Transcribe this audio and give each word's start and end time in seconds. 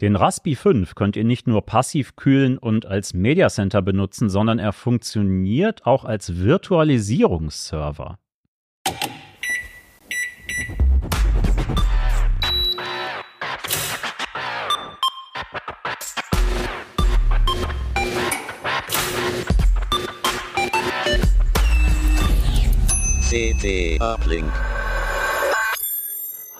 Den 0.00 0.14
Raspi 0.14 0.54
5 0.54 0.94
könnt 0.94 1.16
ihr 1.16 1.24
nicht 1.24 1.48
nur 1.48 1.66
passiv 1.66 2.14
kühlen 2.14 2.56
und 2.56 2.86
als 2.86 3.14
Media 3.14 3.48
Center 3.48 3.82
benutzen, 3.82 4.30
sondern 4.30 4.60
er 4.60 4.72
funktioniert 4.72 5.86
auch 5.86 6.04
als 6.04 6.36
Virtualisierungsserver. 6.36 8.20
CT 23.30 24.00
Uplink. 24.00 24.50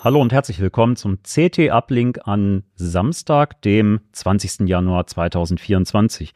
Hallo 0.03 0.21
und 0.21 0.31
herzlich 0.31 0.59
willkommen 0.59 0.95
zum 0.97 1.17
CT 1.23 1.71
Uplink 1.71 2.19
an 2.27 2.63
Samstag, 2.75 3.59
dem 3.63 4.01
20. 4.11 4.69
Januar 4.69 5.07
2024. 5.07 6.35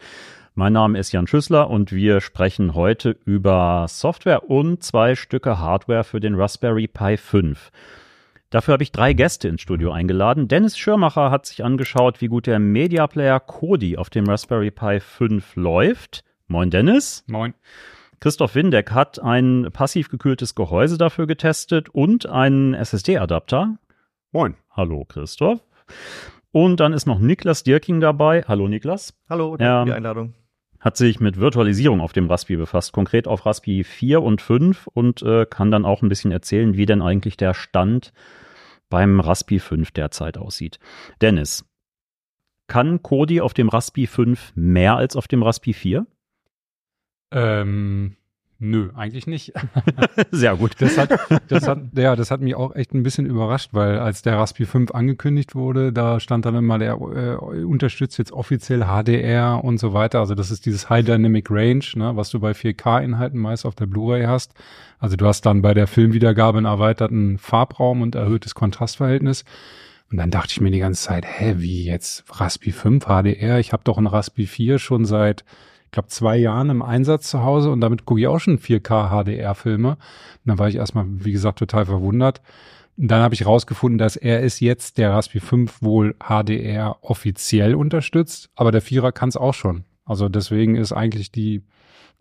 Mein 0.56 0.74
Name 0.74 0.98
ist 0.98 1.12
Jan 1.12 1.28
Schüssler 1.28 1.70
und 1.70 1.92
wir 1.92 2.20
sprechen 2.20 2.74
heute 2.74 3.16
über 3.26 3.86
Software 3.88 4.50
und 4.50 4.82
zwei 4.82 5.14
Stücke 5.14 5.60
Hardware 5.60 6.04
für 6.04 6.20
den 6.20 6.34
Raspberry 6.34 6.88
Pi 6.88 7.16
5. 7.16 7.70
Dafür 8.50 8.72
habe 8.72 8.82
ich 8.82 8.92
drei 8.92 9.14
Gäste 9.14 9.48
ins 9.50 9.62
Studio 9.62 9.92
eingeladen. 9.92 10.48
Dennis 10.48 10.80
Schirmacher 10.80 11.30
hat 11.30 11.46
sich 11.46 11.64
angeschaut, 11.64 12.22
wie 12.22 12.28
gut 12.28 12.48
der 12.48 12.58
Media 12.58 13.06
Player 13.06 13.40
Kodi 13.40 13.98
auf 13.98 14.10
dem 14.10 14.28
Raspberry 14.28 14.72
Pi 14.72 15.00
5 15.00 15.58
läuft. 15.58 16.24
Moin 16.48 16.72
Dennis. 16.72 17.24
Moin. 17.28 17.54
Christoph 18.24 18.56
Windeck 18.56 18.92
hat 18.92 19.22
ein 19.22 19.68
passiv 19.74 20.08
gekühltes 20.08 20.56
Gehäuse 20.56 20.98
dafür 20.98 21.28
getestet 21.28 21.90
und 21.90 22.26
einen 22.26 22.74
SSD-Adapter. 22.74 23.78
Moin. 24.32 24.56
Hallo 24.72 25.04
Christoph. 25.04 25.60
Und 26.54 26.80
dann 26.80 26.94
ist 26.94 27.06
noch 27.06 27.20
Niklas 27.20 27.64
Dirking 27.64 28.00
dabei. 28.00 28.46
Hallo 28.48 28.70
Niklas. 28.70 29.14
Hallo, 29.28 29.58
danke 29.58 29.82
für 29.82 29.86
die 29.88 29.98
Einladung. 29.98 30.36
Hat 30.80 30.96
sich 30.96 31.20
mit 31.20 31.38
Virtualisierung 31.38 32.00
auf 32.00 32.14
dem 32.14 32.30
Raspi 32.30 32.56
befasst, 32.56 32.94
konkret 32.94 33.28
auf 33.28 33.46
Raspi 33.46 33.84
4 33.84 34.22
und 34.22 34.42
5 34.42 34.88
und 34.88 35.22
äh, 35.24 35.46
kann 35.46 35.70
dann 35.70 35.84
auch 35.84 36.02
ein 36.02 36.08
bisschen 36.08 36.32
erzählen, 36.32 36.78
wie 36.78 36.86
denn 36.86 37.02
eigentlich 37.02 37.36
der 37.36 37.54
Stand 37.54 38.14
beim 38.90 39.20
Raspi 39.20 39.60
5 39.60 39.92
derzeit 39.92 40.38
aussieht. 40.38 40.80
Dennis, 41.20 41.66
kann 42.68 43.04
Kodi 43.04 43.42
auf 43.42 43.54
dem 43.54 43.68
Raspi 43.68 44.08
5 44.08 44.54
mehr 44.56 44.96
als 44.96 45.18
auf 45.18 45.28
dem 45.28 45.44
Raspi 45.44 45.74
4? 45.74 46.08
Ähm, 47.34 48.16
nö, 48.60 48.90
eigentlich 48.96 49.28
nicht. 49.28 49.54
Sehr 50.32 50.56
gut. 50.56 50.74
Das 50.80 50.98
hat, 50.98 51.20
das 51.48 51.68
hat, 51.68 51.80
ja, 51.96 52.16
das 52.16 52.32
hat 52.32 52.42
mich 52.42 52.56
auch 52.56 52.76
echt 52.76 52.94
ein 52.94 53.04
bisschen 53.04 53.26
überrascht, 53.26 53.70
weil 53.74 54.00
als 54.00 54.22
der 54.22 54.38
Raspi 54.38 54.66
5 54.66 54.92
angekündigt 54.92 55.56
wurde, 55.56 55.92
da 55.92 56.20
stand 56.20 56.46
dann 56.46 56.56
immer, 56.56 56.80
der 56.80 56.94
äh, 56.94 57.64
unterstützt 57.64 58.18
jetzt 58.18 58.32
offiziell 58.32 58.86
HDR 58.86 59.64
und 59.64 59.80
so 59.80 59.94
weiter. 59.94 60.20
Also 60.20 60.36
das 60.36 60.52
ist 60.52 60.66
dieses 60.66 60.90
High 60.90 61.06
Dynamic 61.06 61.50
Range, 61.50 61.86
ne, 61.96 62.16
was 62.16 62.30
du 62.30 62.40
bei 62.40 62.52
4K-Inhalten 62.52 63.40
meist 63.40 63.66
auf 63.66 63.76
der 63.76 63.88
Blu-ray 63.88 64.26
hast. 64.26 64.54
Also 65.00 65.18
du 65.18 65.26
hast 65.26 65.46
dann 65.46 65.62
bei 65.62 65.74
der 65.74 65.88
Filmwiedergabe 65.88 66.60
einen 66.60 66.66
erweiterten 66.66 67.38
Farbraum 67.38 68.02
und 68.02 68.16
erhöhtes 68.16 68.56
Kontrastverhältnis. 68.56 69.44
Und 70.14 70.18
dann 70.18 70.30
dachte 70.30 70.52
ich 70.52 70.62
mir 70.62 70.70
die 70.70 70.80
ganze 70.80 71.02
Zeit, 71.02 71.26
hä, 71.26 71.56
wie 71.58 71.86
jetzt 71.86 72.24
Raspi 72.30 72.72
5 72.72 73.06
HDR? 73.06 73.58
Ich 73.58 73.74
habe 73.74 73.84
doch 73.84 73.98
einen 73.98 74.06
Raspi 74.06 74.46
4 74.46 74.78
schon 74.78 75.06
seit 75.06 75.44
glaube, 75.94 76.10
zwei 76.10 76.36
Jahren 76.38 76.70
im 76.70 76.82
Einsatz 76.82 77.30
zu 77.30 77.44
Hause 77.44 77.72
und 77.72 77.80
damit 77.80 78.06
gucke 78.06 78.20
ich 78.20 78.28
auch 78.28 78.40
schon 78.40 78.60
4K 78.60 79.10
HDR-Filme. 79.10 79.92
Und 79.92 79.98
dann 80.44 80.60
war 80.60 80.68
ich 80.68 80.76
erstmal, 80.76 81.06
wie 81.08 81.32
gesagt, 81.32 81.60
total 81.60 81.86
verwundert. 81.86 82.42
Und 82.98 83.08
dann 83.10 83.22
habe 83.22 83.34
ich 83.34 83.46
rausgefunden, 83.46 83.98
dass 83.98 84.16
er 84.16 84.42
ist 84.42 84.60
jetzt 84.60 84.98
der 84.98 85.12
Raspi 85.12 85.40
5 85.40 85.82
wohl 85.82 86.16
HDR 86.20 86.98
offiziell 87.02 87.76
unterstützt, 87.76 88.50
aber 88.56 88.72
der 88.72 88.82
Vierer 88.82 89.12
kann 89.12 89.30
es 89.30 89.38
auch 89.38 89.54
schon. 89.54 89.86
Also 90.06 90.30
deswegen 90.30 90.76
ist 90.76 90.92
eigentlich 90.92 91.32
die 91.32 91.64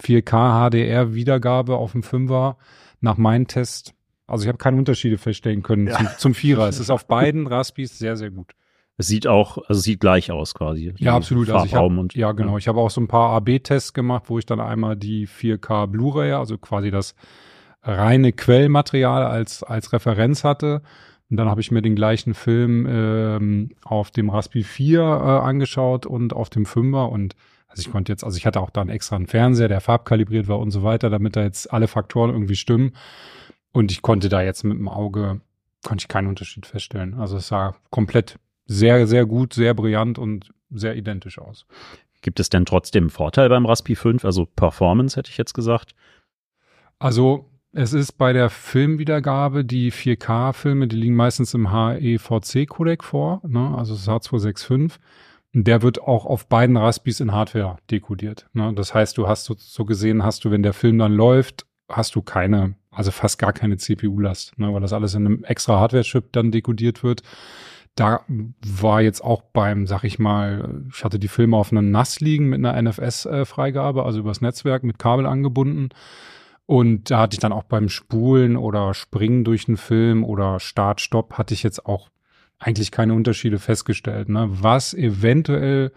4K 0.03 0.71
HDR-Wiedergabe 0.71 1.77
auf 1.77 1.93
dem 1.93 2.03
Fünfer 2.03 2.57
nach 3.01 3.17
meinem 3.19 3.49
Test, 3.49 3.95
also 4.27 4.45
ich 4.45 4.49
habe 4.49 4.59
keine 4.59 4.79
Unterschiede 4.79 5.19
feststellen 5.19 5.63
können 5.63 5.89
zum, 5.89 6.09
zum 6.17 6.35
Vierer. 6.35 6.69
Es 6.69 6.79
ist 6.79 6.91
auf 6.91 7.07
beiden 7.07 7.47
Raspis 7.47 7.99
sehr, 7.99 8.17
sehr 8.17 8.31
gut. 8.31 8.53
Es 8.99 9.07
sieht 9.07 9.27
auch, 9.27 9.59
also 9.69 9.81
sieht 9.81 10.01
gleich 10.01 10.31
aus 10.31 10.55
quasi. 10.55 10.95
Ja, 10.99 11.17
absolut. 11.17 11.51
Also 11.51 11.67
ich 11.67 11.75
hab, 11.75 11.85
und, 11.85 12.15
ja, 12.15 12.33
genau. 12.33 12.59
Ich 12.59 12.69
habe 12.69 12.81
auch 12.81 12.91
so 12.91 13.01
ein 13.01 13.09
paar 13.09 13.31
AB-Tests 13.31 13.95
gemacht, 13.95 14.25
wo 14.27 14.39
ich 14.39 14.47
dann 14.47 14.61
einmal 14.61 14.97
die 14.97 15.27
4K 15.27 15.87
Blu-ray, 15.87 16.33
also 16.33 16.59
quasi 16.59 16.91
das 16.91 17.15
reine 17.83 18.33
Quellmaterial 18.33 19.25
als, 19.25 19.63
als 19.63 19.93
Referenz 19.93 20.45
hatte. 20.45 20.83
Und 21.31 21.39
dann 21.39 21.49
habe 21.49 21.63
ich 21.63 21.71
mir 21.71 21.81
den 21.81 21.97
gleichen 21.97 22.35
Film 22.35 22.87
ähm, 22.89 23.71
auf 23.83 24.11
dem 24.11 24.29
Raspi 24.29 24.63
4 24.63 25.01
äh, 25.01 25.05
angeschaut 25.05 26.05
und 26.05 26.35
auf 26.35 26.51
dem 26.51 26.67
5er 26.67 27.09
und 27.09 27.35
also 27.73 27.81
ich 27.81 27.91
konnte 27.91 28.13
jetzt, 28.13 28.23
also 28.23 28.37
ich 28.37 28.45
hatte 28.45 28.61
auch 28.61 28.69
dann 28.69 28.91
extra 28.91 29.17
einen 29.17 29.27
Fernseher, 29.27 29.69
der 29.69 29.81
farbkalibriert 29.81 30.47
war 30.47 30.59
und 30.59 30.71
so 30.71 30.83
weiter, 30.83 31.09
damit 31.09 31.37
da 31.37 31.43
jetzt 31.43 31.73
alle 31.73 31.89
Faktoren 31.89 32.29
irgendwie 32.29 32.55
stimmen. 32.55 32.93
Und 33.73 33.91
ich 33.91 34.03
konnte 34.03 34.29
da 34.29 34.43
jetzt 34.43 34.63
mit 34.63 34.77
dem 34.77 34.89
Auge, 34.89 35.41
konnte 35.83 36.03
ich 36.03 36.09
keinen 36.09 36.29
Unterschied 36.29 36.67
feststellen. 36.67 37.15
Also 37.15 37.39
es 37.39 37.49
sah 37.49 37.75
komplett 37.89 38.39
sehr, 38.67 39.07
sehr 39.07 39.27
gut, 39.27 39.55
sehr 39.55 39.75
brillant 39.75 40.19
und 40.19 40.53
sehr 40.71 40.97
identisch 40.97 41.39
aus. 41.39 41.67
Gibt 42.23 42.41
es 42.41 42.49
denn 42.49 42.65
trotzdem 42.65 43.05
einen 43.05 43.11
Vorteil 43.11 43.49
beim 43.49 43.67
Raspi 43.67 43.97
5? 43.97 44.25
Also 44.25 44.47
Performance 44.47 45.17
hätte 45.17 45.31
ich 45.31 45.39
jetzt 45.39 45.55
gesagt. 45.55 45.95
Also 46.99 47.51
es 47.73 47.95
ist 47.95 48.13
bei 48.13 48.33
der 48.33 48.51
Filmwiedergabe, 48.51 49.65
die 49.65 49.91
4K-Filme, 49.91 50.89
die 50.89 50.97
liegen 50.97 51.17
meistens 51.17 51.55
im 51.55 51.73
HEVC-Codec 51.73 53.03
vor, 53.03 53.41
ne? 53.47 53.75
also 53.77 53.95
das 53.95 54.07
H265. 54.07 54.99
Und 55.55 55.67
Der 55.67 55.83
wird 55.83 56.01
auch 56.01 56.25
auf 56.25 56.47
beiden 56.47 56.77
Raspis 56.77 57.21
in 57.21 57.33
Hardware 57.33 57.77
dekodiert. 57.91 58.49
Ne? 58.53 58.73
Das 58.75 58.95
heißt, 58.95 59.19
du 59.19 59.27
hast 59.27 59.45
so, 59.45 59.55
so 59.59 59.85
gesehen, 59.85 60.23
hast 60.23 60.45
du, 60.45 60.51
wenn 60.51 60.63
der 60.63 60.73
Film 60.73 60.99
dann 60.99 61.13
läuft, 61.13 61.67
hast 61.89 62.15
du 62.15 62.23
keine, 62.23 62.75
also 62.91 63.11
fast 63.11 63.39
gar 63.39 63.53
keine 63.53 63.77
CPU-Last, 63.77 64.59
ne? 64.59 64.73
weil 64.73 64.81
das 64.81 64.93
alles 64.93 65.15
in 65.15 65.27
einem 65.27 65.45
extra 65.45 65.81
Hardware-Chip 65.81 66.33
dann 66.33 66.53
dekodiert 66.53 67.03
wird. 67.03 67.23
Da 67.95 68.25
war 68.65 69.03
jetzt 69.03 69.23
auch 69.23 69.43
beim, 69.43 69.87
sag 69.87 70.05
ich 70.05 70.19
mal, 70.19 70.83
ich 70.91 71.05
hatte 71.05 71.19
die 71.19 71.29
Filme 71.29 71.57
auf 71.57 71.73
einem 71.73 71.91
NAS 71.91 72.21
liegen 72.21 72.49
mit 72.49 72.65
einer 72.65 72.81
NFS-Freigabe, 72.81 74.05
also 74.05 74.21
übers 74.21 74.41
Netzwerk 74.41 74.83
mit 74.83 74.99
Kabel 74.99 75.27
angebunden. 75.27 75.91
Und 76.65 77.11
da 77.11 77.21
hatte 77.21 77.35
ich 77.35 77.41
dann 77.41 77.53
auch 77.53 77.65
beim 77.65 77.89
Spulen 77.89 78.57
oder 78.57 78.95
Springen 78.95 79.45
durch 79.45 79.69
einen 79.69 79.77
Film 79.77 80.25
oder 80.25 80.59
Start, 80.59 81.01
Stopp, 81.01 81.35
hatte 81.35 81.53
ich 81.53 81.63
jetzt 81.63 81.85
auch 81.85 82.09
eigentlich 82.59 82.91
keine 82.91 83.15
Unterschiede 83.15 83.59
festgestellt. 83.59 84.29
Ne? 84.29 84.47
Was 84.51 84.95
eventuell 84.95 85.93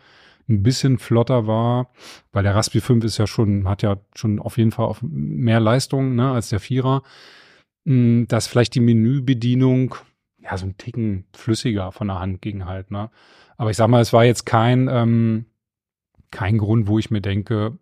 ein 0.48 0.64
bisschen 0.64 0.98
flotter 0.98 1.48
war, 1.48 1.90
weil 2.32 2.44
der 2.44 2.56
Raspi 2.56 2.82
5 2.82 3.04
ist 3.06 3.18
ja 3.18 3.28
schon, 3.28 3.68
hat 3.68 3.82
ja 3.82 3.98
schon 4.14 4.40
auf 4.40 4.58
jeden 4.58 4.72
Fall 4.72 4.86
auf 4.86 5.00
mehr 5.02 5.60
Leistung 5.60 6.16
ne, 6.16 6.32
als 6.32 6.50
der 6.50 6.60
Vierer, 6.60 7.02
mh, 7.86 8.26
dass 8.28 8.48
vielleicht 8.48 8.76
die 8.76 8.80
Menübedienung 8.82 9.96
ja 10.46 10.58
so 10.58 10.66
ein 10.66 10.78
Ticken 10.78 11.26
flüssiger 11.36 11.92
von 11.92 12.08
der 12.08 12.20
Hand 12.20 12.42
ging 12.42 12.66
halt. 12.66 12.92
Ne? 12.92 13.10
Aber 13.58 13.72
ich 13.72 13.78
sag 13.78 13.88
mal, 13.88 14.02
es 14.02 14.14
war 14.14 14.24
jetzt 14.24 14.46
kein, 14.46 14.88
ähm, 14.88 15.46
kein 16.32 16.58
Grund, 16.58 16.88
wo 16.88 17.00
ich 17.00 17.12
mir 17.12 17.22
denke, 17.22 17.78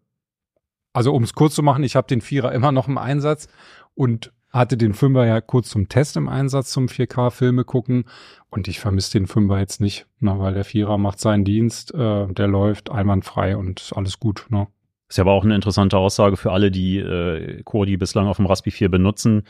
also 0.93 1.13
um 1.13 1.23
es 1.23 1.33
kurz 1.33 1.55
zu 1.55 1.63
machen, 1.63 1.83
ich 1.83 1.95
habe 1.95 2.07
den 2.07 2.21
Vierer 2.21 2.51
immer 2.51 2.71
noch 2.71 2.87
im 2.87 2.97
Einsatz 2.97 3.47
und 3.95 4.31
hatte 4.51 4.77
den 4.77 4.93
Fünfer 4.93 5.25
ja 5.25 5.41
kurz 5.41 5.69
zum 5.69 5.89
Test 5.89 6.15
im 6.15 6.29
Einsatz 6.29 6.71
zum 6.71 6.85
4K-Filme 6.85 7.63
gucken 7.65 8.05
und 8.49 8.67
ich 8.67 8.79
vermisse 8.79 9.17
den 9.17 9.25
Fünfer 9.25 9.57
jetzt 9.57 9.81
nicht, 9.81 10.05
ne, 10.19 10.37
weil 10.37 10.53
der 10.53 10.63
Vierer 10.63 10.99
macht 10.99 11.19
seinen 11.19 11.43
Dienst, 11.43 11.93
äh, 11.93 12.27
der 12.27 12.47
läuft 12.47 12.91
einwandfrei 12.91 13.57
und 13.57 13.81
ist 13.81 13.93
alles 13.93 14.19
gut. 14.19 14.45
Ne? 14.49 14.67
Ist 15.09 15.17
ja 15.17 15.23
aber 15.23 15.33
auch 15.33 15.43
eine 15.43 15.55
interessante 15.55 15.97
Aussage 15.97 16.37
für 16.37 16.51
alle, 16.51 16.69
die 16.69 16.99
äh, 16.99 17.63
Kodi 17.63 17.97
bislang 17.97 18.27
auf 18.27 18.37
dem 18.37 18.45
Raspi 18.45 18.69
4 18.69 18.89
benutzen. 18.89 19.43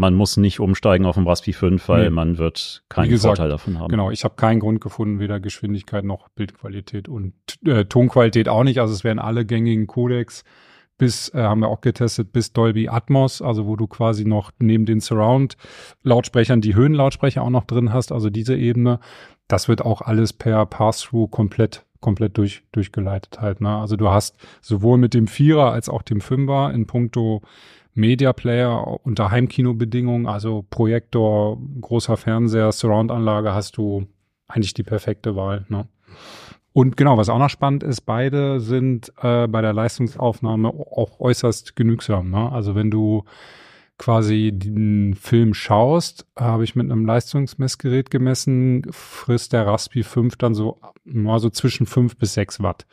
Man 0.00 0.14
muss 0.14 0.38
nicht 0.38 0.60
umsteigen 0.60 1.04
auf 1.04 1.16
dem 1.16 1.26
Raspi 1.28 1.52
5, 1.52 1.86
weil 1.90 2.04
Nee. 2.04 2.10
man 2.10 2.38
wird 2.38 2.82
keinen 2.88 3.10
gesagt, 3.10 3.36
Vorteil 3.36 3.50
davon 3.50 3.78
haben. 3.78 3.90
Genau, 3.90 4.10
ich 4.10 4.24
habe 4.24 4.34
keinen 4.34 4.58
Grund 4.58 4.80
gefunden, 4.80 5.18
weder 5.20 5.40
Geschwindigkeit 5.40 6.04
noch 6.04 6.30
Bildqualität 6.30 7.06
und 7.06 7.34
äh, 7.66 7.84
Tonqualität 7.84 8.48
auch 8.48 8.64
nicht. 8.64 8.80
Also 8.80 8.94
es 8.94 9.04
werden 9.04 9.18
alle 9.18 9.44
gängigen 9.44 9.86
Codecs 9.86 10.42
bis, 10.96 11.28
äh, 11.34 11.42
haben 11.42 11.60
wir 11.60 11.68
auch 11.68 11.82
getestet, 11.82 12.32
bis 12.32 12.54
Dolby 12.54 12.88
Atmos, 12.88 13.42
also 13.42 13.66
wo 13.66 13.76
du 13.76 13.86
quasi 13.86 14.24
noch 14.24 14.52
neben 14.58 14.86
den 14.86 15.00
Surround-Lautsprechern 15.00 16.62
die 16.62 16.74
Höhenlautsprecher 16.74 17.42
auch 17.42 17.50
noch 17.50 17.64
drin 17.64 17.92
hast, 17.92 18.10
also 18.10 18.30
diese 18.30 18.56
Ebene. 18.56 19.00
Das 19.48 19.68
wird 19.68 19.82
auch 19.82 20.00
alles 20.00 20.32
per 20.32 20.64
Pass-Through 20.64 21.28
komplett 21.28 21.84
komplett 22.00 22.38
durch, 22.38 22.62
durchgeleitet 22.72 23.42
halt. 23.42 23.60
Ne? 23.60 23.76
Also 23.76 23.96
du 23.96 24.08
hast 24.08 24.36
sowohl 24.62 24.96
mit 24.96 25.12
dem 25.12 25.26
Vierer 25.26 25.70
als 25.72 25.90
auch 25.90 26.00
dem 26.00 26.22
Fünfer 26.22 26.72
in 26.72 26.86
puncto 26.86 27.42
Media 27.94 28.32
Player 28.32 29.00
unter 29.04 29.30
Heimkinobedingungen, 29.30 30.26
also 30.26 30.64
Projektor, 30.70 31.58
großer 31.80 32.16
Fernseher, 32.16 32.72
Surround-Anlage, 32.72 33.52
hast 33.52 33.76
du 33.76 34.06
eigentlich 34.46 34.74
die 34.74 34.82
perfekte 34.82 35.36
Wahl. 35.36 35.66
Ne? 35.68 35.86
Und 36.72 36.96
genau, 36.96 37.16
was 37.16 37.28
auch 37.28 37.38
noch 37.38 37.50
spannend 37.50 37.82
ist, 37.82 38.02
beide 38.02 38.60
sind 38.60 39.12
äh, 39.20 39.48
bei 39.48 39.60
der 39.60 39.72
Leistungsaufnahme 39.72 40.68
auch 40.68 41.18
äußerst 41.18 41.74
genügsam. 41.74 42.30
Ne? 42.30 42.50
Also 42.52 42.74
wenn 42.74 42.90
du 42.90 43.24
quasi 43.98 44.50
den 44.54 45.14
Film 45.14 45.52
schaust, 45.52 46.26
habe 46.34 46.64
ich 46.64 46.74
mit 46.74 46.90
einem 46.90 47.04
Leistungsmessgerät 47.04 48.10
gemessen, 48.10 48.86
frisst 48.90 49.52
der 49.52 49.66
Raspi 49.66 50.04
5 50.04 50.36
dann 50.36 50.54
so, 50.54 50.80
so 51.04 51.50
zwischen 51.50 51.86
5 51.86 52.16
bis 52.16 52.34
6 52.34 52.62
Watt. 52.62 52.86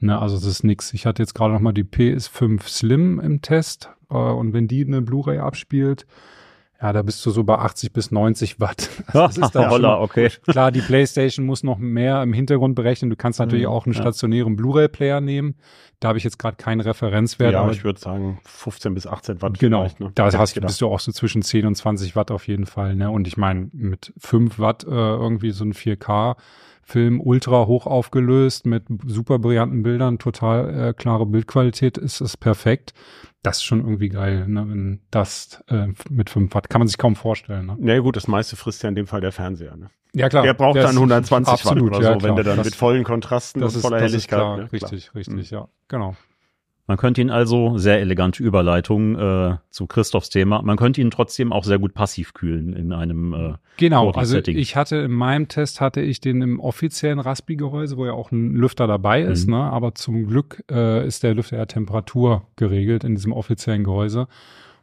Ne, 0.00 0.18
also 0.18 0.36
das 0.36 0.46
ist 0.46 0.64
nix. 0.64 0.92
Ich 0.94 1.06
hatte 1.06 1.22
jetzt 1.22 1.34
gerade 1.34 1.52
noch 1.52 1.60
mal 1.60 1.72
die 1.72 1.84
PS5 1.84 2.68
Slim 2.68 3.18
im 3.18 3.42
Test 3.42 3.90
äh, 4.10 4.14
und 4.14 4.52
wenn 4.52 4.68
die 4.68 4.84
eine 4.84 5.02
Blu-ray 5.02 5.38
abspielt, 5.38 6.06
ja, 6.80 6.92
da 6.92 7.02
bist 7.02 7.26
du 7.26 7.30
so 7.30 7.42
bei 7.42 7.56
80 7.56 7.92
bis 7.92 8.12
90 8.12 8.60
Watt. 8.60 8.88
Das 9.12 9.36
ist 9.36 9.50
dann 9.54 9.70
Holla, 9.70 10.00
okay. 10.00 10.30
Klar, 10.46 10.70
die 10.70 10.80
PlayStation 10.80 11.44
muss 11.44 11.64
noch 11.64 11.78
mehr 11.78 12.22
im 12.22 12.32
Hintergrund 12.32 12.76
berechnen. 12.76 13.10
Du 13.10 13.16
kannst 13.16 13.40
natürlich 13.40 13.66
mhm, 13.66 13.72
auch 13.72 13.86
einen 13.86 13.94
stationären 13.94 14.52
ja. 14.52 14.56
Blu-ray-Player 14.56 15.20
nehmen. 15.20 15.56
Da 15.98 16.08
habe 16.08 16.18
ich 16.18 16.24
jetzt 16.24 16.38
gerade 16.38 16.56
keinen 16.56 16.80
Referenzwert. 16.80 17.54
Ja, 17.54 17.62
aber 17.62 17.72
ich 17.72 17.82
würde 17.82 17.98
sagen 17.98 18.38
15 18.44 18.94
bis 18.94 19.08
18 19.08 19.42
Watt. 19.42 19.58
Genau, 19.58 19.88
ne? 19.98 20.12
da 20.14 20.32
hast, 20.32 20.60
bist 20.60 20.80
du 20.80 20.86
auch 20.86 21.00
so 21.00 21.10
zwischen 21.10 21.42
10 21.42 21.66
und 21.66 21.74
20 21.74 22.14
Watt 22.14 22.30
auf 22.30 22.46
jeden 22.46 22.66
Fall. 22.66 22.94
Ne? 22.94 23.10
Und 23.10 23.26
ich 23.26 23.36
meine, 23.36 23.70
mit 23.72 24.12
5 24.18 24.60
Watt 24.60 24.84
äh, 24.84 24.90
irgendwie 24.90 25.50
so 25.50 25.64
ein 25.64 25.72
4K 25.72 26.36
Film 26.88 27.20
ultra 27.20 27.66
hoch 27.66 27.86
aufgelöst 27.86 28.64
mit 28.64 28.84
super 29.06 29.38
brillanten 29.38 29.82
Bildern, 29.82 30.18
total 30.18 30.88
äh, 30.88 30.92
klare 30.94 31.26
Bildqualität, 31.26 31.98
ist 31.98 32.22
es 32.22 32.38
perfekt. 32.38 32.94
Das 33.42 33.58
ist 33.58 33.64
schon 33.64 33.80
irgendwie 33.80 34.08
geil, 34.08 34.48
ne? 34.48 34.64
wenn 34.66 35.00
das 35.10 35.62
äh, 35.68 35.88
mit 36.08 36.30
5 36.30 36.54
Watt 36.54 36.70
kann 36.70 36.80
man 36.80 36.88
sich 36.88 36.96
kaum 36.96 37.14
vorstellen. 37.14 37.66
Ne? 37.66 37.76
Na 37.78 37.92
ja, 37.92 38.00
gut, 38.00 38.16
das 38.16 38.26
meiste 38.26 38.56
frisst 38.56 38.82
ja 38.82 38.88
in 38.88 38.94
dem 38.94 39.06
Fall 39.06 39.20
der 39.20 39.32
Fernseher. 39.32 39.76
Ne? 39.76 39.90
Ja 40.14 40.30
klar. 40.30 40.44
Der 40.44 40.54
braucht 40.54 40.76
der 40.76 40.84
dann 40.84 40.96
120 40.96 41.52
absolut, 41.52 41.90
Watt 41.90 41.98
oder 41.98 42.08
ja, 42.08 42.12
so, 42.14 42.18
klar. 42.18 42.28
wenn 42.30 42.36
der 42.36 42.44
dann 42.44 42.56
das, 42.56 42.64
mit 42.64 42.74
vollen 42.74 43.04
Kontrasten 43.04 43.60
das 43.60 43.74
und 43.74 43.80
ist, 43.80 43.82
voller 43.82 43.98
das 43.98 44.10
Helligkeit. 44.10 44.22
Ist 44.22 44.28
klar, 44.28 44.56
ne? 44.56 44.72
richtig, 44.72 45.14
richtig, 45.14 45.50
ja, 45.50 45.68
genau. 45.88 46.16
Man 46.88 46.96
könnte 46.96 47.20
ihn 47.20 47.28
also, 47.28 47.76
sehr 47.76 48.00
elegante 48.00 48.42
Überleitung 48.42 49.14
äh, 49.14 49.56
zu 49.68 49.86
Christophs 49.86 50.30
Thema, 50.30 50.62
man 50.62 50.78
könnte 50.78 51.02
ihn 51.02 51.10
trotzdem 51.10 51.52
auch 51.52 51.62
sehr 51.64 51.78
gut 51.78 51.92
passiv 51.92 52.32
kühlen 52.32 52.72
in 52.72 52.92
einem 52.94 53.34
äh, 53.34 53.54
Genau, 53.76 54.10
also 54.10 54.38
ich 54.38 54.74
hatte 54.74 54.96
in 54.96 55.12
meinem 55.12 55.48
Test 55.48 55.82
hatte 55.82 56.00
ich 56.00 56.20
den 56.20 56.40
im 56.40 56.58
offiziellen 56.58 57.20
Raspi-Gehäuse, 57.20 57.98
wo 57.98 58.06
ja 58.06 58.12
auch 58.12 58.32
ein 58.32 58.54
Lüfter 58.54 58.86
dabei 58.86 59.20
ist, 59.20 59.46
Mhm. 59.46 59.52
ne? 59.54 59.62
aber 59.64 59.94
zum 59.94 60.26
Glück 60.26 60.64
äh, 60.70 61.06
ist 61.06 61.22
der 61.22 61.34
Lüfter 61.34 61.58
ja 61.58 61.66
Temperatur 61.66 62.42
geregelt 62.56 63.04
in 63.04 63.14
diesem 63.14 63.32
offiziellen 63.32 63.84
Gehäuse. 63.84 64.26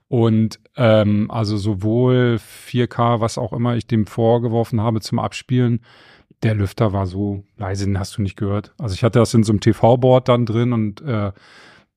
Und 0.07 0.59
ähm, 0.77 1.31
also 1.31 1.57
sowohl 1.57 2.37
4K, 2.67 3.19
was 3.19 3.39
auch 3.39 3.51
immer 3.51 3.75
ich 3.75 3.87
dem 3.87 4.05
vorgeworfen 4.05 4.79
habe 4.79 5.01
zum 5.01 5.17
Abspielen, 5.17 5.79
der 6.43 6.53
Lüfter 6.53 6.93
war 6.93 7.07
so 7.07 7.43
leise, 7.57 7.85
den 7.85 7.97
hast 7.97 8.15
du 8.15 8.21
nicht 8.21 8.35
gehört. 8.37 8.75
Also 8.77 8.93
ich 8.93 9.03
hatte 9.03 9.17
das 9.17 9.33
in 9.33 9.41
so 9.41 9.51
einem 9.51 9.61
TV-Board 9.61 10.29
dann 10.29 10.45
drin 10.45 10.73
und 10.73 11.01
äh, 11.01 11.31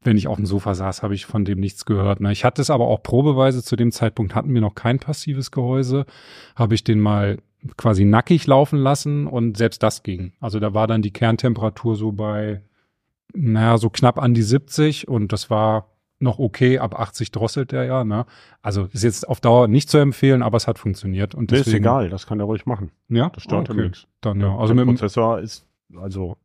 wenn 0.03 0.17
ich 0.17 0.29
auf 0.29 0.37
dem 0.37 0.47
Sofa 0.47 0.75
saß, 0.75 1.03
habe 1.03 1.15
ich 1.15 1.27
von 1.27 1.45
dem 1.45 1.59
nichts 1.59 1.85
gehört. 1.85 2.21
Ne? 2.21 2.31
Ich 2.33 2.45
hatte 2.45 2.63
es 2.63 2.71
aber 2.71 2.87
auch 2.87 3.03
probeweise. 3.03 3.63
Zu 3.63 3.77
dem 3.77 3.91
Zeitpunkt 3.91 4.35
hatten 4.35 4.55
wir 4.55 4.61
noch 4.61 4.75
kein 4.75 4.99
passives 4.99 5.51
Gehäuse. 5.51 6.07
Habe 6.55 6.75
ich 6.75 6.85
den 6.85 7.01
mal 7.01 7.39
quasi 7.77 8.05
nackig 8.05 8.47
laufen 8.47 8.79
lassen 8.79 9.27
und 9.27 9.57
selbst 9.57 9.83
das 9.83 10.05
ging. 10.05 10.33
Also 10.41 10.61
da 10.61 10.75
war 10.75 10.87
dann 10.87 11.03
die 11.03 11.11
Kerntemperatur 11.13 11.97
so 11.97 12.13
bei, 12.13 12.63
naja, 13.35 13.79
so 13.79 13.91
knapp 13.91 14.19
an 14.19 14.35
die 14.35 14.43
70 14.43 15.09
und 15.09 15.33
das 15.33 15.51
war 15.51 15.89
noch 16.21 16.39
okay. 16.39 16.79
Ab 16.79 16.99
80 16.99 17.33
drosselt 17.33 17.73
der 17.73 17.85
ja. 17.85 18.05
Ne? 18.05 18.27
Also 18.63 18.89
ist 18.93 19.05
jetzt 19.05 19.29
auf 19.29 19.41
Dauer 19.41 19.69
nicht 19.69 19.91
zu 19.91 19.99
empfehlen, 19.99 20.43
aber 20.43 20.57
es 20.57 20.69
hat 20.69 20.79
funktioniert. 20.79 21.35
Und 21.35 21.51
Nee, 21.51 21.59
ist 21.59 21.67
deswegen, 21.67 21.85
egal, 21.85 22.09
das 22.09 22.27
kann 22.27 22.41
er 22.41 22.47
ruhig 22.47 22.67
machen. 22.67 22.91
Ja, 23.09 23.31
Das 23.31 23.43
stört 23.43 23.69
okay. 23.69 23.79
ja 23.79 23.85
nichts. 23.87 24.07
Dann 24.21 24.41
ja. 24.41 24.57
Also 24.57 24.75
der 24.75 24.85
mit 24.85 24.95
dem 24.95 24.99
Prozessor 24.99 25.41
ist, 25.41 25.67
also, 25.97 26.37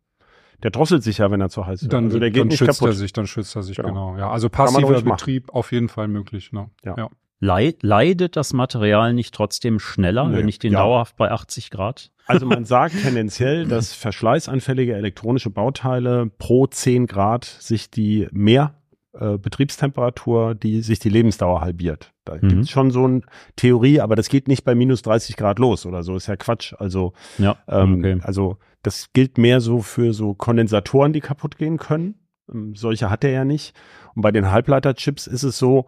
der 0.64 0.72
drosselt 0.72 1.04
sich 1.04 1.20
ja, 1.20 1.30
wenn 1.30 1.42
er 1.42 1.50
zu 1.50 1.66
heiß 1.68 1.84
wird. 1.84 1.94
dann, 1.94 2.06
also 2.06 2.20
der 2.20 2.32
geht 2.32 2.42
dann 2.42 2.48
nicht 2.48 2.58
schützt 2.58 2.80
kaputt. 2.80 2.90
er 2.90 2.98
sich, 2.98 3.14
dann 3.14 3.28
schützt 3.28 3.56
er 3.56 3.64
sich, 3.64 3.76
Genau. 3.78 3.90
genau. 3.90 4.18
Ja, 4.18 4.32
also 4.32 4.50
passiver 4.50 4.90
machen. 4.92 5.04
Betrieb 5.06 5.54
auf 5.54 5.72
jeden 5.72 5.90
Fall 5.90 6.08
möglich. 6.08 6.52
Ne? 6.54 6.70
Ja. 6.84 6.96
ja. 6.98 7.10
Lei- 7.40 7.76
Leidet 7.82 8.38
das 8.38 8.54
Material 8.54 9.14
nicht 9.14 9.34
trotzdem 9.36 9.78
schneller, 9.80 10.30
Nee. 10.30 10.38
wenn 10.38 10.48
ich 10.48 10.60
den 10.60 10.72
Ja. 10.74 10.80
dauerhaft 10.80 11.18
bei 11.18 11.30
80 11.30 11.70
Grad? 11.72 12.12
Also 12.26 12.46
man 12.46 12.64
sagt 12.66 12.96
tendenziell, 13.02 13.66
dass 13.68 13.94
verschleißanfällige 13.94 14.96
elektronische 14.96 15.50
Bauteile 15.50 16.32
pro 16.38 16.68
10 16.68 17.06
Grad 17.08 17.44
sich 17.44 17.92
die 17.92 18.28
mehr 18.32 18.76
äh, 19.20 19.38
Betriebstemperatur, 19.38 20.56
die 20.56 20.82
sich 20.82 21.00
die 21.00 21.10
Lebensdauer 21.10 21.62
halbiert. 21.62 22.14
Da 22.26 22.36
Mhm. 22.36 22.48
gibt's 22.50 22.70
schon 22.70 22.92
so 22.92 23.06
eine 23.06 23.22
Theorie, 23.56 24.00
aber 24.02 24.16
das 24.16 24.30
geht 24.30 24.48
nicht 24.48 24.64
bei 24.64 24.76
minus 24.76 25.02
30 25.02 25.36
Grad 25.38 25.60
los 25.60 25.86
oder 25.86 26.04
so, 26.04 26.16
ist 26.16 26.28
ja 26.28 26.36
Quatsch. 26.36 26.74
Also, 26.80 27.14
Ja, 27.38 27.58
ähm, 27.68 28.00
okay. 28.00 28.20
also 28.24 28.58
das 28.82 29.12
gilt 29.14 29.38
mehr 29.38 29.62
so 29.62 29.82
für 29.82 30.14
so 30.14 30.34
Kondensatoren, 30.34 31.14
die 31.14 31.20
kaputt 31.22 31.58
gehen 31.58 31.78
können. 31.78 32.16
Ähm, 32.52 32.76
solche 32.76 33.10
hat 33.10 33.24
er 33.24 33.32
ja 33.32 33.46
nicht. 33.46 33.74
Und 34.16 34.22
bei 34.22 34.32
den 34.32 34.52
Halbleiterchips 34.52 35.28
ist 35.28 35.44
es 35.44 35.58
so, 35.58 35.86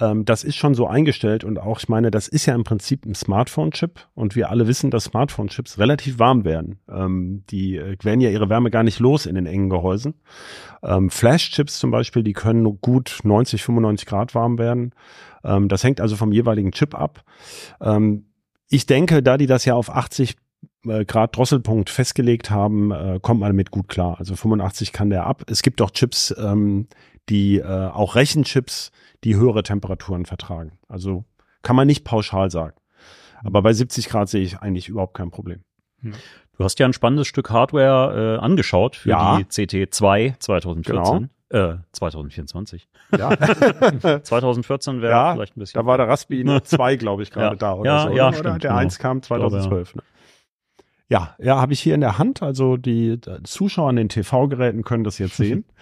ähm, 0.00 0.24
das 0.24 0.42
ist 0.44 0.56
schon 0.56 0.74
so 0.74 0.86
eingestellt 0.86 1.44
und 1.44 1.58
auch, 1.58 1.78
ich 1.78 1.88
meine, 1.88 2.10
das 2.10 2.26
ist 2.26 2.46
ja 2.46 2.54
im 2.54 2.64
Prinzip 2.64 3.06
ein 3.06 3.14
Smartphone-Chip 3.14 4.08
und 4.14 4.34
wir 4.34 4.50
alle 4.50 4.66
wissen, 4.66 4.90
dass 4.90 5.04
Smartphone-Chips 5.04 5.78
relativ 5.78 6.18
warm 6.18 6.44
werden. 6.44 6.80
Ähm, 6.88 7.44
die 7.50 7.76
äh, 7.76 7.96
werden 8.02 8.20
ja 8.20 8.30
ihre 8.30 8.48
Wärme 8.48 8.70
gar 8.70 8.82
nicht 8.82 8.98
los 8.98 9.26
in 9.26 9.36
den 9.36 9.46
engen 9.46 9.70
Gehäusen. 9.70 10.14
Ähm, 10.82 11.10
Flash-Chips 11.10 11.78
zum 11.78 11.90
Beispiel, 11.90 12.22
die 12.22 12.32
können 12.32 12.80
gut 12.80 13.20
90, 13.22 13.62
95 13.62 14.06
Grad 14.06 14.34
warm 14.34 14.58
werden. 14.58 14.92
Ähm, 15.44 15.68
das 15.68 15.84
hängt 15.84 16.00
also 16.00 16.16
vom 16.16 16.32
jeweiligen 16.32 16.72
Chip 16.72 16.94
ab. 16.94 17.24
Ähm, 17.80 18.26
ich 18.68 18.86
denke, 18.86 19.22
da 19.22 19.36
die 19.36 19.46
das 19.46 19.64
ja 19.64 19.74
auf 19.74 19.90
80 19.90 20.36
äh, 20.86 21.04
Grad 21.04 21.36
Drosselpunkt 21.36 21.90
festgelegt 21.90 22.50
haben, 22.50 22.90
äh, 22.90 23.18
kommt 23.22 23.40
man 23.40 23.50
damit 23.50 23.70
gut 23.70 23.88
klar. 23.88 24.16
Also 24.18 24.34
85 24.34 24.92
kann 24.92 25.10
der 25.10 25.26
ab. 25.26 25.44
Es 25.48 25.62
gibt 25.62 25.80
auch 25.80 25.90
Chips, 25.90 26.34
ähm, 26.36 26.88
die 27.28 27.58
äh, 27.58 27.64
auch 27.88 28.14
Rechenchips, 28.16 28.90
die 29.24 29.36
höhere 29.36 29.62
Temperaturen 29.62 30.26
vertragen. 30.26 30.78
Also 30.88 31.24
kann 31.62 31.76
man 31.76 31.86
nicht 31.86 32.04
pauschal 32.04 32.50
sagen. 32.50 32.74
Aber 33.42 33.62
bei 33.62 33.72
70 33.72 34.08
Grad 34.08 34.28
sehe 34.28 34.42
ich 34.42 34.58
eigentlich 34.58 34.88
überhaupt 34.88 35.14
kein 35.14 35.30
Problem. 35.30 35.60
Du 36.02 36.64
hast 36.64 36.78
ja 36.78 36.86
ein 36.86 36.92
spannendes 36.92 37.26
Stück 37.26 37.50
Hardware 37.50 38.36
äh, 38.36 38.44
angeschaut 38.44 38.96
für 38.96 39.10
Ja. 39.10 39.38
die 39.38 39.44
CT2 39.44 40.38
2014. 40.38 41.30
Äh, 41.50 41.74
2024. 41.92 42.88
Ja, 43.16 43.30
2014 44.22 45.00
wäre 45.02 45.12
Ja, 45.12 45.32
vielleicht 45.34 45.56
ein 45.56 45.60
bisschen. 45.60 45.80
da 45.80 45.86
war 45.86 45.96
der 45.98 46.08
Raspi 46.08 46.42
noch 46.44 46.60
zwei, 46.62 46.96
glaube 46.96 47.22
ich, 47.22 47.30
gerade 47.30 47.46
Ja. 47.50 47.54
da 47.56 47.72
oder 47.74 47.90
Ja, 47.90 48.02
so. 48.02 48.08
ja, 48.16 48.28
oder? 48.28 48.36
stimmt, 48.36 48.62
der 48.64 48.70
genau. 48.70 48.80
eins 48.80 48.98
kam 48.98 49.20
glaube, 49.20 49.48
2012. 49.50 49.94
ne? 49.96 50.02
Ja, 51.08 51.34
ja, 51.38 51.60
habe 51.60 51.72
ich 51.74 51.80
hier 51.80 51.94
in 51.94 52.00
der 52.00 52.18
Hand. 52.18 52.42
Also 52.42 52.76
die 52.76 53.10
äh, 53.10 53.42
Zuschauer 53.44 53.90
an 53.90 53.96
den 53.96 54.08
TV-Geräten 54.08 54.82
können 54.84 55.04
das 55.04 55.18
jetzt 55.18 55.36
sehen. 55.36 55.64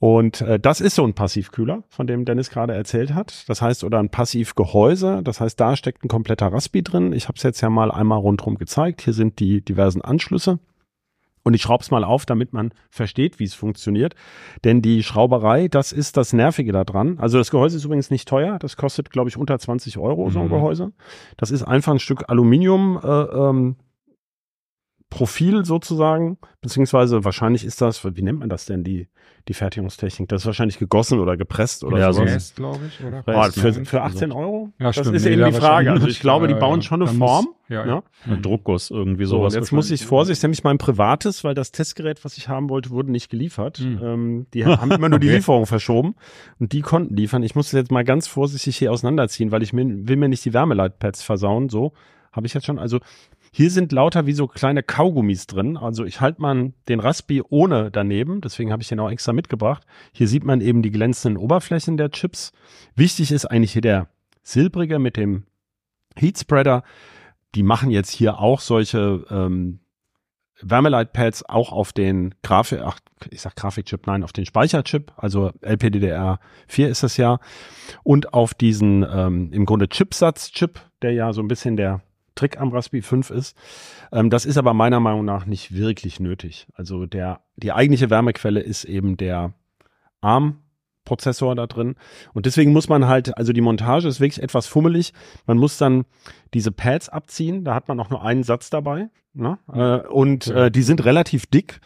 Und 0.00 0.42
äh, 0.42 0.60
das 0.60 0.80
ist 0.80 0.94
so 0.94 1.04
ein 1.04 1.14
Passivkühler, 1.14 1.82
von 1.88 2.06
dem 2.06 2.24
Dennis 2.24 2.50
gerade 2.50 2.72
erzählt 2.72 3.14
hat. 3.14 3.48
Das 3.48 3.60
heißt, 3.60 3.82
oder 3.82 3.98
ein 3.98 4.10
Passivgehäuse. 4.10 5.22
Das 5.24 5.40
heißt, 5.40 5.58
da 5.58 5.74
steckt 5.74 6.04
ein 6.04 6.08
kompletter 6.08 6.46
Raspi 6.52 6.82
drin. 6.82 7.12
Ich 7.12 7.26
habe 7.26 7.36
es 7.36 7.42
jetzt 7.42 7.60
ja 7.60 7.68
mal 7.70 7.90
einmal 7.90 8.18
rundherum 8.18 8.58
gezeigt. 8.58 9.02
Hier 9.02 9.12
sind 9.12 9.40
die 9.40 9.60
diversen 9.60 10.00
Anschlüsse. 10.00 10.60
Und 11.42 11.54
ich 11.54 11.62
schraube 11.62 11.82
es 11.82 11.90
mal 11.90 12.04
auf, 12.04 12.26
damit 12.26 12.52
man 12.52 12.72
versteht, 12.90 13.38
wie 13.38 13.44
es 13.44 13.54
funktioniert. 13.54 14.14
Denn 14.64 14.82
die 14.82 15.02
Schrauberei, 15.02 15.66
das 15.68 15.92
ist 15.92 16.16
das 16.16 16.32
Nervige 16.32 16.72
daran. 16.72 17.18
Also 17.18 17.38
das 17.38 17.50
Gehäuse 17.50 17.78
ist 17.78 17.84
übrigens 17.84 18.10
nicht 18.10 18.28
teuer. 18.28 18.58
Das 18.58 18.76
kostet, 18.76 19.10
glaube 19.10 19.30
ich, 19.30 19.36
unter 19.36 19.58
20 19.58 19.98
Euro, 19.98 20.30
so 20.30 20.40
ein 20.40 20.46
Mhm. 20.46 20.50
Gehäuse. 20.50 20.92
Das 21.38 21.50
ist 21.50 21.62
einfach 21.62 21.92
ein 21.92 22.00
Stück 22.00 22.28
Aluminium, 22.28 23.00
äh, 23.02 23.08
ähm, 23.08 23.76
Profil 25.10 25.64
sozusagen, 25.64 26.36
beziehungsweise 26.60 27.24
wahrscheinlich 27.24 27.64
ist 27.64 27.80
das, 27.80 28.04
wie 28.04 28.22
nennt 28.22 28.40
man 28.40 28.50
das 28.50 28.66
denn, 28.66 28.84
die, 28.84 29.08
die 29.48 29.54
Fertigungstechnik? 29.54 30.28
Das 30.28 30.42
ist 30.42 30.46
wahrscheinlich 30.46 30.78
gegossen 30.78 31.18
oder 31.18 31.38
gepresst 31.38 31.82
oder 31.82 31.98
Ja, 31.98 32.12
sowas. 32.12 32.28
so- 32.28 32.34
Rest, 32.34 32.56
glaube 32.56 32.80
ich, 32.88 33.04
oder? 33.04 33.22
Oh, 33.26 33.40
Rest, 33.40 33.58
für, 33.58 33.68
ja. 33.70 33.84
für 33.84 34.02
18 34.02 34.32
Euro? 34.32 34.70
Ja, 34.78 34.86
das 34.88 34.96
stimmt. 34.96 35.16
ist 35.16 35.24
Nee, 35.24 35.32
eben 35.32 35.46
die 35.46 35.52
Frage. 35.52 35.90
Also 35.92 36.06
ich 36.08 36.20
glaube, 36.20 36.46
die 36.46 36.52
Ja, 36.54 36.60
bauen 36.60 36.80
ja. 36.80 36.82
schon 36.86 37.02
eine 37.02 37.10
muss- 37.12 37.18
Form. 37.30 37.48
Ja, 37.70 37.86
Ja. 37.86 37.86
ja. 37.86 38.02
Ein 38.32 38.42
Druckguss, 38.42 38.90
irgendwie 38.90 39.24
So, 39.24 39.38
sowas. 39.38 39.54
und 39.54 39.60
jetzt 39.60 39.72
muss 39.72 39.86
ich 39.86 39.92
wahrscheinlich. 39.92 40.08
Vorsicht, 40.08 40.42
nämlich 40.42 40.64
mein 40.64 40.76
privates, 40.78 41.42
weil 41.44 41.54
das 41.54 41.72
Testgerät, 41.72 42.22
was 42.24 42.36
ich 42.36 42.48
haben 42.48 42.68
wollte, 42.68 42.90
wurde 42.90 43.10
nicht 43.10 43.30
geliefert. 43.30 43.78
Hm. 43.78 44.00
Ähm, 44.02 44.46
die 44.52 44.66
haben 44.66 44.90
immer 44.90 45.08
nur 45.08 45.18
die 45.18 45.26
Okay. 45.28 45.36
Lieferung 45.36 45.64
verschoben 45.66 46.16
und 46.60 46.72
die 46.72 46.82
konnten 46.82 47.16
liefern. 47.16 47.42
Ich 47.42 47.54
muss 47.54 47.66
das 47.70 47.78
jetzt 47.78 47.90
mal 47.90 48.04
ganz 48.04 48.26
vorsichtig 48.26 48.76
hier 48.76 48.92
auseinanderziehen, 48.92 49.52
weil 49.52 49.62
ich 49.62 49.72
mir, 49.72 49.84
will 49.86 50.16
mir 50.16 50.28
nicht 50.28 50.44
die 50.44 50.52
Wärmeleitpads 50.52 51.22
versauen. 51.22 51.68
So 51.70 51.92
habe 52.32 52.46
ich 52.46 52.52
jetzt 52.54 52.66
schon. 52.66 52.78
Also 52.78 53.00
Hier 53.58 53.72
sind 53.72 53.90
lauter 53.90 54.24
wie 54.24 54.34
so 54.34 54.46
kleine 54.46 54.84
Kaugummis 54.84 55.48
drin. 55.48 55.76
Also 55.76 56.04
ich 56.04 56.20
halte 56.20 56.40
mal 56.40 56.74
den 56.88 57.00
Raspi 57.00 57.42
ohne 57.42 57.90
daneben, 57.90 58.40
deswegen 58.40 58.70
habe 58.70 58.82
ich 58.82 58.88
den 58.88 59.00
auch 59.00 59.10
extra 59.10 59.32
mitgebracht. 59.32 59.82
Hier 60.12 60.28
sieht 60.28 60.44
man 60.44 60.60
eben 60.60 60.80
die 60.80 60.92
glänzenden 60.92 61.42
Oberflächen 61.42 61.96
der 61.96 62.12
Chips. 62.12 62.52
Wichtig 62.94 63.32
ist 63.32 63.46
eigentlich 63.46 63.72
hier 63.72 63.82
der 63.82 64.06
silbrige 64.44 65.00
mit 65.00 65.16
dem 65.16 65.42
Heatspreader. 66.14 66.84
Die 67.56 67.64
machen 67.64 67.90
jetzt 67.90 68.12
hier 68.12 68.38
auch 68.38 68.60
solche 68.60 69.26
ähm, 69.28 69.80
Wärmeleitpads 70.62 71.42
auch 71.48 71.72
auf 71.72 71.92
den 71.92 72.36
Grafik, 72.44 72.82
ach, 72.84 73.00
ich 73.28 73.40
sag 73.40 73.56
Grafikchip, 73.56 74.06
nein, 74.06 74.22
auf 74.22 74.32
den 74.32 74.46
Speicherchip, 74.46 75.10
also 75.16 75.48
LPDDR4 75.62 76.86
ist 76.86 77.02
das 77.02 77.16
ja, 77.16 77.40
und 78.04 78.34
auf 78.34 78.54
diesen 78.54 79.04
ähm, 79.12 79.52
im 79.52 79.66
Grunde 79.66 79.88
Chipsatz-Chip, 79.88 80.78
der 81.02 81.12
ja 81.12 81.32
so 81.32 81.40
ein 81.42 81.48
bisschen 81.48 81.76
der 81.76 82.02
Trick 82.38 82.60
am 82.60 82.70
Raspberry 82.70 83.02
5 83.02 83.30
ist. 83.30 83.56
Ähm, 84.12 84.30
das 84.30 84.46
ist 84.46 84.56
aber 84.56 84.72
meiner 84.72 85.00
Meinung 85.00 85.24
nach 85.24 85.44
nicht 85.44 85.74
wirklich 85.74 86.20
nötig. 86.20 86.68
Also 86.74 87.04
der, 87.04 87.40
die 87.56 87.72
eigentliche 87.72 88.10
Wärmequelle 88.10 88.60
ist 88.60 88.84
eben 88.84 89.16
der 89.16 89.52
ARM 90.20 90.58
Prozessor 91.04 91.56
da 91.56 91.66
drin. 91.66 91.96
Und 92.34 92.46
deswegen 92.46 92.72
muss 92.72 92.88
man 92.88 93.08
halt, 93.08 93.36
also 93.36 93.52
die 93.52 93.62
Montage 93.62 94.06
ist 94.06 94.20
wirklich 94.20 94.42
etwas 94.42 94.66
fummelig. 94.66 95.12
Man 95.46 95.56
muss 95.56 95.78
dann 95.78 96.04
diese 96.54 96.70
Pads 96.70 97.08
abziehen. 97.08 97.64
Da 97.64 97.74
hat 97.74 97.88
man 97.88 97.98
auch 97.98 98.10
nur 98.10 98.22
einen 98.22 98.44
Satz 98.44 98.70
dabei. 98.70 99.08
Ne? 99.32 99.58
Äh, 99.72 100.06
und 100.06 100.46
äh, 100.48 100.70
die 100.70 100.82
sind 100.82 101.04
relativ 101.04 101.46
dick, 101.46 101.80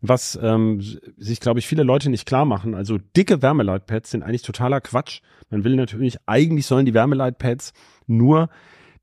was 0.00 0.38
ähm, 0.42 0.82
sich, 1.16 1.40
glaube 1.40 1.60
ich, 1.60 1.66
viele 1.66 1.84
Leute 1.84 2.10
nicht 2.10 2.26
klar 2.26 2.44
machen. 2.44 2.74
Also 2.74 2.98
dicke 3.16 3.40
Wärmeleitpads 3.40 4.10
sind 4.10 4.22
eigentlich 4.22 4.42
totaler 4.42 4.80
Quatsch. 4.80 5.20
Man 5.50 5.64
will 5.64 5.76
natürlich, 5.76 6.18
eigentlich 6.26 6.66
sollen 6.66 6.84
die 6.84 6.94
Wärmeleitpads 6.94 7.72
nur 8.06 8.50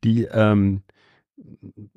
die 0.04 0.24
ähm, 0.26 0.84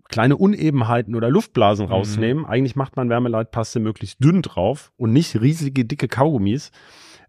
kleine 0.08 0.36
Unebenheiten 0.36 1.14
oder 1.14 1.30
Luftblasen 1.30 1.86
mhm. 1.86 1.92
rausnehmen. 1.92 2.46
Eigentlich 2.46 2.76
macht 2.76 2.96
man 2.96 3.08
Wärmeleitpaste 3.08 3.80
möglichst 3.80 4.22
dünn 4.22 4.42
drauf 4.42 4.92
und 4.96 5.12
nicht 5.12 5.40
riesige, 5.40 5.84
dicke 5.84 6.08
Kaugummis 6.08 6.70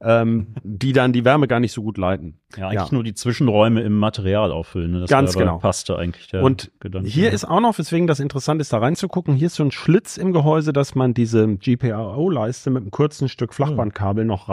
ähm, 0.02 0.48
die 0.64 0.94
dann 0.94 1.14
die 1.14 1.26
Wärme 1.26 1.48
gar 1.48 1.60
nicht 1.60 1.72
so 1.72 1.82
gut 1.82 1.98
leiten. 1.98 2.40
Ja, 2.56 2.68
eigentlich 2.68 2.90
ja. 2.90 2.94
nur 2.94 3.04
die 3.04 3.14
Zwischenräume 3.14 3.82
im 3.82 3.98
Material 3.98 4.52
auffüllen. 4.52 4.92
Ne? 4.92 5.00
Das 5.02 5.10
Ganz 5.10 5.36
genau. 5.36 5.58
Passte 5.58 5.98
eigentlich 5.98 6.28
der 6.28 6.44
Und 6.44 6.72
Gedanke. 6.80 7.10
hier 7.10 7.32
ist 7.32 7.46
auch 7.46 7.60
noch, 7.60 7.78
weswegen 7.78 8.08
das 8.08 8.20
interessant 8.20 8.62
ist, 8.62 8.72
da 8.72 8.78
reinzugucken, 8.78 9.36
hier 9.36 9.48
ist 9.48 9.56
so 9.56 9.64
ein 9.64 9.72
Schlitz 9.72 10.18
im 10.18 10.32
Gehäuse, 10.32 10.74
dass 10.74 10.96
man 10.96 11.14
diese 11.14 11.48
GPIO-Leiste 11.48 12.70
mit 12.70 12.84
einem 12.84 12.92
kurzen 12.92 13.30
Stück 13.30 13.54
Flachbandkabel 13.54 14.26
noch 14.26 14.48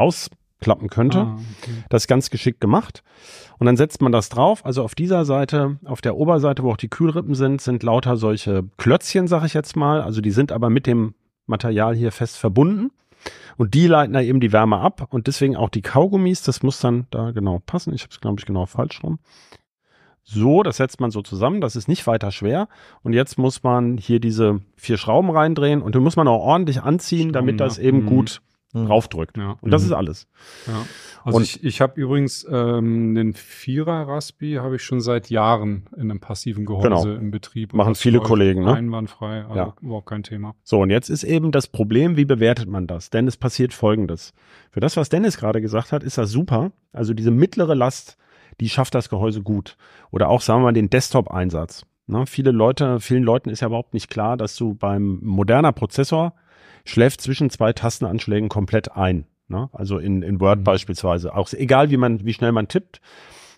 rausklappen 0.62 0.88
könnte. 0.88 1.19
Ah, 1.19 1.38
okay. 1.61 1.73
Das 1.88 2.04
ist 2.04 2.09
ganz 2.09 2.31
geschickt 2.31 2.61
gemacht. 2.61 3.02
Und 3.59 3.66
dann 3.66 3.76
setzt 3.76 4.02
man 4.02 4.12
das 4.12 4.28
drauf. 4.28 4.64
Also 4.64 4.83
auf 4.83 4.95
dieser 4.95 5.25
Seite, 5.25 5.78
auf 5.85 6.00
der 6.00 6.16
Oberseite, 6.16 6.62
wo 6.62 6.73
auch 6.73 6.76
die 6.76 6.88
Kühlrippen 6.88 7.35
sind, 7.35 7.61
sind 7.61 7.83
lauter 7.83 8.16
solche 8.16 8.64
Klötzchen, 8.76 9.26
sag 9.26 9.45
ich 9.45 9.54
jetzt 9.54 9.76
mal. 9.76 10.00
Also 10.00 10.21
die 10.21 10.31
sind 10.31 10.52
aber 10.52 10.71
mit 10.71 10.87
dem 10.87 11.14
Material 11.47 11.95
hier 11.95 12.12
fest 12.12 12.38
verbunden. 12.38 12.90
Und 13.57 13.75
die 13.75 13.87
leiten 13.87 14.14
da 14.14 14.21
eben 14.21 14.40
die 14.40 14.52
Wärme 14.52 14.78
ab 14.78 15.07
und 15.11 15.26
deswegen 15.28 15.57
auch 15.57 15.69
die 15.69 15.83
Kaugummis, 15.83 16.42
das 16.42 16.62
muss 16.62 16.81
dann 16.81 17.07
da 17.11 17.31
genau 17.31 17.61
passen. 17.64 17.95
Ich 17.95 18.02
habe 18.02 18.11
es, 18.11 18.21
glaube 18.21 18.40
ich, 18.40 18.47
genau 18.47 18.66
falsch 18.66 19.02
rum. 19.04 19.19
So, 20.25 20.62
das 20.62 20.78
setzt 20.78 21.00
man 21.00 21.11
so 21.11 21.21
zusammen, 21.21 21.61
das 21.61 21.76
ist 21.76 21.87
nicht 21.87 22.07
weiter 22.07 22.33
schwer. 22.33 22.69
Und 23.02 23.12
jetzt 23.12 23.38
muss 23.38 23.62
man 23.62 23.99
hier 23.99 24.19
diese 24.19 24.61
vier 24.76 24.97
Schrauben 24.97 25.31
reindrehen 25.31 25.83
und 25.83 25.95
die 25.95 26.00
muss 26.00 26.16
man 26.16 26.26
auch 26.26 26.40
ordentlich 26.40 26.83
anziehen, 26.83 27.33
damit 27.33 27.61
das 27.61 27.78
eben 27.78 28.04
mhm. 28.04 28.07
gut 28.07 28.40
mhm. 28.72 28.86
raufdrückt. 28.86 29.36
Ja. 29.36 29.56
Und 29.60 29.70
das 29.70 29.82
mhm. 29.82 29.86
ist 29.86 29.92
alles. 29.92 30.28
Ja. 30.66 30.86
Also 31.24 31.38
und 31.38 31.44
ich, 31.44 31.62
ich 31.62 31.80
habe 31.80 32.00
übrigens 32.00 32.46
ähm, 32.50 33.14
den 33.14 33.34
Vierer 33.34 34.08
Raspi 34.08 34.54
habe 34.54 34.76
ich 34.76 34.82
schon 34.82 35.00
seit 35.00 35.30
Jahren 35.30 35.84
in 35.94 36.10
einem 36.10 36.20
passiven 36.20 36.66
Gehäuse 36.66 36.88
genau. 36.88 37.04
im 37.04 37.30
Betrieb. 37.30 37.74
Machen 37.74 37.94
viele 37.94 38.20
Kollegen, 38.20 38.64
ne? 38.64 38.74
Einwandfrei, 38.74 39.44
also 39.44 39.54
ja. 39.54 39.74
überhaupt 39.80 40.06
kein 40.06 40.22
Thema. 40.22 40.54
So, 40.64 40.80
und 40.80 40.90
jetzt 40.90 41.10
ist 41.10 41.24
eben 41.24 41.52
das 41.52 41.68
Problem, 41.68 42.16
wie 42.16 42.24
bewertet 42.24 42.68
man 42.68 42.86
das? 42.86 43.10
Denn 43.10 43.28
es 43.28 43.36
passiert 43.36 43.72
Folgendes. 43.72 44.32
Für 44.70 44.80
das, 44.80 44.96
was 44.96 45.08
Dennis 45.08 45.38
gerade 45.38 45.60
gesagt 45.60 45.92
hat, 45.92 46.02
ist 46.02 46.18
das 46.18 46.30
super. 46.30 46.72
Also 46.92 47.14
diese 47.14 47.30
mittlere 47.30 47.74
Last, 47.74 48.16
die 48.60 48.68
schafft 48.68 48.94
das 48.94 49.08
Gehäuse 49.08 49.42
gut. 49.42 49.76
Oder 50.10 50.28
auch, 50.28 50.40
sagen 50.40 50.60
wir 50.60 50.64
mal, 50.64 50.72
den 50.72 50.90
Desktop-Einsatz. 50.90 51.86
Ne? 52.06 52.26
Viele 52.26 52.50
Leute, 52.50 53.00
vielen 53.00 53.22
Leuten 53.22 53.48
ist 53.48 53.60
ja 53.60 53.68
überhaupt 53.68 53.94
nicht 53.94 54.10
klar, 54.10 54.36
dass 54.36 54.56
du 54.56 54.74
beim 54.74 55.20
moderner 55.22 55.72
Prozessor 55.72 56.34
schläft 56.84 57.20
zwischen 57.20 57.50
zwei 57.50 57.72
Tastenanschlägen 57.72 58.48
komplett 58.48 58.92
ein. 58.92 59.26
Ne? 59.48 59.68
Also 59.72 59.98
in, 59.98 60.22
in 60.22 60.40
Word 60.40 60.60
mhm. 60.60 60.64
beispielsweise. 60.64 61.34
Auch 61.34 61.52
egal, 61.52 61.90
wie 61.90 61.96
man, 61.96 62.24
wie 62.24 62.32
schnell 62.32 62.52
man 62.52 62.68
tippt. 62.68 63.00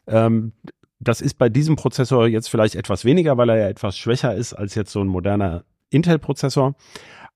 Ähm, 0.07 0.53
das 1.01 1.21
ist 1.21 1.35
bei 1.35 1.49
diesem 1.49 1.77
Prozessor 1.77 2.27
jetzt 2.27 2.49
vielleicht 2.49 2.75
etwas 2.77 3.05
weniger, 3.05 3.37
weil 3.37 3.51
er 3.51 3.57
ja 3.57 3.69
etwas 3.69 3.99
schwächer 3.99 4.35
ist 4.35 4.55
als 4.55 4.75
jetzt 4.75 4.93
so 4.93 5.01
ein 5.01 5.09
moderner 5.09 5.65
Intel-Prozessor. 5.91 6.75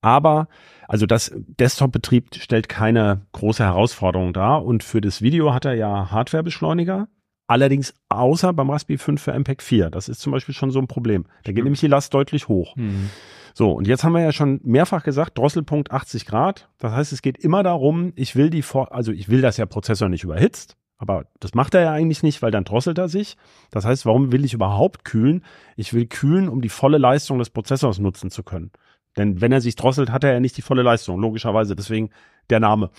Aber 0.01 0.49
also 0.87 1.07
das 1.07 1.33
Desktop-Betrieb 1.35 2.35
stellt 2.35 2.69
keine 2.69 3.27
große 3.33 3.63
Herausforderung 3.65 4.33
dar. 4.33 4.65
Und 4.65 4.85
für 4.85 5.01
das 5.01 5.23
Video 5.23 5.53
hat 5.53 5.65
er 5.65 5.75
ja 5.75 6.11
Hardware-Beschleuniger. 6.11 7.09
Allerdings 7.49 7.95
außer 8.11 8.53
beim 8.53 8.69
Raspberry 8.69 8.99
5 8.99 9.21
für 9.21 9.33
MPEG 9.33 9.63
4. 9.63 9.91
Das 9.91 10.09
ist 10.09 10.21
zum 10.21 10.33
Beispiel 10.33 10.55
schon 10.55 10.71
so 10.71 10.79
ein 10.79 10.87
Problem. 10.87 11.25
Da 11.45 11.53
geht 11.53 11.59
mhm. 11.59 11.65
nämlich 11.65 11.81
die 11.81 11.87
Last 11.87 12.13
deutlich 12.13 12.47
hoch. 12.47 12.77
Mhm. 12.77 13.09
So, 13.55 13.73
und 13.73 13.89
jetzt 13.89 14.05
haben 14.05 14.13
wir 14.13 14.21
ja 14.21 14.33
schon 14.33 14.61
mehrfach 14.63 15.03
gesagt, 15.03 15.39
Drosselpunkt 15.39 15.91
80 15.91 16.27
Grad. 16.27 16.69
Das 16.79 16.93
heißt, 16.93 17.13
es 17.13 17.23
geht 17.23 17.39
immer 17.39 17.63
darum, 17.63 18.13
ich 18.17 18.37
will 18.37 18.51
die, 18.51 18.63
Vor 18.63 18.93
also 18.95 19.13
ich 19.13 19.31
will, 19.31 19.41
dass 19.41 19.57
der 19.57 19.65
Prozessor 19.67 20.11
nicht 20.11 20.25
überhitzt. 20.25 20.77
Aber 20.99 21.25
das 21.41 21.55
macht 21.55 21.75
er 21.75 21.81
ja 21.81 21.93
eigentlich 21.93 22.23
nicht, 22.23 22.43
weil 22.43 22.51
dann 22.51 22.65
drosselt 22.65 22.99
er 22.99 23.09
sich. 23.09 23.37
Das 23.71 23.85
heißt, 23.85 24.05
warum 24.05 24.31
will 24.31 24.45
ich 24.45 24.53
überhaupt 24.53 25.05
kühlen? 25.05 25.43
Ich 25.77 25.95
will 25.95 26.07
kühlen, 26.07 26.49
um 26.49 26.61
die 26.61 26.69
volle 26.69 26.99
Leistung 26.99 27.39
des 27.39 27.51
Prozessors 27.51 27.99
nutzen 27.99 28.31
zu 28.31 28.43
können. 28.43 28.73
Denn 29.17 29.41
wenn 29.41 29.53
er 29.53 29.61
sich 29.61 29.75
drosselt, 29.75 30.11
hat 30.11 30.25
er 30.25 30.35
ja 30.35 30.41
nicht 30.41 30.57
die 30.57 30.63
volle 30.63 30.83
Leistung, 30.83 31.19
logischerweise. 31.19 31.75
Deswegen 31.75 32.11
der 32.51 32.61
Name. 32.61 32.91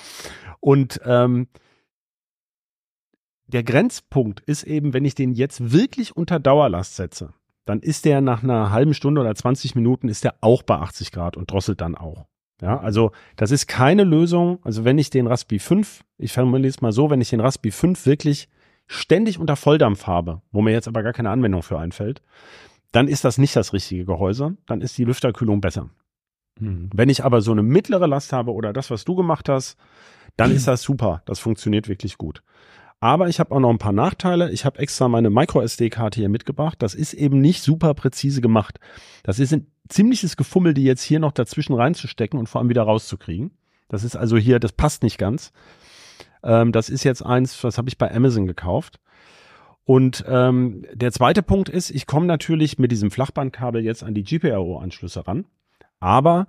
Und 0.60 1.00
ähm, 1.06 1.48
der 3.50 3.64
Grenzpunkt 3.64 4.40
ist 4.42 4.64
eben, 4.64 4.94
wenn 4.94 5.06
ich 5.06 5.16
den 5.16 5.34
jetzt 5.34 5.72
wirklich 5.72 6.16
unter 6.16 6.40
Dauerlast 6.40 6.96
setze 6.96 7.34
dann 7.70 7.82
ist 7.82 8.06
der 8.06 8.20
nach 8.20 8.42
einer 8.42 8.72
halben 8.72 8.96
Stunde 8.96 9.22
oder 9.22 9.36
20 9.36 9.76
Minuten 9.76 10.10
ist 10.10 10.24
der 10.24 10.34
auch 10.42 10.64
bei 10.64 10.78
80 10.78 11.12
Grad 11.12 11.38
und 11.38 11.52
drosselt 11.52 11.82
dann 11.82 11.94
auch. 11.94 12.26
Ja, 12.64 12.80
also 12.80 13.12
das 13.36 13.52
ist 13.52 13.68
keine 13.68 14.04
Lösung. 14.04 14.58
Also 14.64 14.86
wenn 14.86 14.98
ich 14.98 15.12
den 15.12 15.28
Raspi 15.28 15.60
5, 15.60 16.04
ich 16.18 16.34
formuliere 16.34 16.68
es 16.68 16.82
mal 16.82 16.92
so, 16.92 17.12
wenn 17.12 17.22
ich 17.22 17.30
den 17.30 17.42
Raspi 17.42 17.70
5 17.70 18.08
wirklich 18.08 18.50
ständig 18.88 19.38
unter 19.38 19.56
Volldampf 19.56 20.08
habe, 20.08 20.42
wo 20.52 20.64
mir 20.64 20.72
jetzt 20.72 20.88
aber 20.88 21.04
gar 21.04 21.14
keine 21.14 21.30
Anwendung 21.30 21.62
für 21.62 21.78
einfällt, 21.78 22.24
dann 22.92 23.08
ist 23.08 23.24
das 23.24 23.38
nicht 23.38 23.56
das 23.56 23.72
richtige 23.72 24.04
Gehäuse. 24.04 24.58
Dann 24.66 24.82
ist 24.82 24.98
die 24.98 25.06
Lüfterkühlung 25.06 25.62
besser. 25.62 25.92
Mhm. 26.60 26.90
Wenn 26.92 27.10
ich 27.10 27.24
aber 27.24 27.42
so 27.42 27.52
eine 27.52 27.62
mittlere 27.62 28.08
Last 28.08 28.34
habe 28.34 28.52
oder 28.52 28.74
das, 28.74 28.90
was 28.90 29.06
du 29.06 29.14
gemacht 29.14 29.48
hast, 29.48 29.78
dann 30.38 30.50
ist 30.56 30.68
das 30.68 30.82
super. 30.82 31.22
Das 31.26 31.38
funktioniert 31.38 31.88
wirklich 31.88 32.18
gut. 32.18 32.42
Aber 33.00 33.30
ich 33.30 33.40
habe 33.40 33.56
auch 33.56 33.60
noch 33.60 33.70
ein 33.70 33.78
paar 33.78 33.94
Nachteile. 33.94 34.52
Ich 34.52 34.66
habe 34.66 34.80
extra 34.80 35.08
meine 35.08 35.30
Micro-SD-Karte 35.30 36.20
hier 36.20 36.30
mitgebracht. 36.30 36.82
Das 36.82 36.96
ist 36.96 37.14
eben 37.14 37.40
nicht 37.40 37.64
super 37.64 37.94
präzise 37.94 38.42
gemacht. 38.42 38.80
Das 39.24 39.40
ist 39.40 39.54
ein 39.54 39.68
ziemliches 39.88 40.36
Gefummel, 40.36 40.74
die 40.74 40.84
jetzt 40.84 41.04
hier 41.04 41.20
noch 41.20 41.32
dazwischen 41.32 41.74
reinzustecken 41.74 42.38
und 42.38 42.50
vor 42.50 42.60
allem 42.60 42.70
wieder 42.70 42.84
rauszukriegen. 42.84 43.52
Das 43.88 44.04
ist 44.04 44.16
also 44.16 44.38
hier, 44.38 44.60
das 44.60 44.74
passt 44.74 45.04
nicht 45.04 45.18
ganz. 45.18 45.54
Ähm, 46.44 46.72
das 46.72 46.90
ist 46.90 47.04
jetzt 47.04 47.26
eins, 47.26 47.60
das 47.62 47.78
habe 47.78 47.90
ich 47.90 47.98
bei 47.98 48.14
Amazon 48.14 48.48
gekauft. 48.48 49.00
Und 49.86 50.24
ähm, 50.28 50.86
der 50.94 51.12
zweite 51.12 51.42
Punkt 51.42 51.70
ist, 51.70 51.90
ich 51.90 52.06
komme 52.06 52.28
natürlich 52.28 52.78
mit 52.78 52.92
diesem 52.92 53.12
Flachbandkabel 53.12 53.84
jetzt 53.84 54.04
an 54.04 54.14
die 54.14 54.24
GPIO-Anschlüsse 54.24 55.26
ran. 55.26 55.46
Aber 56.00 56.48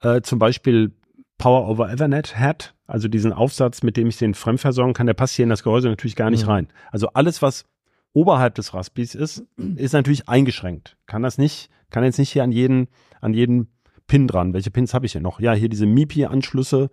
äh, 0.00 0.22
zum 0.22 0.38
Beispiel 0.38 0.92
Power 1.40 1.68
over 1.68 1.90
Ethernet 1.90 2.38
hat, 2.38 2.74
also 2.86 3.08
diesen 3.08 3.32
Aufsatz, 3.32 3.82
mit 3.82 3.96
dem 3.96 4.08
ich 4.08 4.18
den 4.18 4.34
fremdversorgen 4.34 4.92
kann, 4.92 5.06
der 5.06 5.14
passt 5.14 5.34
hier 5.34 5.44
in 5.44 5.48
das 5.48 5.62
Gehäuse 5.62 5.88
natürlich 5.88 6.14
gar 6.14 6.30
nicht 6.30 6.44
mhm. 6.44 6.50
rein. 6.50 6.68
Also 6.92 7.08
alles, 7.14 7.40
was 7.40 7.64
oberhalb 8.12 8.54
des 8.56 8.74
Raspis 8.74 9.14
ist, 9.14 9.44
ist 9.76 9.94
natürlich 9.94 10.28
eingeschränkt. 10.28 10.98
Kann 11.06 11.22
das 11.22 11.38
nicht, 11.38 11.70
kann 11.88 12.04
jetzt 12.04 12.18
nicht 12.18 12.30
hier 12.30 12.44
an 12.44 12.52
jeden, 12.52 12.88
an 13.22 13.32
jeden 13.32 13.68
Pin 14.06 14.26
dran. 14.26 14.52
Welche 14.52 14.70
Pins 14.70 14.92
habe 14.92 15.06
ich 15.06 15.12
hier 15.12 15.22
noch? 15.22 15.40
Ja, 15.40 15.54
hier 15.54 15.70
diese 15.70 15.86
MIPI-Anschlüsse, 15.86 16.90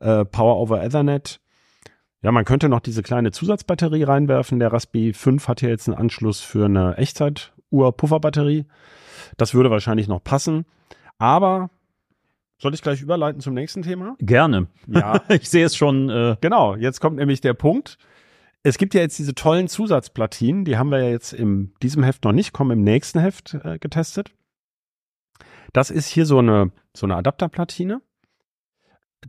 äh, 0.00 0.26
Power 0.26 0.58
over 0.58 0.82
Ethernet. 0.82 1.40
Ja, 2.20 2.32
man 2.32 2.44
könnte 2.44 2.68
noch 2.68 2.80
diese 2.80 3.02
kleine 3.02 3.32
Zusatzbatterie 3.32 4.02
reinwerfen. 4.02 4.58
Der 4.58 4.74
Raspi 4.74 5.14
5 5.14 5.48
hat 5.48 5.60
hier 5.60 5.70
jetzt 5.70 5.88
einen 5.88 5.96
Anschluss 5.96 6.40
für 6.42 6.66
eine 6.66 6.98
Echtzeit-Uhr-Pufferbatterie. 6.98 8.66
Das 9.38 9.54
würde 9.54 9.70
wahrscheinlich 9.70 10.06
noch 10.06 10.22
passen. 10.22 10.66
Aber 11.18 11.70
soll 12.58 12.74
ich 12.74 12.82
gleich 12.82 13.02
überleiten 13.02 13.40
zum 13.40 13.54
nächsten 13.54 13.82
Thema? 13.82 14.16
Gerne. 14.18 14.68
Ja. 14.86 15.20
ich 15.28 15.48
sehe 15.48 15.66
es 15.66 15.76
schon. 15.76 16.08
Äh 16.08 16.36
genau, 16.40 16.76
jetzt 16.76 17.00
kommt 17.00 17.16
nämlich 17.16 17.40
der 17.40 17.54
Punkt. 17.54 17.98
Es 18.62 18.78
gibt 18.78 18.94
ja 18.94 19.00
jetzt 19.00 19.18
diese 19.18 19.34
tollen 19.34 19.68
Zusatzplatinen, 19.68 20.64
die 20.64 20.76
haben 20.76 20.90
wir 20.90 21.00
ja 21.00 21.10
jetzt 21.10 21.32
in 21.32 21.72
diesem 21.82 22.02
Heft 22.02 22.24
noch 22.24 22.32
nicht, 22.32 22.52
kommen 22.52 22.72
im 22.72 22.82
nächsten 22.82 23.20
Heft 23.20 23.54
äh, 23.62 23.78
getestet. 23.78 24.32
Das 25.72 25.90
ist 25.90 26.08
hier 26.08 26.26
so 26.26 26.38
eine, 26.38 26.72
so 26.92 27.06
eine 27.06 27.14
Adapterplatine, 27.14 28.00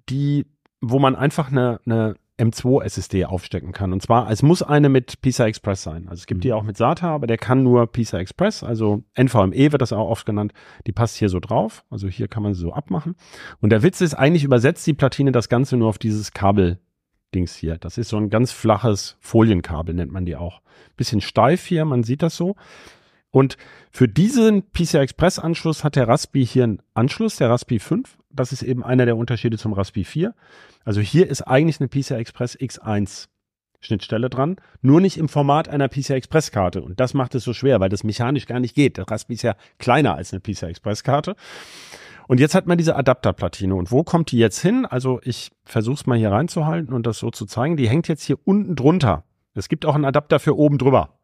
die, 0.09 0.47
wo 0.81 0.97
man 0.97 1.15
einfach 1.15 1.51
eine, 1.51 1.79
eine 1.85 2.15
M2 2.37 2.83
SSD 2.83 3.25
aufstecken 3.25 3.71
kann. 3.71 3.93
Und 3.93 4.01
zwar, 4.01 4.29
es 4.29 4.43
muss 4.43 4.61
eine 4.61 4.89
mit 4.89 5.21
PISA 5.21 5.47
Express 5.47 5.83
sein. 5.83 6.07
Also 6.07 6.21
es 6.21 6.27
gibt 6.27 6.43
die 6.43 6.53
auch 6.53 6.63
mit 6.63 6.77
SATA, 6.77 7.09
aber 7.09 7.27
der 7.27 7.37
kann 7.37 7.63
nur 7.63 7.87
PISA 7.87 8.19
Express, 8.19 8.63
also 8.63 9.03
NVMe 9.15 9.71
wird 9.71 9.81
das 9.81 9.93
auch 9.93 10.09
oft 10.09 10.25
genannt. 10.25 10.53
Die 10.85 10.91
passt 10.91 11.17
hier 11.17 11.29
so 11.29 11.39
drauf. 11.39 11.83
Also 11.89 12.07
hier 12.07 12.27
kann 12.27 12.43
man 12.43 12.53
sie 12.53 12.61
so 12.61 12.73
abmachen. 12.73 13.15
Und 13.59 13.71
der 13.71 13.83
Witz 13.83 14.01
ist, 14.01 14.13
eigentlich 14.13 14.43
übersetzt 14.43 14.85
die 14.85 14.93
Platine 14.93 15.31
das 15.31 15.49
Ganze 15.49 15.77
nur 15.77 15.89
auf 15.89 15.97
dieses 15.97 16.31
Kabel 16.31 16.79
Dings 17.33 17.55
hier. 17.55 17.77
Das 17.77 17.97
ist 17.97 18.09
so 18.09 18.17
ein 18.17 18.29
ganz 18.29 18.51
flaches 18.51 19.17
Folienkabel, 19.19 19.93
nennt 19.93 20.11
man 20.11 20.25
die 20.25 20.35
auch. 20.35 20.61
Bisschen 20.95 21.21
steif 21.21 21.65
hier, 21.65 21.85
man 21.85 22.03
sieht 22.03 22.21
das 22.21 22.37
so. 22.37 22.55
Und 23.31 23.57
für 23.91 24.07
diesen 24.07 24.63
PCI 24.71 24.97
Express 24.97 25.37
Anschluss 25.39 25.83
hat 25.83 25.95
der 25.95 26.07
Raspi 26.07 26.45
hier 26.45 26.63
einen 26.63 26.81
Anschluss, 26.93 27.35
der 27.37 27.49
Raspi 27.49 27.79
5. 27.79 28.17
Das 28.37 28.51
ist 28.51 28.63
eben 28.63 28.83
einer 28.83 29.05
der 29.05 29.17
Unterschiede 29.17 29.57
zum 29.57 29.73
Raspi 29.73 30.03
4. 30.03 30.33
Also 30.85 31.01
hier 31.01 31.27
ist 31.29 31.41
eigentlich 31.41 31.79
eine 31.79 31.89
PCI 31.89 32.15
Express 32.15 32.57
X1 32.57 33.27
Schnittstelle 33.79 34.29
dran, 34.29 34.55
nur 34.81 35.01
nicht 35.01 35.17
im 35.17 35.29
Format 35.29 35.69
einer 35.69 35.87
PCI 35.87 36.13
Express 36.13 36.51
Karte. 36.51 36.81
Und 36.81 36.99
das 36.99 37.13
macht 37.13 37.35
es 37.35 37.43
so 37.43 37.53
schwer, 37.53 37.79
weil 37.79 37.89
das 37.89 38.03
mechanisch 38.03 38.45
gar 38.45 38.59
nicht 38.59 38.75
geht. 38.75 38.97
Der 38.97 39.09
Raspi 39.09 39.33
ist 39.33 39.43
ja 39.43 39.55
kleiner 39.77 40.15
als 40.15 40.33
eine 40.33 40.39
PCI 40.39 40.67
Express 40.67 41.03
Karte. 41.03 41.35
Und 42.27 42.39
jetzt 42.39 42.55
hat 42.55 42.67
man 42.67 42.77
diese 42.77 42.95
Adapterplatine. 42.95 43.73
Und 43.75 43.91
wo 43.91 44.03
kommt 44.03 44.31
die 44.31 44.37
jetzt 44.37 44.59
hin? 44.59 44.85
Also 44.85 45.21
ich 45.23 45.51
versuche 45.63 45.95
es 45.95 46.05
mal 46.05 46.17
hier 46.17 46.31
reinzuhalten 46.31 46.93
und 46.93 47.07
das 47.07 47.19
so 47.19 47.31
zu 47.31 47.45
zeigen. 47.45 47.77
Die 47.77 47.87
hängt 47.87 48.07
jetzt 48.07 48.23
hier 48.23 48.37
unten 48.45 48.75
drunter. 48.75 49.23
Es 49.53 49.69
gibt 49.69 49.85
auch 49.85 49.95
einen 49.95 50.05
Adapter 50.05 50.39
für 50.39 50.57
oben 50.57 50.77
drüber. 50.77 51.19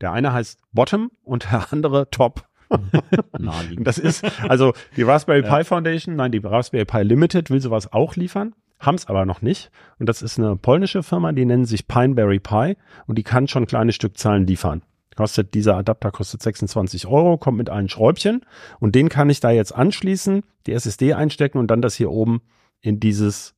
Der 0.00 0.12
eine 0.12 0.32
heißt 0.32 0.60
Bottom 0.72 1.10
und 1.22 1.50
der 1.50 1.72
andere 1.72 2.10
Top. 2.10 2.46
das 3.78 3.98
ist, 3.98 4.24
also 4.48 4.72
die 4.96 5.02
Raspberry 5.02 5.42
Pi 5.42 5.64
Foundation, 5.64 6.16
nein, 6.16 6.32
die 6.32 6.38
Raspberry 6.38 6.84
Pi 6.84 7.02
Limited 7.02 7.50
will 7.50 7.60
sowas 7.60 7.92
auch 7.92 8.16
liefern, 8.16 8.54
haben 8.78 8.96
es 8.96 9.06
aber 9.06 9.24
noch 9.24 9.42
nicht. 9.42 9.70
Und 9.98 10.08
das 10.08 10.22
ist 10.22 10.38
eine 10.38 10.56
polnische 10.56 11.02
Firma, 11.02 11.32
die 11.32 11.44
nennen 11.44 11.64
sich 11.64 11.88
Pineberry 11.88 12.40
Pi 12.40 12.76
und 13.06 13.16
die 13.16 13.22
kann 13.22 13.48
schon 13.48 13.66
kleine 13.66 13.92
Stückzahlen 13.92 14.46
liefern. 14.46 14.82
Kostet 15.16 15.54
dieser 15.54 15.76
Adapter 15.76 16.10
kostet 16.10 16.42
26 16.42 17.06
Euro, 17.06 17.38
kommt 17.38 17.56
mit 17.56 17.70
allen 17.70 17.88
Schräubchen 17.88 18.44
und 18.80 18.94
den 18.94 19.08
kann 19.08 19.30
ich 19.30 19.40
da 19.40 19.50
jetzt 19.50 19.74
anschließen, 19.74 20.42
die 20.66 20.72
SSD 20.72 21.14
einstecken 21.14 21.58
und 21.58 21.68
dann 21.68 21.80
das 21.80 21.94
hier 21.94 22.10
oben 22.10 22.42
in 22.82 23.00
dieses 23.00 23.55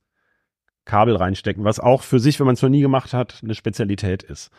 Kabel 0.88 1.16
reinstecken, 1.16 1.64
was 1.64 1.78
auch 1.78 2.02
für 2.02 2.18
sich, 2.18 2.40
wenn 2.40 2.46
man 2.46 2.54
es 2.54 2.62
noch 2.62 2.68
nie 2.68 2.80
gemacht 2.80 3.12
hat, 3.12 3.40
eine 3.42 3.54
Spezialität 3.54 4.24
ist. 4.24 4.50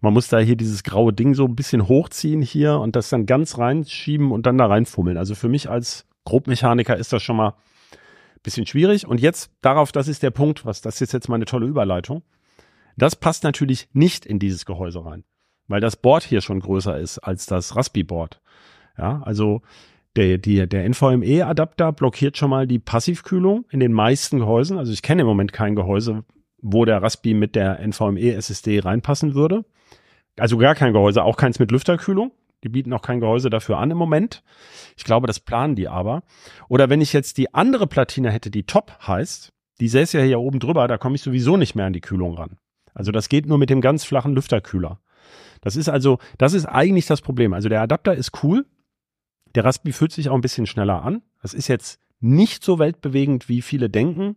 Man 0.00 0.12
muss 0.12 0.28
da 0.28 0.38
hier 0.38 0.56
dieses 0.56 0.82
graue 0.82 1.14
Ding 1.14 1.34
so 1.34 1.46
ein 1.46 1.56
bisschen 1.56 1.88
hochziehen 1.88 2.42
hier 2.42 2.78
und 2.78 2.94
das 2.94 3.08
dann 3.08 3.24
ganz 3.24 3.56
reinschieben 3.56 4.32
und 4.32 4.44
dann 4.44 4.58
da 4.58 4.66
reinfummeln. 4.66 5.16
Also 5.16 5.34
für 5.34 5.48
mich 5.48 5.70
als 5.70 6.06
Grobmechaniker 6.24 6.96
ist 6.96 7.12
das 7.12 7.22
schon 7.22 7.36
mal 7.36 7.50
ein 7.50 8.42
bisschen 8.42 8.66
schwierig. 8.66 9.06
Und 9.06 9.20
jetzt 9.20 9.50
darauf, 9.62 9.92
das 9.92 10.08
ist 10.08 10.22
der 10.22 10.30
Punkt, 10.30 10.66
was 10.66 10.82
das 10.82 11.00
ist 11.00 11.12
jetzt 11.12 11.28
meine 11.28 11.46
tolle 11.46 11.66
Überleitung. 11.66 12.22
Das 12.96 13.16
passt 13.16 13.44
natürlich 13.44 13.88
nicht 13.92 14.26
in 14.26 14.38
dieses 14.38 14.66
Gehäuse 14.66 15.04
rein 15.04 15.24
weil 15.68 15.80
das 15.80 15.96
Board 15.96 16.24
hier 16.24 16.40
schon 16.40 16.60
größer 16.60 16.98
ist 16.98 17.18
als 17.18 17.46
das 17.46 17.76
Raspi-Board. 17.76 18.40
Ja, 18.98 19.22
also 19.24 19.62
der, 20.16 20.38
der, 20.38 20.66
der 20.66 20.88
NVMe-Adapter 20.88 21.92
blockiert 21.92 22.36
schon 22.36 22.50
mal 22.50 22.66
die 22.66 22.78
Passivkühlung 22.78 23.66
in 23.70 23.80
den 23.80 23.92
meisten 23.92 24.38
Gehäusen. 24.38 24.78
Also 24.78 24.92
ich 24.92 25.02
kenne 25.02 25.22
im 25.22 25.28
Moment 25.28 25.52
kein 25.52 25.74
Gehäuse, 25.74 26.24
wo 26.62 26.84
der 26.84 27.02
Raspi 27.02 27.34
mit 27.34 27.54
der 27.56 27.80
NVMe-SSD 27.80 28.80
reinpassen 28.80 29.34
würde. 29.34 29.64
Also 30.38 30.56
gar 30.56 30.74
kein 30.74 30.92
Gehäuse, 30.92 31.22
auch 31.22 31.36
keins 31.36 31.58
mit 31.58 31.70
Lüfterkühlung. 31.70 32.32
Die 32.62 32.68
bieten 32.68 32.92
auch 32.92 33.02
kein 33.02 33.20
Gehäuse 33.20 33.50
dafür 33.50 33.78
an 33.78 33.90
im 33.90 33.98
Moment. 33.98 34.42
Ich 34.96 35.04
glaube, 35.04 35.26
das 35.26 35.40
planen 35.40 35.76
die 35.76 35.88
aber. 35.88 36.22
Oder 36.68 36.88
wenn 36.88 37.00
ich 37.00 37.12
jetzt 37.12 37.36
die 37.36 37.52
andere 37.52 37.86
Platine 37.86 38.30
hätte, 38.30 38.50
die 38.50 38.64
Top 38.64 38.96
heißt, 39.06 39.52
die 39.80 39.88
säße 39.88 40.18
ja 40.18 40.24
hier 40.24 40.40
oben 40.40 40.60
drüber, 40.60 40.88
da 40.88 40.96
komme 40.96 41.16
ich 41.16 41.22
sowieso 41.22 41.56
nicht 41.56 41.74
mehr 41.74 41.86
an 41.86 41.92
die 41.92 42.00
Kühlung 42.00 42.34
ran. 42.34 42.56
Also 42.94 43.12
das 43.12 43.28
geht 43.28 43.46
nur 43.46 43.58
mit 43.58 43.70
dem 43.70 43.80
ganz 43.80 44.04
flachen 44.04 44.34
Lüfterkühler. 44.34 45.00
Das 45.60 45.76
ist 45.76 45.88
also, 45.88 46.18
das 46.38 46.54
ist 46.54 46.66
eigentlich 46.66 47.06
das 47.06 47.20
Problem. 47.20 47.52
Also 47.52 47.68
der 47.68 47.82
Adapter 47.82 48.14
ist 48.14 48.42
cool. 48.42 48.66
Der 49.54 49.64
Raspi 49.64 49.92
fühlt 49.92 50.12
sich 50.12 50.28
auch 50.28 50.34
ein 50.34 50.40
bisschen 50.40 50.66
schneller 50.66 51.02
an. 51.02 51.22
Das 51.42 51.54
ist 51.54 51.68
jetzt 51.68 52.00
nicht 52.20 52.64
so 52.64 52.78
weltbewegend, 52.78 53.48
wie 53.48 53.62
viele 53.62 53.90
denken. 53.90 54.36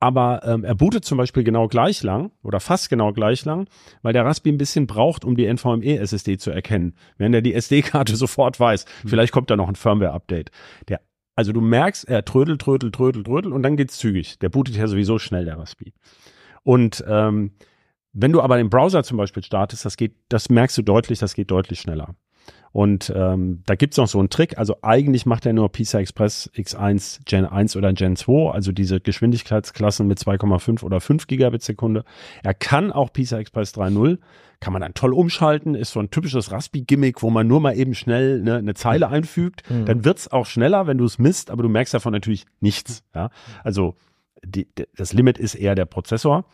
Aber 0.00 0.42
ähm, 0.44 0.64
er 0.64 0.74
bootet 0.74 1.04
zum 1.04 1.16
Beispiel 1.16 1.44
genau 1.44 1.68
gleich 1.68 2.02
lang 2.02 2.32
oder 2.42 2.58
fast 2.58 2.90
genau 2.90 3.12
gleich 3.12 3.44
lang, 3.44 3.68
weil 4.02 4.12
der 4.12 4.24
Raspi 4.24 4.50
ein 4.50 4.58
bisschen 4.58 4.88
braucht, 4.88 5.24
um 5.24 5.36
die 5.36 5.46
NVMe-SSD 5.46 6.38
zu 6.38 6.50
erkennen. 6.50 6.96
Wenn 7.18 7.32
er 7.32 7.40
die 7.40 7.54
SD-Karte 7.54 8.16
sofort 8.16 8.58
weiß, 8.58 8.84
mhm. 9.04 9.08
vielleicht 9.08 9.32
kommt 9.32 9.48
da 9.48 9.54
noch 9.54 9.68
ein 9.68 9.76
Firmware-Update. 9.76 10.50
Der, 10.88 11.02
also 11.36 11.52
du 11.52 11.60
merkst, 11.60 12.08
er 12.08 12.24
trödelt, 12.24 12.60
trödelt, 12.60 12.96
trödelt, 12.96 13.26
trödelt 13.26 13.54
und 13.54 13.62
dann 13.62 13.76
geht's 13.76 13.96
zügig. 13.98 14.40
Der 14.40 14.48
bootet 14.48 14.74
ja 14.74 14.88
sowieso 14.88 15.20
schnell, 15.20 15.44
der 15.44 15.58
Raspi. 15.58 15.92
Und 16.64 17.04
ähm, 17.06 17.52
wenn 18.12 18.32
du 18.32 18.40
aber 18.40 18.56
den 18.56 18.70
Browser 18.70 19.04
zum 19.04 19.18
Beispiel 19.18 19.44
startest, 19.44 19.84
das 19.84 19.96
geht, 19.96 20.16
das 20.28 20.50
merkst 20.50 20.76
du 20.78 20.82
deutlich, 20.82 21.20
das 21.20 21.34
geht 21.34 21.52
deutlich 21.52 21.78
schneller. 21.78 22.16
Und 22.72 23.12
ähm, 23.14 23.62
da 23.66 23.74
gibt's 23.74 23.98
noch 23.98 24.08
so 24.08 24.18
einen 24.18 24.30
Trick. 24.30 24.56
Also 24.56 24.76
eigentlich 24.80 25.26
macht 25.26 25.44
er 25.44 25.52
nur 25.52 25.70
PCI 25.70 25.98
Express 25.98 26.50
X1 26.56 27.20
Gen 27.26 27.44
1 27.44 27.76
oder 27.76 27.92
Gen 27.92 28.16
2, 28.16 28.50
also 28.50 28.72
diese 28.72 28.98
Geschwindigkeitsklassen 28.98 30.06
mit 30.08 30.18
2,5 30.18 30.82
oder 30.82 31.00
5 31.00 31.26
Gigabit 31.26 31.62
Sekunde. 31.62 32.04
Er 32.42 32.54
kann 32.54 32.90
auch 32.90 33.12
PCI 33.12 33.36
Express 33.36 33.74
3.0, 33.74 34.18
kann 34.58 34.72
man 34.72 34.80
dann 34.80 34.94
toll 34.94 35.12
umschalten, 35.12 35.74
ist 35.74 35.92
so 35.92 36.00
ein 36.00 36.10
typisches 36.10 36.50
Raspi-Gimmick, 36.50 37.22
wo 37.22 37.28
man 37.28 37.46
nur 37.46 37.60
mal 37.60 37.76
eben 37.76 37.94
schnell 37.94 38.40
ne, 38.40 38.56
eine 38.56 38.72
Zeile 38.72 39.08
einfügt. 39.08 39.68
Mhm. 39.68 39.84
Dann 39.84 40.04
wird's 40.06 40.28
auch 40.28 40.46
schneller, 40.46 40.86
wenn 40.86 40.96
du 40.96 41.04
es 41.04 41.18
misst, 41.18 41.50
aber 41.50 41.62
du 41.62 41.68
merkst 41.68 41.92
davon 41.92 42.12
natürlich 42.12 42.46
nichts. 42.60 43.02
Ja? 43.14 43.28
Also 43.64 43.96
die, 44.44 44.66
das 44.96 45.12
Limit 45.12 45.36
ist 45.36 45.56
eher 45.56 45.74
der 45.74 45.84
Prozessor. 45.84 46.46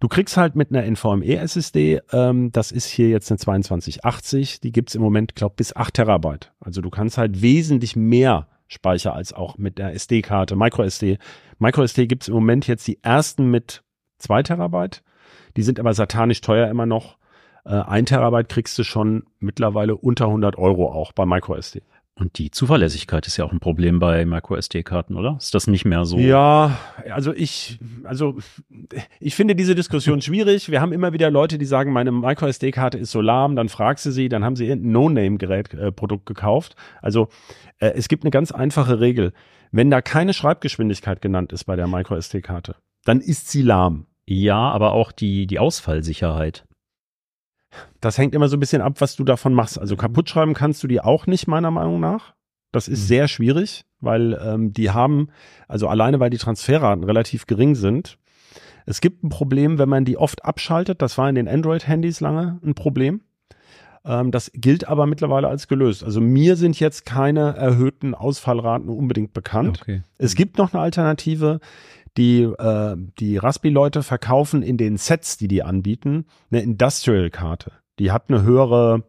Du 0.00 0.08
kriegst 0.08 0.36
halt 0.36 0.56
mit 0.56 0.70
einer 0.70 0.84
NVMe-SSD, 0.84 2.00
ähm, 2.12 2.52
das 2.52 2.70
ist 2.70 2.86
hier 2.86 3.08
jetzt 3.08 3.30
eine 3.30 3.38
2280, 3.38 4.60
die 4.60 4.72
gibt's 4.72 4.94
im 4.94 5.00
Moment, 5.00 5.34
glaube 5.34 5.54
bis 5.56 5.74
8 5.74 5.94
Terabyte. 5.94 6.52
Also 6.60 6.82
du 6.82 6.90
kannst 6.90 7.16
halt 7.16 7.40
wesentlich 7.40 7.96
mehr 7.96 8.48
Speicher 8.68 9.14
als 9.14 9.32
auch 9.32 9.56
mit 9.56 9.78
der 9.78 9.94
SD-Karte, 9.94 10.56
MicroSD. 10.56 11.18
MicroSD 11.58 12.06
gibt's 12.06 12.28
im 12.28 12.34
Moment 12.34 12.66
jetzt 12.66 12.86
die 12.86 13.02
ersten 13.02 13.50
mit 13.50 13.82
2 14.18 14.42
Terabyte. 14.42 15.02
Die 15.56 15.62
sind 15.62 15.80
aber 15.80 15.94
satanisch 15.94 16.42
teuer 16.42 16.68
immer 16.68 16.84
noch. 16.84 17.16
Äh, 17.64 17.70
1 17.70 18.10
Terabyte 18.10 18.48
kriegst 18.50 18.78
du 18.78 18.84
schon 18.84 19.24
mittlerweile 19.38 19.96
unter 19.96 20.26
100 20.26 20.58
Euro 20.58 20.92
auch 20.92 21.12
bei 21.12 21.24
MicroSD. 21.24 21.82
Und 22.18 22.38
die 22.38 22.50
Zuverlässigkeit 22.50 23.26
ist 23.26 23.36
ja 23.36 23.44
auch 23.44 23.52
ein 23.52 23.60
Problem 23.60 23.98
bei 23.98 24.24
MicroSD-Karten, 24.24 25.16
oder? 25.16 25.36
Ist 25.38 25.54
das 25.54 25.66
nicht 25.66 25.84
mehr 25.84 26.06
so? 26.06 26.18
Ja, 26.18 26.78
also 27.10 27.34
ich, 27.34 27.78
also 28.04 28.38
ich 29.20 29.34
finde 29.34 29.54
diese 29.54 29.74
Diskussion 29.74 30.22
schwierig. 30.22 30.70
Wir 30.70 30.80
haben 30.80 30.94
immer 30.94 31.12
wieder 31.12 31.30
Leute, 31.30 31.58
die 31.58 31.66
sagen, 31.66 31.92
meine 31.92 32.12
MicroSD-Karte 32.12 32.96
ist 32.96 33.10
so 33.10 33.20
lahm, 33.20 33.54
dann 33.54 33.68
fragst 33.68 34.06
du 34.06 34.12
sie, 34.12 34.30
dann 34.30 34.44
haben 34.44 34.56
sie 34.56 34.66
irgendein 34.66 34.92
No-Name-Gerät-Produkt 34.92 36.30
äh, 36.30 36.32
gekauft. 36.32 36.74
Also 37.02 37.28
äh, 37.80 37.88
es 37.88 38.08
gibt 38.08 38.24
eine 38.24 38.30
ganz 38.30 38.50
einfache 38.50 38.98
Regel. 38.98 39.34
Wenn 39.70 39.90
da 39.90 40.00
keine 40.00 40.32
Schreibgeschwindigkeit 40.32 41.20
genannt 41.20 41.52
ist 41.52 41.64
bei 41.64 41.76
der 41.76 41.86
MicroSD-Karte, 41.86 42.76
dann 43.04 43.20
ist 43.20 43.50
sie 43.50 43.60
lahm. 43.60 44.06
Ja, 44.24 44.70
aber 44.70 44.92
auch 44.92 45.12
die, 45.12 45.46
die 45.46 45.58
Ausfallsicherheit. 45.58 46.64
Das 48.00 48.18
hängt 48.18 48.34
immer 48.34 48.48
so 48.48 48.56
ein 48.56 48.60
bisschen 48.60 48.82
ab, 48.82 49.00
was 49.00 49.16
du 49.16 49.24
davon 49.24 49.54
machst. 49.54 49.78
Also 49.78 49.96
kaputt 49.96 50.28
schreiben 50.28 50.54
kannst 50.54 50.82
du 50.82 50.86
die 50.86 51.00
auch 51.00 51.26
nicht, 51.26 51.46
meiner 51.46 51.70
Meinung 51.70 52.00
nach. 52.00 52.34
Das 52.72 52.88
ist 52.88 53.02
mhm. 53.02 53.06
sehr 53.06 53.28
schwierig, 53.28 53.84
weil 54.00 54.38
ähm, 54.42 54.72
die 54.72 54.90
haben, 54.90 55.28
also 55.68 55.88
alleine 55.88 56.20
weil 56.20 56.30
die 56.30 56.38
Transferraten 56.38 57.04
relativ 57.04 57.46
gering 57.46 57.74
sind. 57.74 58.18
Es 58.84 59.00
gibt 59.00 59.24
ein 59.24 59.28
Problem, 59.28 59.78
wenn 59.78 59.88
man 59.88 60.04
die 60.04 60.16
oft 60.16 60.44
abschaltet. 60.44 61.02
Das 61.02 61.18
war 61.18 61.28
in 61.28 61.34
den 61.34 61.48
Android-Handys 61.48 62.20
lange 62.20 62.60
ein 62.64 62.74
Problem. 62.74 63.20
Ähm, 64.04 64.30
das 64.30 64.50
gilt 64.54 64.86
aber 64.86 65.06
mittlerweile 65.06 65.48
als 65.48 65.66
gelöst. 65.68 66.04
Also 66.04 66.20
mir 66.20 66.56
sind 66.56 66.78
jetzt 66.78 67.04
keine 67.04 67.56
erhöhten 67.56 68.14
Ausfallraten 68.14 68.88
unbedingt 68.88 69.32
bekannt. 69.32 69.80
Okay. 69.82 70.02
Es 70.18 70.34
gibt 70.36 70.58
noch 70.58 70.72
eine 70.72 70.82
Alternative 70.82 71.60
die, 72.16 72.42
äh, 72.42 72.96
die 73.18 73.36
Raspi-Leute 73.36 74.02
verkaufen 74.02 74.62
in 74.62 74.76
den 74.76 74.96
Sets, 74.96 75.36
die 75.36 75.48
die 75.48 75.62
anbieten, 75.62 76.26
eine 76.50 76.62
Industrial-Karte. 76.62 77.72
Die 77.98 78.12
hat 78.12 78.24
eine 78.28 78.42
höhere 78.42 79.04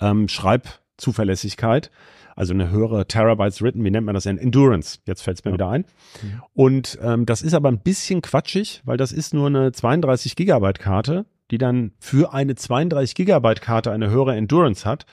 ähm, 0.00 0.28
Schreibzuverlässigkeit, 0.28 1.90
also 2.36 2.54
eine 2.54 2.70
höhere 2.70 3.06
Terabytes 3.06 3.62
written, 3.62 3.84
wie 3.84 3.90
nennt 3.90 4.06
man 4.06 4.14
das 4.14 4.24
denn? 4.24 4.38
Endurance. 4.38 5.00
Jetzt 5.06 5.22
fällt 5.22 5.38
es 5.38 5.44
mir 5.44 5.50
ja. 5.50 5.54
wieder 5.54 5.68
ein. 5.70 5.84
Mhm. 6.22 6.42
Und 6.54 6.98
ähm, 7.02 7.26
das 7.26 7.42
ist 7.42 7.54
aber 7.54 7.68
ein 7.68 7.80
bisschen 7.80 8.22
quatschig, 8.22 8.82
weil 8.84 8.96
das 8.96 9.10
ist 9.12 9.34
nur 9.34 9.48
eine 9.48 9.72
32 9.72 10.36
Gigabyte 10.36 10.78
Karte, 10.78 11.26
die 11.50 11.58
dann 11.58 11.92
für 11.98 12.32
eine 12.32 12.54
32 12.54 13.14
Gigabyte 13.14 13.60
Karte 13.60 13.90
eine 13.90 14.10
höhere 14.10 14.36
Endurance 14.36 14.88
hat. 14.88 15.06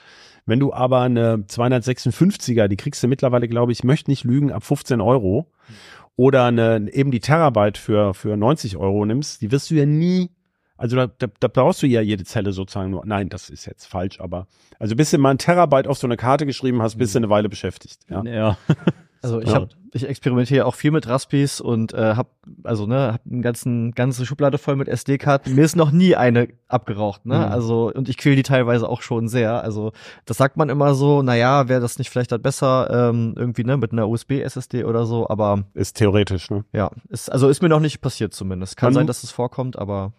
Wenn 0.46 0.60
du 0.60 0.72
aber 0.72 1.00
eine 1.00 1.38
256er, 1.38 2.68
die 2.68 2.76
kriegst 2.76 3.02
du 3.02 3.08
mittlerweile, 3.08 3.48
glaube 3.48 3.72
ich, 3.72 3.84
möchte 3.84 4.10
nicht 4.10 4.24
lügen, 4.24 4.52
ab 4.52 4.64
15 4.64 5.00
Euro. 5.00 5.50
Mhm 5.68 5.74
oder 6.16 6.44
eine, 6.44 6.90
eben 6.92 7.10
die 7.10 7.20
Terabyte 7.20 7.78
für, 7.78 8.14
für 8.14 8.36
90 8.36 8.76
Euro 8.76 9.04
nimmst, 9.04 9.42
die 9.42 9.52
wirst 9.52 9.70
du 9.70 9.74
ja 9.74 9.86
nie, 9.86 10.30
also 10.78 10.96
da, 10.96 11.06
da, 11.06 11.26
da 11.40 11.48
brauchst 11.48 11.82
du 11.82 11.86
ja 11.86 12.00
jede 12.00 12.24
Zelle 12.24 12.52
sozusagen 12.52 12.90
nur, 12.90 13.04
nein, 13.06 13.28
das 13.28 13.50
ist 13.50 13.66
jetzt 13.66 13.86
falsch, 13.86 14.20
aber 14.20 14.46
also 14.78 14.96
bis 14.96 15.10
du 15.10 15.18
mal 15.18 15.30
ein 15.30 15.38
Terabyte 15.38 15.86
auf 15.86 15.98
so 15.98 16.06
eine 16.06 16.16
Karte 16.16 16.46
geschrieben 16.46 16.82
hast, 16.82 16.96
bist 16.96 17.14
du 17.14 17.18
eine 17.18 17.30
Weile 17.30 17.48
beschäftigt. 17.48 18.00
Ja. 18.08 18.24
ja. 18.24 18.58
Also 19.26 19.40
ich 19.40 19.48
Ja. 19.48 19.54
hab, 19.56 19.68
ich 19.92 20.08
experimentiere 20.08 20.64
auch 20.66 20.74
viel 20.76 20.92
mit 20.92 21.08
Raspis 21.08 21.60
und 21.60 21.92
äh, 21.94 22.14
habe 22.14 22.28
also 22.62 22.86
ne 22.86 23.14
hab 23.14 23.20
einen 23.28 23.42
ganzen 23.42 23.90
ganze 23.92 24.24
Schublade 24.24 24.56
voll 24.56 24.76
mit 24.76 24.86
SD-Karten. 24.88 25.54
Mir 25.56 25.64
ist 25.64 25.74
noch 25.74 25.90
nie 25.90 26.14
eine 26.14 26.46
abgeraucht, 26.68 27.26
ne? 27.26 27.36
Mhm. 27.38 27.42
Also 27.44 27.90
und 27.92 28.08
ich 28.08 28.16
quäl 28.18 28.36
die 28.36 28.44
teilweise 28.44 28.88
auch 28.88 29.02
schon 29.02 29.26
sehr. 29.28 29.62
Also 29.64 29.90
das 30.26 30.36
sagt 30.36 30.56
man 30.56 30.68
immer 30.68 30.94
so, 30.94 31.22
na 31.22 31.34
ja, 31.34 31.68
wäre 31.68 31.80
das 31.80 31.98
nicht 31.98 32.08
vielleicht 32.10 32.30
dann 32.30 32.40
besser 32.42 33.10
ähm, 33.10 33.34
irgendwie 33.36 33.64
ne 33.64 33.76
mit 33.76 33.90
einer 33.92 34.08
USB 34.08 34.32
SSD 34.42 34.84
oder 34.84 35.06
so, 35.06 35.28
aber 35.28 35.64
Ist 35.74 35.96
theoretisch, 35.96 36.50
ne? 36.50 36.64
ja, 36.72 36.90
ist 37.08 37.30
also 37.32 37.48
ist 37.48 37.62
mir 37.62 37.68
noch 37.68 37.80
nicht 37.80 38.00
passiert 38.00 38.32
zumindest. 38.32 38.76
Kann 38.76 38.88
Man- 38.88 38.94
sein, 38.94 39.06
dass 39.08 39.24
es 39.24 39.32
vorkommt, 39.32 39.76
aber 39.76 40.12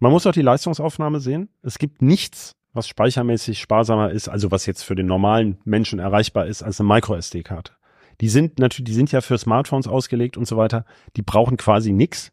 Man 0.00 0.12
muss 0.12 0.26
auch 0.26 0.32
die 0.32 0.42
Leistungsaufnahme 0.42 1.20
sehen. 1.20 1.48
Es 1.62 1.78
gibt 1.78 2.02
nichts, 2.02 2.52
was 2.72 2.86
speichermäßig 2.88 3.58
sparsamer 3.60 4.10
ist, 4.10 4.28
also 4.28 4.50
was 4.50 4.66
jetzt 4.66 4.82
für 4.82 4.94
den 4.94 5.06
normalen 5.06 5.58
Menschen 5.64 5.98
erreichbar 5.98 6.46
ist, 6.46 6.62
als 6.62 6.78
eine 6.80 6.88
Micro-SD-Karte. 6.88 7.72
Die 8.20 8.28
sind 8.28 8.58
natürlich, 8.58 8.86
die 8.86 8.94
sind 8.94 9.12
ja 9.12 9.20
für 9.20 9.38
Smartphones 9.38 9.86
ausgelegt 9.86 10.36
und 10.36 10.46
so 10.46 10.56
weiter. 10.56 10.84
Die 11.16 11.22
brauchen 11.22 11.56
quasi 11.56 11.92
nix. 11.92 12.32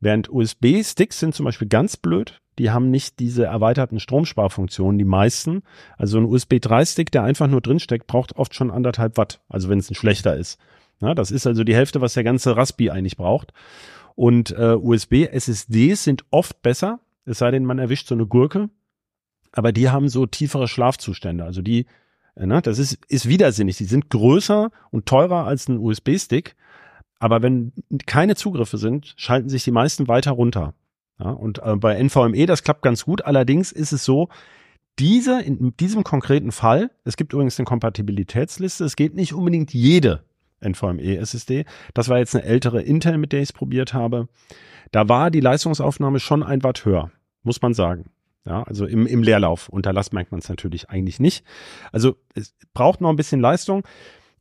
Während 0.00 0.30
USB-Sticks 0.30 1.18
sind 1.18 1.34
zum 1.34 1.44
Beispiel 1.44 1.68
ganz 1.68 1.96
blöd. 1.96 2.40
Die 2.58 2.70
haben 2.70 2.90
nicht 2.90 3.18
diese 3.18 3.44
erweiterten 3.44 4.00
Stromsparfunktionen, 4.00 4.98
die 4.98 5.04
meisten. 5.04 5.62
Also 5.96 6.18
ein 6.18 6.24
USB 6.24 6.54
3-Stick, 6.54 7.10
der 7.10 7.22
einfach 7.24 7.48
nur 7.48 7.60
drinsteckt, 7.60 8.06
braucht 8.06 8.36
oft 8.36 8.54
schon 8.54 8.70
anderthalb 8.70 9.16
Watt. 9.16 9.40
Also 9.48 9.68
wenn 9.68 9.78
es 9.78 9.90
ein 9.90 9.94
schlechter 9.94 10.36
ist. 10.36 10.58
Ja, 11.00 11.14
das 11.14 11.30
ist 11.30 11.46
also 11.46 11.64
die 11.64 11.74
Hälfte, 11.74 12.00
was 12.00 12.14
der 12.14 12.24
ganze 12.24 12.56
Raspi 12.56 12.90
eigentlich 12.90 13.16
braucht. 13.16 13.52
Und 14.14 14.50
äh, 14.50 14.74
USB-SSDs 14.74 16.02
sind 16.02 16.24
oft 16.30 16.60
besser, 16.62 16.98
es 17.24 17.38
sei 17.38 17.50
denn, 17.50 17.64
man 17.64 17.78
erwischt 17.78 18.08
so 18.08 18.14
eine 18.14 18.26
Gurke. 18.26 18.70
Aber 19.52 19.70
die 19.70 19.90
haben 19.90 20.08
so 20.08 20.26
tiefere 20.26 20.66
Schlafzustände. 20.66 21.44
Also 21.44 21.62
die, 21.62 21.86
ne, 22.46 22.62
das 22.62 22.78
ist, 22.78 22.98
ist 23.08 23.28
widersinnig. 23.28 23.76
Die 23.78 23.84
sind 23.84 24.10
größer 24.10 24.70
und 24.90 25.06
teurer 25.06 25.44
als 25.44 25.68
ein 25.68 25.78
USB-Stick. 25.78 26.56
Aber 27.18 27.42
wenn 27.42 27.72
keine 28.06 28.36
Zugriffe 28.36 28.78
sind, 28.78 29.14
schalten 29.16 29.48
sich 29.48 29.64
die 29.64 29.72
meisten 29.72 30.08
weiter 30.08 30.32
runter. 30.32 30.74
Ja, 31.18 31.30
und 31.30 31.60
äh, 31.62 31.74
bei 31.76 32.00
NVMe, 32.00 32.46
das 32.46 32.62
klappt 32.62 32.82
ganz 32.82 33.04
gut. 33.04 33.24
Allerdings 33.24 33.72
ist 33.72 33.92
es 33.92 34.04
so, 34.04 34.28
diese, 34.98 35.40
in 35.40 35.76
diesem 35.76 36.04
konkreten 36.04 36.52
Fall, 36.52 36.90
es 37.04 37.16
gibt 37.16 37.32
übrigens 37.32 37.58
eine 37.58 37.66
Kompatibilitätsliste, 37.66 38.84
es 38.84 38.96
geht 38.96 39.14
nicht 39.14 39.32
unbedingt 39.32 39.72
jede 39.72 40.24
NVMe 40.60 41.16
SSD. 41.18 41.64
Das 41.94 42.08
war 42.08 42.18
jetzt 42.18 42.34
eine 42.34 42.44
ältere 42.44 42.82
Intel, 42.82 43.18
mit 43.18 43.32
der 43.32 43.40
ich 43.40 43.50
es 43.50 43.52
probiert 43.52 43.94
habe. 43.94 44.28
Da 44.90 45.08
war 45.08 45.30
die 45.30 45.40
Leistungsaufnahme 45.40 46.18
schon 46.20 46.42
ein 46.42 46.62
Watt 46.64 46.84
höher, 46.84 47.10
muss 47.42 47.62
man 47.62 47.74
sagen. 47.74 48.10
Ja, 48.48 48.62
also 48.62 48.86
im, 48.86 49.06
im 49.06 49.22
Leerlauf. 49.22 49.68
Unter 49.68 49.92
Last 49.92 50.14
merkt 50.14 50.32
man 50.32 50.40
es 50.40 50.48
natürlich 50.48 50.88
eigentlich 50.88 51.20
nicht. 51.20 51.44
Also 51.92 52.16
es 52.34 52.54
braucht 52.72 53.00
noch 53.02 53.10
ein 53.10 53.16
bisschen 53.16 53.40
Leistung. 53.40 53.84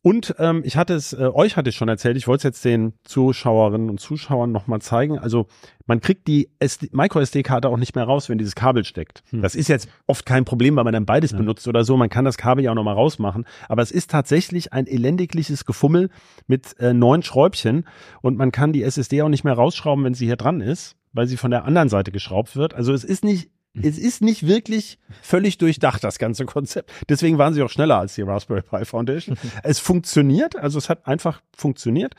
Und 0.03 0.35
ähm, 0.39 0.61
ich 0.63 0.77
hatte 0.77 0.93
es, 0.93 1.11
äh, 1.11 1.29
euch 1.33 1.57
hatte 1.57 1.69
ich 1.69 1.75
schon 1.75 1.89
erzählt, 1.89 2.15
ich 2.15 2.27
wollte 2.27 2.37
es 2.37 2.43
jetzt 2.43 2.63
den 2.63 2.93
Zuschauerinnen 3.03 3.89
und 3.89 3.99
Zuschauern 3.99 4.53
nochmal 4.53 4.79
zeigen. 4.79 5.19
Also 5.19 5.47
man 5.85 5.99
kriegt 5.99 6.27
die 6.27 6.49
SD 6.59 6.89
Micro-SD-Karte 6.93 7.67
auch 7.67 7.75
nicht 7.75 7.95
mehr 7.95 8.05
raus, 8.05 8.29
wenn 8.29 8.37
dieses 8.37 8.55
Kabel 8.55 8.85
steckt. 8.85 9.23
Hm. 9.31 9.41
Das 9.41 9.55
ist 9.55 9.67
jetzt 9.67 9.89
oft 10.05 10.25
kein 10.25 10.45
Problem, 10.45 10.77
weil 10.77 10.85
man 10.85 10.93
dann 10.93 11.05
beides 11.05 11.31
Ja. 11.31 11.37
benutzt 11.39 11.67
oder 11.67 11.83
so. 11.83 11.97
Man 11.97 12.07
kann 12.09 12.23
das 12.23 12.37
Kabel 12.37 12.63
ja 12.63 12.71
auch 12.71 12.75
nochmal 12.75 12.93
rausmachen. 12.93 13.45
Aber 13.67 13.81
es 13.81 13.91
ist 13.91 14.09
tatsächlich 14.09 14.71
ein 14.71 14.87
elendigliches 14.87 15.65
Gefummel 15.65 16.09
mit 16.45 16.79
äh, 16.79 16.93
neun 16.93 17.21
Schräubchen 17.23 17.85
und 18.21 18.37
man 18.37 18.51
kann 18.53 18.71
die 18.71 18.83
SSD 18.83 19.23
auch 19.23 19.29
nicht 19.29 19.43
mehr 19.43 19.55
rausschrauben, 19.55 20.05
wenn 20.05 20.13
sie 20.13 20.27
hier 20.27 20.37
dran 20.37 20.61
ist, 20.61 20.95
weil 21.11 21.27
sie 21.27 21.35
von 21.35 21.51
der 21.51 21.65
anderen 21.65 21.89
Seite 21.89 22.13
geschraubt 22.13 22.55
wird. 22.55 22.73
Also 22.73 22.93
es 22.93 23.03
ist 23.03 23.25
nicht 23.25 23.49
es 23.83 23.97
ist 23.97 24.21
nicht 24.21 24.47
wirklich 24.47 24.99
völlig 25.21 25.57
durchdacht, 25.57 26.03
das 26.03 26.19
ganze 26.19 26.45
Konzept. 26.45 26.91
Deswegen 27.09 27.37
waren 27.37 27.53
sie 27.53 27.61
auch 27.61 27.69
schneller 27.69 27.99
als 27.99 28.15
die 28.15 28.21
Raspberry 28.21 28.61
Pi 28.61 28.85
Foundation. 28.85 29.37
es 29.63 29.79
funktioniert, 29.79 30.55
also 30.55 30.77
es 30.77 30.89
hat 30.89 31.07
einfach 31.07 31.41
funktioniert. 31.55 32.15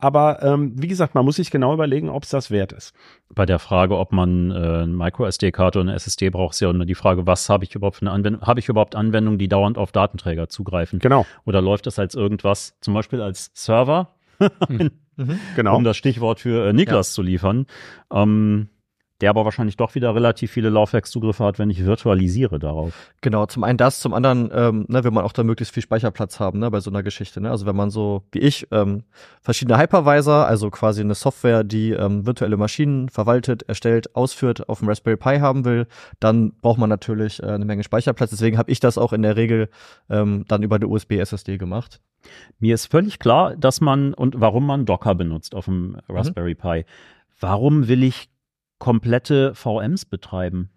Aber 0.00 0.42
ähm, 0.44 0.72
wie 0.76 0.86
gesagt, 0.86 1.16
man 1.16 1.24
muss 1.24 1.36
sich 1.36 1.50
genau 1.50 1.74
überlegen, 1.74 2.08
ob 2.08 2.22
es 2.22 2.30
das 2.30 2.52
wert 2.52 2.70
ist. 2.70 2.94
Bei 3.34 3.46
der 3.46 3.58
Frage, 3.58 3.98
ob 3.98 4.12
man 4.12 4.52
äh, 4.52 4.54
eine 4.54 4.86
Micro-SD-Karte 4.86 5.80
oder 5.80 5.88
eine 5.88 5.96
SSD 5.96 6.30
braucht, 6.30 6.54
ist 6.54 6.60
ja 6.60 6.72
nur 6.72 6.86
die 6.86 6.94
Frage, 6.94 7.26
was 7.26 7.48
habe 7.48 7.64
ich 7.64 7.74
überhaupt 7.74 7.96
für 7.96 8.02
eine 8.02 8.12
Anwendung? 8.12 8.42
Habe 8.42 8.60
ich 8.60 8.68
überhaupt 8.68 8.94
Anwendungen, 8.94 9.38
die 9.40 9.48
dauernd 9.48 9.76
auf 9.76 9.90
Datenträger 9.90 10.48
zugreifen? 10.48 11.00
Genau, 11.00 11.26
Oder 11.44 11.60
läuft 11.60 11.86
das 11.86 11.98
als 11.98 12.14
irgendwas, 12.14 12.76
zum 12.80 12.94
Beispiel 12.94 13.20
als 13.20 13.50
Server, 13.54 14.14
genau. 15.56 15.76
um 15.76 15.82
das 15.82 15.96
Stichwort 15.96 16.38
für 16.38 16.68
äh, 16.68 16.72
Niklas 16.72 17.12
zu 17.12 17.22
liefern, 17.22 17.66
ähm, 18.12 18.68
der 19.20 19.30
aber 19.30 19.44
wahrscheinlich 19.44 19.76
doch 19.76 19.94
wieder 19.94 20.14
relativ 20.14 20.52
viele 20.52 20.68
Laufwerkszugriffe 20.68 21.44
hat, 21.44 21.58
wenn 21.58 21.70
ich 21.70 21.84
virtualisiere 21.84 22.58
darauf. 22.58 23.12
Genau, 23.20 23.46
zum 23.46 23.64
einen 23.64 23.76
das, 23.76 24.00
zum 24.00 24.14
anderen 24.14 24.50
ähm, 24.52 24.84
ne, 24.88 25.02
will 25.02 25.10
man 25.10 25.24
auch 25.24 25.32
da 25.32 25.42
möglichst 25.42 25.74
viel 25.74 25.82
Speicherplatz 25.82 26.38
haben 26.38 26.60
ne, 26.60 26.70
bei 26.70 26.80
so 26.80 26.90
einer 26.90 27.02
Geschichte. 27.02 27.40
Ne? 27.40 27.50
Also 27.50 27.66
wenn 27.66 27.74
man 27.74 27.90
so 27.90 28.22
wie 28.32 28.38
ich 28.38 28.68
ähm, 28.70 29.02
verschiedene 29.40 29.78
Hypervisor, 29.78 30.46
also 30.46 30.70
quasi 30.70 31.00
eine 31.00 31.14
Software, 31.14 31.64
die 31.64 31.90
ähm, 31.90 32.26
virtuelle 32.26 32.56
Maschinen 32.56 33.08
verwaltet, 33.08 33.62
erstellt, 33.64 34.14
ausführt, 34.14 34.68
auf 34.68 34.78
dem 34.78 34.88
Raspberry 34.88 35.16
Pi 35.16 35.38
haben 35.40 35.64
will, 35.64 35.86
dann 36.20 36.52
braucht 36.60 36.78
man 36.78 36.88
natürlich 36.88 37.42
äh, 37.42 37.46
eine 37.46 37.64
Menge 37.64 37.82
Speicherplatz. 37.82 38.30
Deswegen 38.30 38.56
habe 38.56 38.70
ich 38.70 38.78
das 38.78 38.98
auch 38.98 39.12
in 39.12 39.22
der 39.22 39.36
Regel 39.36 39.68
ähm, 40.08 40.44
dann 40.46 40.62
über 40.62 40.76
eine 40.76 40.86
USB-SSD 40.86 41.58
gemacht. 41.58 42.00
Mir 42.58 42.74
ist 42.74 42.86
völlig 42.86 43.18
klar, 43.18 43.56
dass 43.56 43.80
man 43.80 44.14
und 44.14 44.40
warum 44.40 44.66
man 44.66 44.86
Docker 44.86 45.14
benutzt 45.14 45.54
auf 45.54 45.64
dem 45.64 45.96
Raspberry 46.08 46.54
Pi. 46.54 46.84
Warum 47.40 47.88
will 47.88 48.02
ich 48.02 48.28
komplette 48.78 49.54
VMs 49.54 50.04
betreiben? 50.04 50.70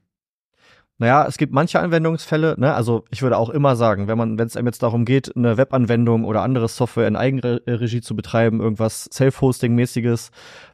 Naja, 1.01 1.25
es 1.27 1.37
gibt 1.37 1.51
manche 1.51 1.79
Anwendungsfälle, 1.79 2.53
ne, 2.59 2.75
also 2.75 3.05
ich 3.09 3.23
würde 3.23 3.35
auch 3.35 3.49
immer 3.49 3.75
sagen, 3.75 4.07
wenn 4.07 4.19
man, 4.19 4.37
wenn 4.37 4.45
es 4.45 4.55
einem 4.55 4.67
jetzt 4.67 4.83
darum 4.83 5.03
geht, 5.03 5.35
eine 5.35 5.57
Webanwendung 5.57 6.25
oder 6.25 6.43
andere 6.43 6.67
Software 6.67 7.07
in 7.07 7.15
Eigenregie 7.15 8.01
zu 8.01 8.15
betreiben, 8.15 8.61
irgendwas 8.61 9.09
Self-Hosting-mäßiges, 9.11 10.29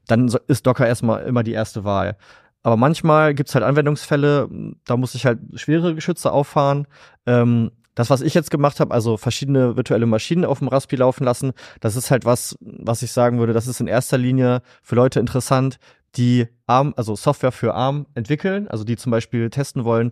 dann 0.05 0.29
ist 0.47 0.67
Docker 0.67 0.85
erstmal 0.85 1.23
immer 1.23 1.43
die 1.43 1.53
erste 1.53 1.85
Wahl. 1.85 2.17
Aber 2.61 2.75
manchmal 2.75 3.35
gibt's 3.35 3.55
halt 3.55 3.63
Anwendungsfälle, 3.63 4.49
da 4.83 4.97
muss 4.97 5.15
ich 5.15 5.25
halt 5.25 5.39
schwere 5.53 5.95
Geschütze 5.95 6.33
auffahren. 6.33 6.87
Ähm, 7.25 7.71
das, 7.95 8.09
was 8.09 8.19
ich 8.19 8.33
jetzt 8.33 8.51
gemacht 8.51 8.81
habe, 8.81 8.93
also 8.93 9.15
verschiedene 9.15 9.77
virtuelle 9.77 10.07
Maschinen 10.07 10.43
auf 10.43 10.59
dem 10.59 10.67
Raspi 10.67 10.97
laufen 10.97 11.23
lassen, 11.23 11.53
das 11.79 11.95
ist 11.95 12.11
halt 12.11 12.25
was, 12.25 12.57
was 12.59 13.01
ich 13.01 13.13
sagen 13.13 13.39
würde, 13.39 13.53
das 13.53 13.67
ist 13.67 13.79
in 13.79 13.87
erster 13.87 14.17
Linie 14.17 14.61
für 14.83 14.95
Leute 14.95 15.21
interessant, 15.21 15.77
die 16.17 16.47
ARM, 16.65 16.93
also 16.97 17.15
Software 17.15 17.51
für 17.51 17.73
ARM 17.73 18.07
entwickeln, 18.15 18.67
also 18.67 18.83
die 18.83 18.97
zum 18.97 19.11
Beispiel 19.11 19.49
testen 19.49 19.85
wollen, 19.85 20.11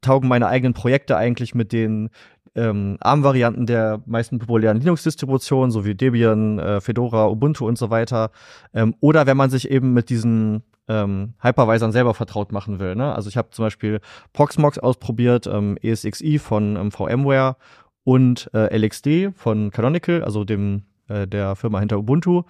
taugen 0.00 0.28
meine 0.28 0.48
eigenen 0.48 0.74
Projekte 0.74 1.16
eigentlich 1.16 1.54
mit 1.54 1.72
den 1.72 2.10
ähm, 2.54 2.98
ARM-Varianten 3.00 3.66
der 3.66 4.02
meisten 4.06 4.38
populären 4.38 4.78
Linux-Distributionen, 4.78 5.70
so 5.70 5.84
wie 5.84 5.94
Debian, 5.94 6.58
äh, 6.58 6.80
Fedora, 6.80 7.26
Ubuntu 7.28 7.66
und 7.66 7.78
so 7.78 7.90
weiter. 7.90 8.30
Ähm, 8.72 8.94
oder 9.00 9.26
wenn 9.26 9.36
man 9.36 9.50
sich 9.50 9.70
eben 9.70 9.92
mit 9.92 10.10
diesen 10.10 10.62
ähm, 10.86 11.34
Hypervisern 11.40 11.92
selber 11.92 12.14
vertraut 12.14 12.52
machen 12.52 12.78
will. 12.78 12.94
Ne? 12.94 13.14
Also 13.14 13.28
ich 13.28 13.36
habe 13.36 13.50
zum 13.50 13.64
Beispiel 13.64 14.00
Proxmox 14.32 14.78
ausprobiert, 14.78 15.46
ähm, 15.46 15.78
ESXi 15.82 16.38
von 16.38 16.76
ähm, 16.76 16.92
VMware 16.92 17.56
und 18.04 18.50
äh, 18.52 18.76
LXD 18.76 19.32
von 19.34 19.70
Canonical, 19.70 20.22
also 20.22 20.44
dem 20.44 20.82
äh, 21.08 21.26
der 21.26 21.56
Firma 21.56 21.80
hinter 21.80 21.98
Ubuntu. 21.98 22.42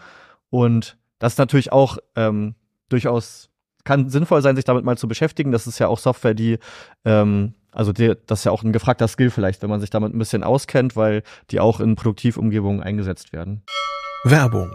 Und 0.50 0.98
das 1.18 1.34
ist 1.34 1.38
natürlich 1.38 1.72
auch 1.72 1.98
ähm, 2.16 2.54
durchaus 2.88 3.50
kann 3.84 4.08
sinnvoll 4.08 4.40
sein, 4.40 4.56
sich 4.56 4.64
damit 4.64 4.84
mal 4.84 4.96
zu 4.96 5.08
beschäftigen. 5.08 5.52
Das 5.52 5.66
ist 5.66 5.78
ja 5.78 5.88
auch 5.88 5.98
Software, 5.98 6.34
die 6.34 6.58
ähm, 7.04 7.54
also 7.74 7.92
die, 7.92 8.14
das 8.26 8.40
ist 8.40 8.44
ja 8.44 8.52
auch 8.52 8.62
ein 8.62 8.72
gefragter 8.72 9.08
Skill 9.08 9.30
vielleicht, 9.30 9.62
wenn 9.62 9.70
man 9.70 9.80
sich 9.80 9.90
damit 9.90 10.14
ein 10.14 10.18
bisschen 10.18 10.44
auskennt, 10.44 10.96
weil 10.96 11.22
die 11.50 11.60
auch 11.60 11.80
in 11.80 11.96
Produktivumgebungen 11.96 12.82
eingesetzt 12.82 13.32
werden. 13.32 13.62
Werbung. 14.24 14.74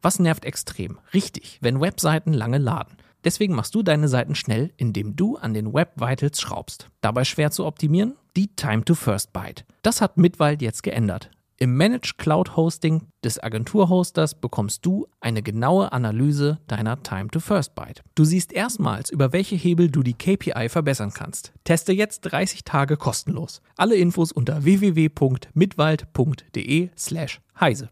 Was 0.00 0.18
nervt 0.18 0.44
extrem? 0.44 0.98
Richtig, 1.14 1.58
wenn 1.60 1.80
Webseiten 1.80 2.32
lange 2.32 2.58
laden. 2.58 2.96
Deswegen 3.24 3.54
machst 3.54 3.74
du 3.74 3.84
deine 3.84 4.08
Seiten 4.08 4.34
schnell, 4.34 4.72
indem 4.76 5.14
du 5.14 5.36
an 5.36 5.54
den 5.54 5.72
Web 5.72 5.92
Vitals 6.00 6.40
schraubst. 6.40 6.88
Dabei 7.02 7.24
schwer 7.24 7.52
zu 7.52 7.66
optimieren? 7.66 8.16
Die 8.36 8.48
Time 8.48 8.84
to 8.84 8.94
First 8.94 9.32
Byte. 9.32 9.64
Das 9.82 10.00
hat 10.00 10.16
Mitwald 10.16 10.60
jetzt 10.60 10.82
geändert. 10.82 11.30
Im 11.62 11.76
Managed 11.76 12.18
Cloud 12.18 12.56
Hosting 12.56 13.06
des 13.22 13.40
Agenturhosters 13.40 14.34
bekommst 14.34 14.84
du 14.84 15.06
eine 15.20 15.44
genaue 15.44 15.92
Analyse 15.92 16.58
deiner 16.66 17.00
Time 17.04 17.28
to 17.28 17.38
First 17.38 17.76
Byte. 17.76 18.02
Du 18.16 18.24
siehst 18.24 18.52
erstmals, 18.52 19.10
über 19.10 19.32
welche 19.32 19.54
Hebel 19.54 19.88
du 19.88 20.02
die 20.02 20.14
KPI 20.14 20.68
verbessern 20.68 21.12
kannst. 21.14 21.52
Teste 21.62 21.92
jetzt 21.92 22.22
30 22.22 22.64
Tage 22.64 22.96
kostenlos. 22.96 23.62
Alle 23.76 23.94
Infos 23.94 24.32
unter 24.32 24.64
www.mitwald.de 24.64 26.90
slash 26.96 27.40
heise. 27.60 27.90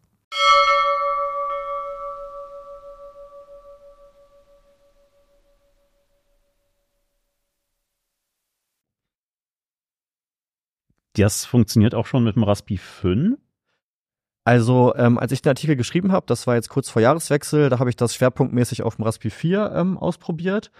Das 11.12 11.44
funktioniert 11.44 11.94
auch 11.94 12.06
schon 12.06 12.24
mit 12.24 12.35
dem 12.35 12.42
Raspi 12.42 12.76
5. 12.76 13.38
Also, 14.44 14.94
ähm, 14.96 15.18
als 15.18 15.33
ich 15.33 15.42
den 15.42 15.50
Artikel 15.50 15.76
geschrieben 15.76 16.12
habe, 16.12 16.26
das 16.26 16.46
war 16.46 16.55
jetzt 16.55 16.70
kurz 16.70 16.88
vor 16.88 17.03
Jahreswechsel, 17.03 17.68
da 17.68 17.79
habe 17.79 17.90
ich 17.90 17.96
das 17.96 18.14
schwerpunktmäßig 18.14 18.83
auf 18.83 18.96
dem 18.96 19.05
Raspi 19.05 19.31
4 19.31 19.72
ähm, 19.74 19.98
ausprobiert. 19.98 20.70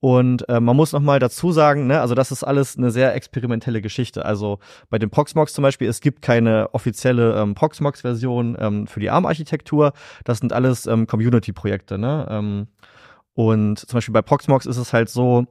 Und 0.00 0.46
äh, 0.50 0.60
man 0.60 0.76
muss 0.76 0.92
noch 0.92 1.00
mal 1.00 1.18
dazu 1.18 1.52
sagen, 1.52 1.86
ne, 1.86 2.00
also 2.00 2.14
das 2.14 2.30
ist 2.30 2.44
alles 2.44 2.76
eine 2.76 2.90
sehr 2.90 3.14
experimentelle 3.14 3.80
Geschichte. 3.80 4.24
Also 4.26 4.58
bei 4.90 4.98
den 4.98 5.08
Proxmox 5.08 5.54
zum 5.54 5.62
Beispiel, 5.62 5.88
es 5.88 6.00
gibt 6.00 6.20
keine 6.20 6.72
offizielle 6.74 7.34
ähm, 7.40 7.54
Proxmox-Version 7.54 8.56
ähm, 8.60 8.86
für 8.86 9.00
die 9.00 9.08
ARM-Architektur. 9.08 9.92
Das 10.24 10.38
sind 10.38 10.52
alles 10.52 10.86
ähm, 10.86 11.06
Community-Projekte. 11.06 11.96
Ne? 11.96 12.26
Ähm, 12.30 12.66
und 13.32 13.78
zum 13.78 13.96
Beispiel 13.96 14.12
bei 14.12 14.22
Proxmox 14.22 14.66
ist 14.66 14.76
es 14.76 14.92
halt 14.92 15.08
so, 15.08 15.46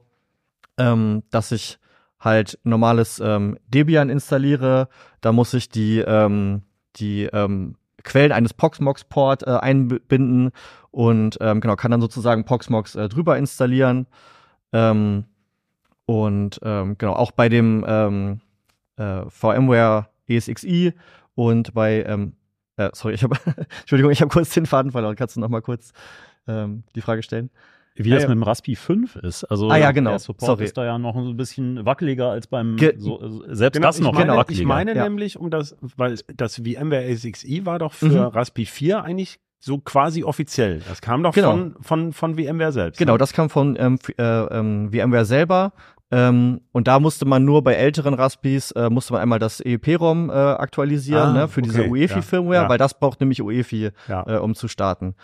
ähm, 0.78 1.24
dass 1.30 1.50
ich 1.50 1.78
halt 2.20 2.58
normales 2.62 3.20
ähm, 3.20 3.58
Debian 3.66 4.10
installiere. 4.10 4.88
Da 5.20 5.32
muss 5.32 5.54
ich 5.54 5.68
die 5.68 5.98
ähm, 5.98 6.62
die 6.96 7.24
ähm, 7.24 7.76
Quellen 8.04 8.32
eines 8.32 8.54
Proxmox-Port 8.54 9.46
äh, 9.46 9.50
einbinden 9.50 10.50
und 10.90 11.38
ähm, 11.40 11.60
genau 11.60 11.76
kann 11.76 11.90
dann 11.90 12.00
sozusagen 12.00 12.44
Proxmox 12.44 12.94
äh, 12.94 13.08
drüber 13.08 13.36
installieren. 13.36 14.06
Ähm, 14.72 15.24
und 16.06 16.60
ähm, 16.62 16.96
genau 16.98 17.14
auch 17.14 17.32
bei 17.32 17.48
dem 17.48 17.84
ähm, 17.86 18.40
äh, 18.96 19.28
VMware 19.28 20.08
ESXi 20.28 20.92
und 21.34 21.74
bei 21.74 22.04
ähm, 22.04 22.34
äh, 22.76 22.90
sorry, 22.92 23.14
ich 23.14 23.24
habe 23.24 23.36
Entschuldigung, 23.80 24.12
ich 24.12 24.20
habe 24.20 24.30
kurz 24.30 24.50
den 24.50 24.66
Faden 24.66 24.92
verloren. 24.92 25.16
Kannst 25.16 25.36
du 25.36 25.40
noch 25.40 25.48
mal 25.48 25.62
kurz 25.62 25.92
ähm, 26.46 26.84
die 26.94 27.00
Frage 27.00 27.22
stellen? 27.22 27.50
Wie 27.96 28.08
Ja, 28.10 28.16
das 28.16 28.24
ja. 28.24 28.28
mit 28.28 28.36
dem 28.36 28.42
Raspi 28.42 28.76
5 28.76 29.16
ist. 29.16 29.44
Also 29.44 29.68
Ah 29.70 29.76
ja, 29.78 29.90
genau. 29.92 30.10
der 30.10 30.18
Support 30.18 30.46
Sorry. 30.46 30.64
ist 30.64 30.76
da 30.76 30.84
ja 30.84 30.98
noch 30.98 31.16
ein 31.16 31.36
bisschen 31.36 31.84
wackeliger 31.86 32.30
als 32.30 32.46
beim 32.46 32.76
Ge- 32.76 32.94
so, 32.98 33.20
äh, 33.20 33.54
selbst 33.54 33.76
Genau, 33.76 33.88
das 33.88 34.00
noch 34.00 34.12
meine, 34.12 34.36
wackeliger. 34.36 34.60
ich 34.62 34.66
meine 34.66 34.94
Ja. 34.94 35.04
nämlich, 35.04 35.38
um 35.38 35.50
das, 35.50 35.76
weil 35.96 36.16
das 36.36 36.56
VMware 36.56 37.04
ASXi 37.10 37.62
war 37.64 37.78
doch 37.78 37.92
für 37.94 38.06
Mhm. 38.06 38.16
Raspi 38.18 38.66
4 38.66 39.02
eigentlich 39.04 39.38
so 39.58 39.78
quasi 39.78 40.22
offiziell. 40.22 40.80
Das 40.88 41.00
kam 41.00 41.22
doch 41.22 41.32
Genau. 41.34 41.50
von, 41.52 41.74
von, 41.80 42.12
von 42.12 42.34
VMware 42.36 42.72
selbst. 42.72 42.98
Genau, 42.98 43.12
ne? 43.12 43.18
das 43.18 43.32
kam 43.32 43.48
von 43.50 43.76
ähm, 43.78 43.98
äh, 44.18 44.22
ähm, 44.22 44.90
VMware 44.92 45.24
selber. 45.24 45.72
Ähm, 46.12 46.60
und 46.70 46.86
da 46.86 47.00
musste 47.00 47.24
man 47.24 47.44
nur 47.44 47.64
bei 47.64 47.74
älteren 47.74 48.14
Raspis, 48.14 48.70
äh, 48.72 48.88
musste 48.90 49.12
man 49.14 49.22
einmal 49.22 49.40
das 49.40 49.58
EEP-ROM 49.60 50.30
äh, 50.30 50.32
aktualisieren, 50.34 51.30
Ah, 51.30 51.32
ne, 51.32 51.48
für 51.48 51.62
diese 51.62 51.80
okay, 51.80 51.90
UEFI-Firmware, 51.90 52.62
ja. 52.62 52.68
weil 52.68 52.78
das 52.78 52.96
braucht 52.96 53.18
nämlich 53.20 53.42
UEFI, 53.42 53.90
Ja. 54.06 54.24
äh, 54.28 54.38
um 54.38 54.54
zu 54.54 54.68
starten. 54.68 55.16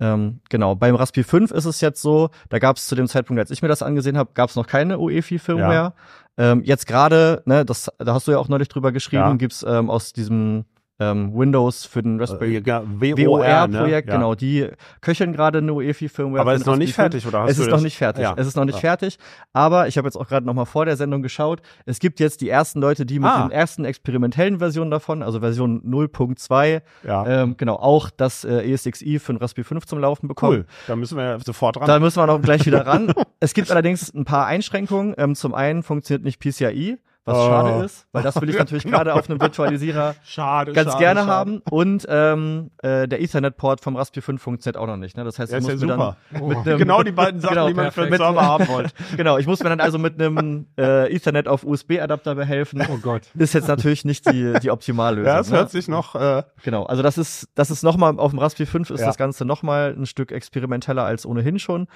Ähm, 0.00 0.40
genau, 0.48 0.74
beim 0.74 0.94
Raspi 0.94 1.22
5 1.22 1.50
ist 1.50 1.66
es 1.66 1.80
jetzt 1.80 2.00
so, 2.00 2.30
da 2.48 2.58
gab 2.58 2.76
es 2.76 2.86
zu 2.86 2.94
dem 2.94 3.06
Zeitpunkt, 3.06 3.38
als 3.38 3.50
ich 3.50 3.60
mir 3.62 3.68
das 3.68 3.82
angesehen 3.82 4.16
habe, 4.16 4.30
gab 4.34 4.48
es 4.50 4.56
noch 4.56 4.66
keine 4.66 4.98
UEFI-Firmware. 4.98 5.92
Ähm, 6.38 6.62
jetzt 6.64 6.86
gerade, 6.86 7.42
ne, 7.44 7.64
das, 7.66 7.90
da 7.98 8.14
hast 8.14 8.26
du 8.26 8.32
ja 8.32 8.38
auch 8.38 8.48
neulich 8.48 8.68
drüber 8.68 8.92
geschrieben, 8.92 9.22
Ja. 9.22 9.34
gibt's 9.34 9.62
ähm, 9.68 9.90
aus 9.90 10.12
diesem 10.14 10.64
ähm, 11.00 11.32
Windows 11.34 11.84
für 11.86 12.02
den 12.02 12.20
Raspberry 12.20 12.56
Äh, 12.58 12.62
ja, 12.64 12.82
WOR-Projekt, 12.86 14.08
ne? 14.08 14.14
genau, 14.14 14.34
die 14.34 14.68
köcheln 15.00 15.32
gerade 15.32 15.58
eine 15.58 15.72
UEFI-Firmware. 15.72 16.40
Aber 16.42 16.52
für 16.52 16.56
ist 16.58 16.66
noch 16.66 16.76
nicht 16.76 16.90
Raspberry 16.90 17.10
5. 17.10 17.22
fertig, 17.22 17.26
oder 17.26 17.40
hast 17.42 17.50
Es 17.50 17.56
du 17.56 17.62
ist 17.62 17.66
das? 17.72 17.78
noch 17.80 17.84
nicht 17.84 17.96
fertig. 17.96 18.22
Ja. 18.22 18.34
Es 18.36 18.46
ist 18.46 18.56
noch 18.56 18.64
nicht 18.64 18.74
Ja. 18.74 18.80
fertig. 18.80 19.18
Aber 19.52 19.88
ich 19.88 19.96
habe 19.98 20.06
jetzt 20.06 20.16
auch 20.16 20.28
gerade 20.28 20.46
noch 20.46 20.54
mal 20.54 20.64
vor 20.66 20.84
der 20.84 20.96
Sendung 20.96 21.22
geschaut. 21.22 21.62
Es 21.86 21.98
gibt 21.98 22.20
jetzt 22.20 22.40
die 22.42 22.48
ersten 22.48 22.80
Leute, 22.80 23.06
die 23.06 23.18
mit 23.18 23.28
Ah. 23.30 23.42
den 23.42 23.50
ersten 23.50 23.84
experimentellen 23.84 24.58
Versionen 24.58 24.90
davon, 24.90 25.22
also 25.22 25.40
Version 25.40 25.80
0.2, 25.84 26.82
Ja. 27.06 27.26
ähm, 27.26 27.56
genau, 27.56 27.76
auch 27.76 28.10
das 28.10 28.44
äh, 28.44 28.70
ESXi 28.70 29.18
für 29.18 29.32
den 29.32 29.38
Raspberry 29.38 29.64
5 29.64 29.86
zum 29.86 29.98
Laufen 29.98 30.28
bekommen. 30.28 30.58
Cool. 30.58 30.66
Da 30.86 30.96
müssen 30.96 31.16
wir 31.16 31.24
ja 31.24 31.38
sofort 31.40 31.80
ran. 31.80 31.86
Da 31.86 31.98
müssen 31.98 32.18
wir 32.20 32.26
noch 32.26 32.40
gleich 32.42 32.66
wieder 32.66 32.86
ran. 32.86 33.12
es 33.40 33.54
gibt 33.54 33.70
allerdings 33.70 34.12
ein 34.14 34.24
paar 34.24 34.46
Einschränkungen. 34.46 35.14
Ähm, 35.16 35.34
zum 35.34 35.54
einen 35.54 35.82
funktioniert 35.82 36.24
nicht 36.24 36.40
PCIe, 36.40 36.98
was 37.26 37.36
Oh. 37.36 37.46
schade 37.48 37.84
ist, 37.84 38.06
weil 38.12 38.22
das 38.22 38.40
will 38.40 38.48
ich 38.48 38.58
natürlich 38.58 38.84
Genau. 38.84 38.96
gerade 38.98 39.14
auf 39.14 39.28
einem 39.28 39.40
Virtualisierer 39.40 40.14
schade, 40.24 40.72
ganz 40.72 40.92
schade, 40.92 40.98
gerne 41.04 41.20
schade. 41.20 41.30
haben. 41.32 41.62
Und 41.70 42.06
ähm, 42.08 42.70
äh, 42.82 43.06
der 43.06 43.20
Ethernet-Port 43.20 43.80
vom 43.82 43.96
Raspberry 43.96 44.22
5 44.22 44.42
funktioniert 44.42 44.76
auch 44.78 44.86
noch 44.86 44.96
nicht. 44.96 45.16
Ne? 45.16 45.24
Das 45.24 45.38
heißt, 45.38 45.52
Ja, 45.52 45.58
ich 45.58 45.64
ist 45.64 45.68
ja 45.68 45.74
muss 45.74 45.82
mir 45.82 45.88
super. 45.92 46.16
dann 46.32 46.48
mit 46.48 46.58
einem, 46.66 46.78
Genau 46.78 47.02
die 47.02 47.12
beiden 47.12 47.40
Sachen, 47.40 47.54
Genau, 47.54 47.68
die 47.68 47.74
man 47.74 47.90
für 47.92 48.06
den. 48.06 48.16
Server 48.16 48.42
haben 48.42 48.68
wollte. 48.68 48.90
genau, 49.16 49.38
ich 49.38 49.46
muss 49.46 49.62
mir 49.62 49.68
dann 49.68 49.80
also 49.80 49.98
mit 49.98 50.20
einem 50.20 50.66
äh, 50.78 51.14
Ethernet 51.14 51.46
auf 51.46 51.62
USB-Adapter 51.64 52.34
behelfen. 52.34 52.82
Oh 52.90 52.96
Gott. 52.98 53.22
Ist 53.34 53.52
jetzt 53.54 53.68
natürlich 53.68 54.04
nicht 54.04 54.30
die, 54.30 54.54
die 54.62 54.70
Optimallösung. 54.70 55.26
Ja, 55.26 55.40
es 55.40 55.50
ne? 55.50 55.58
hört 55.58 55.70
sich 55.70 55.88
noch, 55.88 56.14
äh, 56.14 56.42
Genau, 56.62 56.84
also 56.86 57.02
das 57.02 57.18
ist, 57.18 57.48
das 57.54 57.70
ist 57.70 57.82
nochmal, 57.82 58.18
auf 58.18 58.30
dem 58.30 58.38
Raspberry 58.38 58.66
5 58.66 58.90
ist 58.90 59.00
Ja. 59.00 59.06
das 59.06 59.18
Ganze 59.18 59.44
nochmal 59.44 59.94
ein 59.96 60.06
Stück 60.06 60.32
experimenteller 60.32 61.04
als 61.04 61.26
ohnehin 61.26 61.58
schon. 61.58 61.86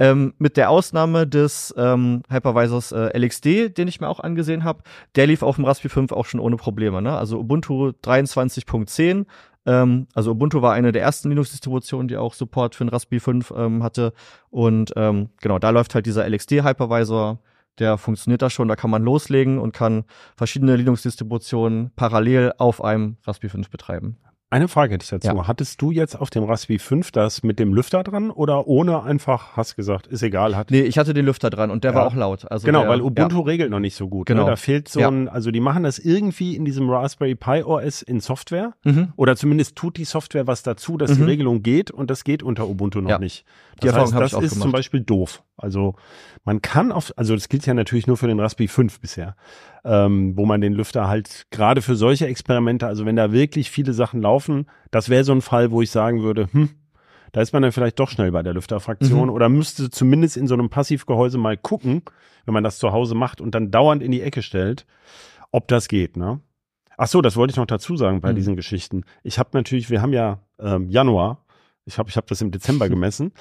Ähm, 0.00 0.34
mit 0.38 0.56
der 0.56 0.70
Ausnahme 0.70 1.26
des 1.26 1.74
ähm, 1.76 2.22
Hypervisors 2.30 2.92
äh, 2.92 3.18
LXD, 3.18 3.76
den 3.76 3.88
ich 3.88 4.00
mir 4.00 4.08
auch 4.08 4.20
angesehen 4.20 4.62
habe, 4.62 4.82
der 5.16 5.26
lief 5.26 5.42
auf 5.42 5.56
dem 5.56 5.64
Raspberry 5.64 5.88
5 5.88 6.12
auch 6.12 6.24
schon 6.24 6.38
ohne 6.38 6.56
Probleme. 6.56 7.02
Ne? 7.02 7.16
Also 7.16 7.40
Ubuntu 7.40 7.88
23.10, 8.04 9.26
ähm, 9.66 10.06
also 10.14 10.30
Ubuntu 10.30 10.62
war 10.62 10.72
eine 10.72 10.92
der 10.92 11.02
ersten 11.02 11.28
Linux-Distributionen, 11.28 12.08
die 12.08 12.16
auch 12.16 12.34
Support 12.34 12.74
für 12.74 12.84
den 12.84 12.90
Raspberry 12.90 13.20
5 13.20 13.52
ähm, 13.56 13.82
hatte. 13.82 14.12
Und 14.50 14.92
ähm, 14.96 15.30
genau, 15.40 15.58
da 15.58 15.70
läuft 15.70 15.94
halt 15.94 16.06
dieser 16.06 16.26
LXD-Hypervisor, 16.26 17.38
der 17.78 17.98
funktioniert 17.98 18.42
da 18.42 18.50
schon, 18.50 18.68
da 18.68 18.76
kann 18.76 18.90
man 18.90 19.02
loslegen 19.02 19.58
und 19.58 19.72
kann 19.72 20.04
verschiedene 20.36 20.76
Linux-Distributionen 20.76 21.90
parallel 21.96 22.52
auf 22.58 22.82
einem 22.82 23.16
Raspberry 23.26 23.50
5 23.50 23.70
betreiben. 23.70 24.16
Eine 24.50 24.66
Frage 24.68 24.94
hätte 24.94 25.02
ich 25.04 25.10
dazu. 25.10 25.28
Ja. 25.36 25.46
Hattest 25.46 25.82
du 25.82 25.90
jetzt 25.90 26.14
auf 26.18 26.30
dem 26.30 26.44
Raspberry 26.44 26.78
5 26.78 27.12
das 27.12 27.42
mit 27.42 27.58
dem 27.58 27.74
Lüfter 27.74 28.02
dran 28.02 28.30
oder 28.30 28.66
ohne 28.66 29.02
einfach, 29.02 29.58
hast 29.58 29.76
gesagt, 29.76 30.06
ist 30.06 30.22
egal, 30.22 30.56
hat 30.56 30.70
Nee, 30.70 30.80
ich 30.80 30.96
hatte 30.96 31.12
den 31.12 31.26
Lüfter 31.26 31.50
dran 31.50 31.70
und 31.70 31.84
der 31.84 31.90
Ja. 31.92 31.96
war 31.98 32.06
auch 32.06 32.14
laut. 32.14 32.50
Also 32.50 32.64
genau, 32.64 32.80
der, 32.80 32.88
weil 32.88 33.02
Ubuntu 33.02 33.40
regelt 33.42 33.70
noch 33.70 33.78
nicht 33.80 33.94
so 33.94 34.08
gut. 34.08 34.26
Genau. 34.26 34.44
Ne? 34.44 34.50
Da 34.50 34.56
fehlt 34.56 34.88
so 34.88 35.00
Ja. 35.00 35.08
ein, 35.10 35.28
also 35.28 35.50
die 35.50 35.60
machen 35.60 35.82
das 35.82 35.98
irgendwie 35.98 36.56
in 36.56 36.64
diesem 36.64 36.88
Raspberry 36.88 37.34
Pi 37.34 37.62
OS 37.62 38.00
in 38.00 38.20
Software 38.20 38.72
Ja. 38.84 38.92
Mhm. 38.92 39.12
oder 39.16 39.36
zumindest 39.36 39.76
tut 39.76 39.98
die 39.98 40.04
Software 40.06 40.46
was 40.46 40.62
dazu, 40.62 40.96
dass 40.96 41.12
die 41.12 41.20
Mhm. 41.20 41.26
Regelung 41.26 41.62
geht 41.62 41.90
und 41.90 42.08
das 42.10 42.24
geht 42.24 42.42
unter 42.42 42.68
Ubuntu 42.68 43.02
noch 43.02 43.10
Ja. 43.10 43.18
nicht. 43.18 43.44
Die 43.82 43.86
Das 43.86 43.96
Erfahrung 43.96 44.14
heißt, 44.14 44.22
das 44.22 44.30
ich 44.32 44.36
auch 44.38 44.42
ist 44.42 44.50
zum 44.52 44.60
gemacht. 44.62 44.72
Beispiel 44.72 45.00
doof. 45.00 45.42
Also 45.58 45.94
man 46.44 46.62
kann 46.62 46.92
auf, 46.92 47.12
also 47.16 47.34
das 47.34 47.48
gilt 47.48 47.66
ja 47.66 47.74
natürlich 47.74 48.06
nur 48.06 48.16
für 48.16 48.28
den 48.28 48.40
Raspberry 48.40 48.68
5 48.68 49.00
bisher, 49.00 49.36
ähm, 49.84 50.36
wo 50.36 50.46
man 50.46 50.60
den 50.60 50.72
Lüfter 50.72 51.08
halt 51.08 51.46
gerade 51.50 51.82
für 51.82 51.96
solche 51.96 52.26
Experimente, 52.26 52.86
also 52.86 53.04
wenn 53.04 53.16
da 53.16 53.32
wirklich 53.32 53.70
viele 53.70 53.92
Sachen 53.92 54.22
laufen, 54.22 54.66
das 54.90 55.08
wäre 55.08 55.24
so 55.24 55.32
ein 55.32 55.42
Fall, 55.42 55.70
wo 55.70 55.82
ich 55.82 55.90
sagen 55.90 56.22
würde, 56.22 56.48
hm, 56.52 56.70
da 57.32 57.42
ist 57.42 57.52
man 57.52 57.62
dann 57.62 57.72
vielleicht 57.72 57.98
doch 57.98 58.08
schnell 58.08 58.32
bei 58.32 58.42
der 58.42 58.54
Lüfterfraktion 58.54 59.24
Mhm. 59.28 59.34
oder 59.34 59.48
müsste 59.48 59.90
zumindest 59.90 60.36
in 60.36 60.46
so 60.46 60.54
einem 60.54 60.70
Passivgehäuse 60.70 61.36
mal 61.38 61.56
gucken, 61.58 62.02
wenn 62.46 62.54
man 62.54 62.64
das 62.64 62.78
zu 62.78 62.92
Hause 62.92 63.14
macht 63.14 63.40
und 63.40 63.54
dann 63.54 63.70
dauernd 63.70 64.02
in 64.02 64.12
die 64.12 64.22
Ecke 64.22 64.40
stellt, 64.42 64.86
ob 65.50 65.68
das 65.68 65.88
geht, 65.88 66.16
ne? 66.16 66.40
Ach 66.96 67.06
so, 67.06 67.20
das 67.22 67.36
wollte 67.36 67.52
ich 67.52 67.56
noch 67.56 67.66
dazu 67.66 67.96
sagen 67.96 68.20
bei 68.20 68.32
Mhm. 68.32 68.36
diesen 68.36 68.56
Geschichten. 68.56 69.04
Ich 69.22 69.38
habe 69.38 69.50
natürlich, 69.52 69.90
wir 69.90 70.02
haben 70.02 70.12
ja 70.12 70.40
ähm, 70.58 70.88
Januar, 70.88 71.44
ich 71.88 71.98
habe 71.98 72.08
ich 72.10 72.16
hab 72.16 72.26
das 72.28 72.40
im 72.40 72.50
Dezember 72.52 72.88
gemessen, 72.94 73.32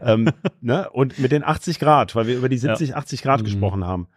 ähm, 0.00 0.30
ne? 0.60 0.88
und 0.90 1.18
mit 1.18 1.32
den 1.32 1.44
80 1.44 1.78
Grad, 1.78 2.14
weil 2.14 2.26
wir 2.26 2.36
über 2.36 2.48
die 2.48 2.58
70, 2.58 2.96
80 2.96 3.22
Grad 3.22 3.40
Mhm. 3.40 3.44
gesprochen 3.44 3.84
haben. 3.84 4.08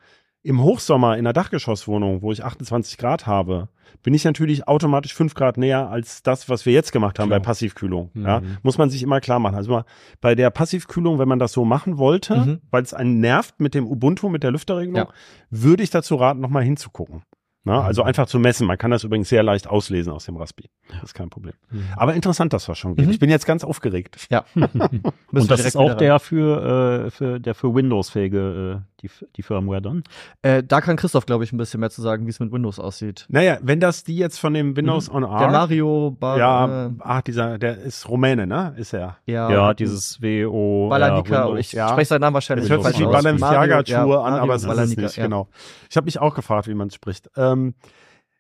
Im 0.43 0.63
Hochsommer 0.63 1.17
in 1.17 1.23
der 1.25 1.33
Dachgeschosswohnung, 1.33 2.23
wo 2.23 2.31
ich 2.31 2.43
28 2.43 2.97
Grad 2.97 3.27
habe, 3.27 3.69
bin 4.01 4.15
ich 4.15 4.23
natürlich 4.23 4.67
automatisch 4.67 5.13
5 5.13 5.35
Grad 5.35 5.57
näher 5.57 5.89
als 5.91 6.23
das, 6.23 6.49
was 6.49 6.65
wir 6.65 6.73
jetzt 6.73 6.91
gemacht 6.91 7.19
haben 7.19 7.27
Klar. 7.27 7.39
bei 7.41 7.43
Passivkühlung. 7.45 8.09
Mhm. 8.15 8.25
Ja, 8.25 8.41
muss 8.63 8.79
man 8.79 8.89
sich 8.89 9.03
immer 9.03 9.19
klar 9.21 9.37
machen. 9.37 9.53
Also 9.53 9.83
bei 10.19 10.33
der 10.33 10.49
Passivkühlung, 10.49 11.19
wenn 11.19 11.27
man 11.27 11.37
das 11.37 11.51
so 11.51 11.63
machen 11.63 11.99
wollte, 11.99 12.35
Mhm. 12.37 12.61
weil 12.71 12.81
es 12.81 12.93
einen 12.95 13.19
nervt 13.19 13.59
mit 13.59 13.75
dem 13.75 13.85
Ubuntu, 13.85 14.29
mit 14.29 14.41
der 14.41 14.49
Lüfterregelung, 14.51 14.95
Ja. 14.95 15.07
würde 15.51 15.83
ich 15.83 15.91
dazu 15.91 16.15
raten, 16.15 16.39
nochmal 16.39 16.63
hinzugucken. 16.63 17.21
Na, 17.63 17.82
Mhm. 17.82 17.86
also 17.86 18.02
einfach 18.04 18.26
zu 18.26 18.39
messen. 18.39 18.65
Man 18.65 18.78
kann 18.78 18.89
das 18.89 19.04
übrigens 19.04 19.30
sehr 19.30 19.43
leicht 19.43 19.67
auslesen 19.67 20.12
aus 20.12 20.26
dem 20.26 20.36
Raspi. 20.36 20.69
Das 20.89 21.04
ist 21.04 21.13
kein 21.13 21.30
Problem. 21.30 21.54
Mhm. 21.69 21.86
Aber 21.95 22.15
interessant, 22.15 22.54
dass 22.54 22.65
das 22.65 22.78
schon 22.78 22.95
geht. 22.95 23.06
Mhm. 23.06 23.12
Ich 23.12 23.19
bin 23.19 23.30
jetzt 23.30 23.45
ganz 23.45 23.63
aufgeregt. 23.63 24.28
Ja. 24.32 24.45
Und 24.56 25.52
das 25.52 25.63
ist 25.63 25.76
auch 25.78 25.93
der 25.93 26.19
für, 26.19 27.06
äh, 27.06 27.12
für 27.12 27.39
der 27.39 27.54
für 27.54 27.74
Windows-fähige 27.76 28.84
äh, 28.84 28.90
die, 29.01 29.09
die 29.35 29.41
Firmware 29.43 29.81
dann. 29.81 30.03
Äh, 30.41 30.63
da 30.63 30.81
kann 30.81 30.95
Christoph, 30.95 31.25
glaube 31.25 31.43
ich, 31.43 31.51
ein 31.51 31.57
bisschen 31.57 31.79
mehr 31.79 31.89
zu 31.89 32.01
sagen, 32.01 32.25
wie 32.25 32.29
es 32.29 32.39
mit 32.39 32.51
Windows 32.51 32.79
aussieht. 32.79 33.25
Naja, 33.29 33.57
wenn 33.61 33.79
das 33.79 34.03
die 34.03 34.15
jetzt 34.15 34.39
von 34.39 34.53
dem 34.53 34.75
Windows 34.75 35.09
on 35.09 35.21
Der 35.21 35.31
ARM, 35.31 35.51
Mario 35.51 36.11
Bar 36.19 36.37
ja, 36.37 36.85
äh, 36.87 36.91
ach, 36.99 37.21
dieser, 37.21 37.57
der 37.57 37.77
ist 37.79 38.07
Rumäne, 38.09 38.47
ne? 38.47 38.73
Ist 38.77 38.93
er. 38.93 39.17
ja, 39.25 39.49
Ja, 39.51 39.73
dieses 39.73 40.21
WO. 40.21 40.89
Balanica, 40.89 41.47
ja, 41.49 41.55
ich 41.55 41.73
Ja. 41.73 41.89
spreche 41.89 42.09
seinen 42.09 42.21
Namen 42.21 42.33
wahrscheinlich 42.35 42.65
Es 42.65 42.69
hört 42.71 42.83
sich 42.83 42.99
wie. 42.99 43.05
Balenciaga-Schuhe 43.05 44.15
ja, 44.15 44.21
an, 44.21 44.33
aber 44.35 44.55
es 44.55 44.63
ist 44.63 44.69
es 44.77 44.97
nicht, 44.97 45.17
ja. 45.17 45.23
genau. 45.23 45.47
Ich 45.89 45.97
habe 45.97 46.05
mich 46.05 46.19
auch 46.19 46.35
gefragt, 46.35 46.67
wie 46.67 46.73
man 46.73 46.87
es 46.87 46.95
spricht. 46.95 47.29
Ähm, 47.35 47.75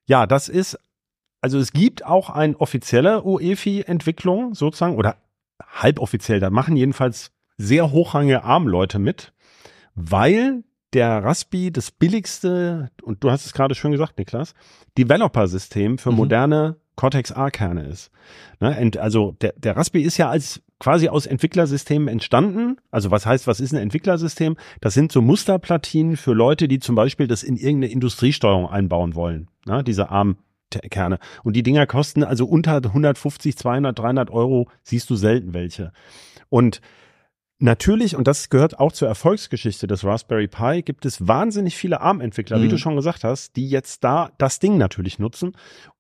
ja, 0.05 0.25
das 0.27 0.49
ist, 0.49 0.77
also 1.41 1.57
es 1.59 1.71
gibt 1.73 2.05
auch 2.05 2.29
eine 2.29 2.55
offizielle 2.59 3.23
UEFI-Entwicklung 3.23 4.53
sozusagen, 4.53 4.95
oder 4.95 5.15
halboffiziell, 5.65 6.39
da 6.39 6.49
machen 6.49 6.75
jedenfalls 6.75 7.31
sehr 7.57 7.91
hochrangige 7.91 8.43
ARM-Leute 8.43 8.99
mit, 8.99 9.33
weil 9.95 10.63
der 10.93 11.23
Raspi 11.23 11.71
das 11.71 11.91
billigste, 11.91 12.89
und 13.01 13.23
du 13.23 13.31
hast 13.31 13.45
es 13.45 13.53
gerade 13.53 13.75
schon 13.75 13.91
gesagt, 13.91 14.17
Niklas, 14.17 14.53
Developer-System 14.97 15.97
für 15.97 16.11
Mhm. 16.11 16.17
moderne 16.17 16.75
Cortex-A-Kerne 16.95 17.83
ist. 17.85 18.11
Ne? 18.59 18.91
Also 18.99 19.35
der, 19.41 19.53
der 19.57 19.77
Raspi 19.77 20.01
ist 20.01 20.17
ja 20.17 20.29
als 20.29 20.61
quasi 20.79 21.07
aus 21.07 21.25
Entwicklersystemen 21.25 22.07
entstanden. 22.07 22.77
Also 22.89 23.11
was 23.11 23.25
heißt, 23.25 23.47
was 23.47 23.59
ist 23.59 23.71
ein 23.71 23.77
Entwicklersystem? 23.77 24.57
Das 24.81 24.93
sind 24.93 25.11
so 25.11 25.21
Musterplatinen 25.21 26.17
für 26.17 26.33
Leute, 26.33 26.67
die 26.67 26.79
zum 26.79 26.95
Beispiel 26.95 27.27
das 27.27 27.43
in 27.43 27.55
irgendeine 27.55 27.93
Industriesteuerung 27.93 28.67
einbauen 28.67 29.15
wollen. 29.15 29.47
Ne? 29.65 29.83
Diese 29.83 30.09
ARM-Kerne. 30.09 31.19
Und 31.43 31.55
die 31.55 31.63
Dinger 31.63 31.85
kosten 31.87 32.23
also 32.23 32.45
unter 32.45 32.81
150, 32.83 33.57
200, 33.57 33.97
300 33.97 34.29
Euro, 34.29 34.69
siehst 34.83 35.09
du 35.09 35.15
selten 35.15 35.53
welche. 35.53 35.93
Und 36.49 36.81
Natürlich, 37.63 38.15
und 38.15 38.27
das 38.27 38.49
gehört 38.49 38.79
auch 38.79 38.91
zur 38.91 39.07
Erfolgsgeschichte 39.07 39.85
des 39.85 40.03
Raspberry 40.03 40.47
Pi, 40.47 40.81
gibt 40.81 41.05
es 41.05 41.27
wahnsinnig 41.27 41.77
viele 41.77 42.01
ARM-Entwickler, 42.01 42.59
wie 42.59 42.65
Mhm. 42.65 42.69
du 42.69 42.77
schon 42.79 42.95
gesagt 42.95 43.23
hast, 43.23 43.55
die 43.55 43.69
jetzt 43.69 44.03
da 44.03 44.31
das 44.39 44.57
Ding 44.57 44.79
natürlich 44.79 45.19
nutzen. 45.19 45.55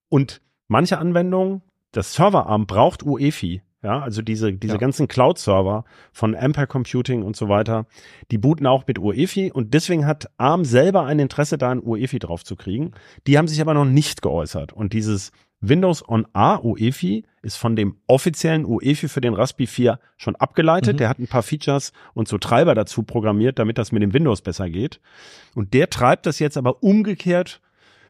Und 0.09 0.41
manche 0.67 0.97
Anwendungen, 0.97 1.61
das 1.91 2.13
Server-ARM 2.15 2.65
braucht 2.65 3.03
UEFI. 3.03 3.61
Ja, 3.83 3.99
also 4.01 4.21
diese, 4.23 4.53
diese 4.53 4.73
Ja. 4.73 4.79
ganzen 4.79 5.07
Cloud-Server 5.07 5.85
von 6.11 6.35
Ampere 6.35 6.65
Computing 6.67 7.21
und 7.23 7.35
so 7.35 7.47
weiter, 7.47 7.85
die 8.31 8.37
booten 8.39 8.65
auch 8.65 8.85
mit 8.87 8.97
UEFI 8.97 9.51
und 9.51 9.73
deswegen 9.75 10.05
hat 10.07 10.29
ARM 10.37 10.65
selber 10.65 11.05
ein 11.05 11.19
Interesse 11.19 11.57
da, 11.59 11.69
ein 11.71 11.81
UEFI 11.83 12.17
drauf 12.19 12.43
zu 12.43 12.55
kriegen. 12.55 12.91
Die 13.27 13.37
haben 13.37 13.47
sich 13.47 13.61
aber 13.61 13.73
noch 13.75 13.85
nicht 13.85 14.21
geäußert. 14.23 14.73
Und 14.73 14.93
dieses 14.93 15.31
Windows 15.61 16.07
on 16.07 16.25
A 16.33 16.57
UEFI 16.57 17.23
ist 17.43 17.57
von 17.57 17.75
dem 17.75 17.97
offiziellen 18.07 18.65
UEFI 18.65 19.07
für 19.07 19.21
den 19.21 19.33
Raspi 19.33 19.67
4 19.67 19.99
schon 20.17 20.35
abgeleitet. 20.35 20.93
Mhm. 20.93 20.97
Der 20.97 21.09
hat 21.09 21.19
ein 21.19 21.27
paar 21.27 21.43
Features 21.43 21.93
und 22.13 22.27
so 22.27 22.37
Treiber 22.37 22.75
dazu 22.75 23.03
programmiert, 23.03 23.59
damit 23.59 23.77
das 23.77 23.91
mit 23.91 24.01
dem 24.01 24.13
Windows 24.13 24.41
besser 24.41 24.69
geht. 24.69 24.99
Und 25.55 25.73
der 25.73 25.89
treibt 25.89 26.25
das 26.25 26.39
jetzt 26.39 26.57
aber 26.57 26.83
umgekehrt 26.83 27.61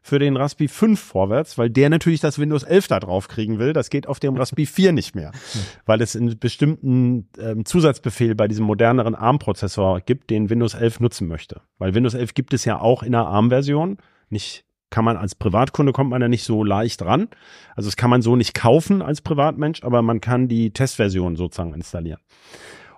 für 0.04 0.18
den 0.18 0.36
Raspi 0.36 0.66
5 0.66 0.98
vorwärts, 1.00 1.58
weil 1.58 1.70
der 1.70 1.88
natürlich 1.88 2.20
das 2.20 2.38
Windows 2.38 2.64
11 2.64 2.88
da 2.88 3.00
drauf 3.00 3.28
kriegen 3.28 3.58
will. 3.60 3.72
Das 3.72 3.88
geht 3.88 4.08
auf 4.08 4.18
dem 4.18 4.36
Raspi 4.36 4.66
4 4.66 4.92
nicht 4.92 5.14
mehr, 5.14 5.30
weil 5.86 6.02
es 6.02 6.16
einen 6.16 6.38
bestimmten 6.38 7.28
ähm, 7.38 7.64
Zusatzbefehl 7.64 8.34
bei 8.34 8.48
diesem 8.48 8.64
moderneren 8.64 9.14
ARM-Prozessor 9.14 10.00
gibt, 10.00 10.30
den 10.30 10.50
Windows 10.50 10.74
11 10.74 11.00
nutzen 11.00 11.28
möchte. 11.28 11.60
Weil 11.78 11.94
Windows 11.94 12.14
11 12.14 12.34
gibt 12.34 12.52
es 12.52 12.64
ja 12.64 12.80
auch 12.80 13.02
in 13.02 13.12
der 13.12 13.26
ARM-Version. 13.26 13.98
Nicht 14.28 14.64
kann 14.92 15.04
man 15.04 15.16
als 15.16 15.34
Privatkunde 15.34 15.92
kommt 15.92 16.10
man 16.10 16.20
da 16.20 16.28
nicht 16.28 16.44
so 16.44 16.62
leicht 16.62 17.02
ran. 17.02 17.28
Also 17.74 17.88
das 17.88 17.96
kann 17.96 18.10
man 18.10 18.22
so 18.22 18.36
nicht 18.36 18.54
kaufen 18.54 19.02
als 19.02 19.22
Privatmensch, 19.22 19.82
aber 19.82 20.02
man 20.02 20.20
kann 20.20 20.46
die 20.46 20.70
Testversion 20.70 21.34
sozusagen 21.34 21.74
installieren. 21.74 22.20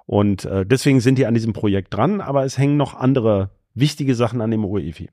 Und 0.04 0.44
äh, 0.44 0.66
deswegen 0.66 1.00
sind 1.00 1.16
die 1.16 1.24
an 1.24 1.33
diesem 1.33 1.54
Projekt 1.54 1.94
dran, 1.94 2.20
aber 2.20 2.44
es 2.44 2.59
hängen 2.59 2.76
noch 2.76 2.94
andere 2.94 3.50
wichtige 3.72 4.14
Sachen 4.14 4.42
an 4.42 4.50
dem 4.50 4.64
UEFI. 4.64 5.09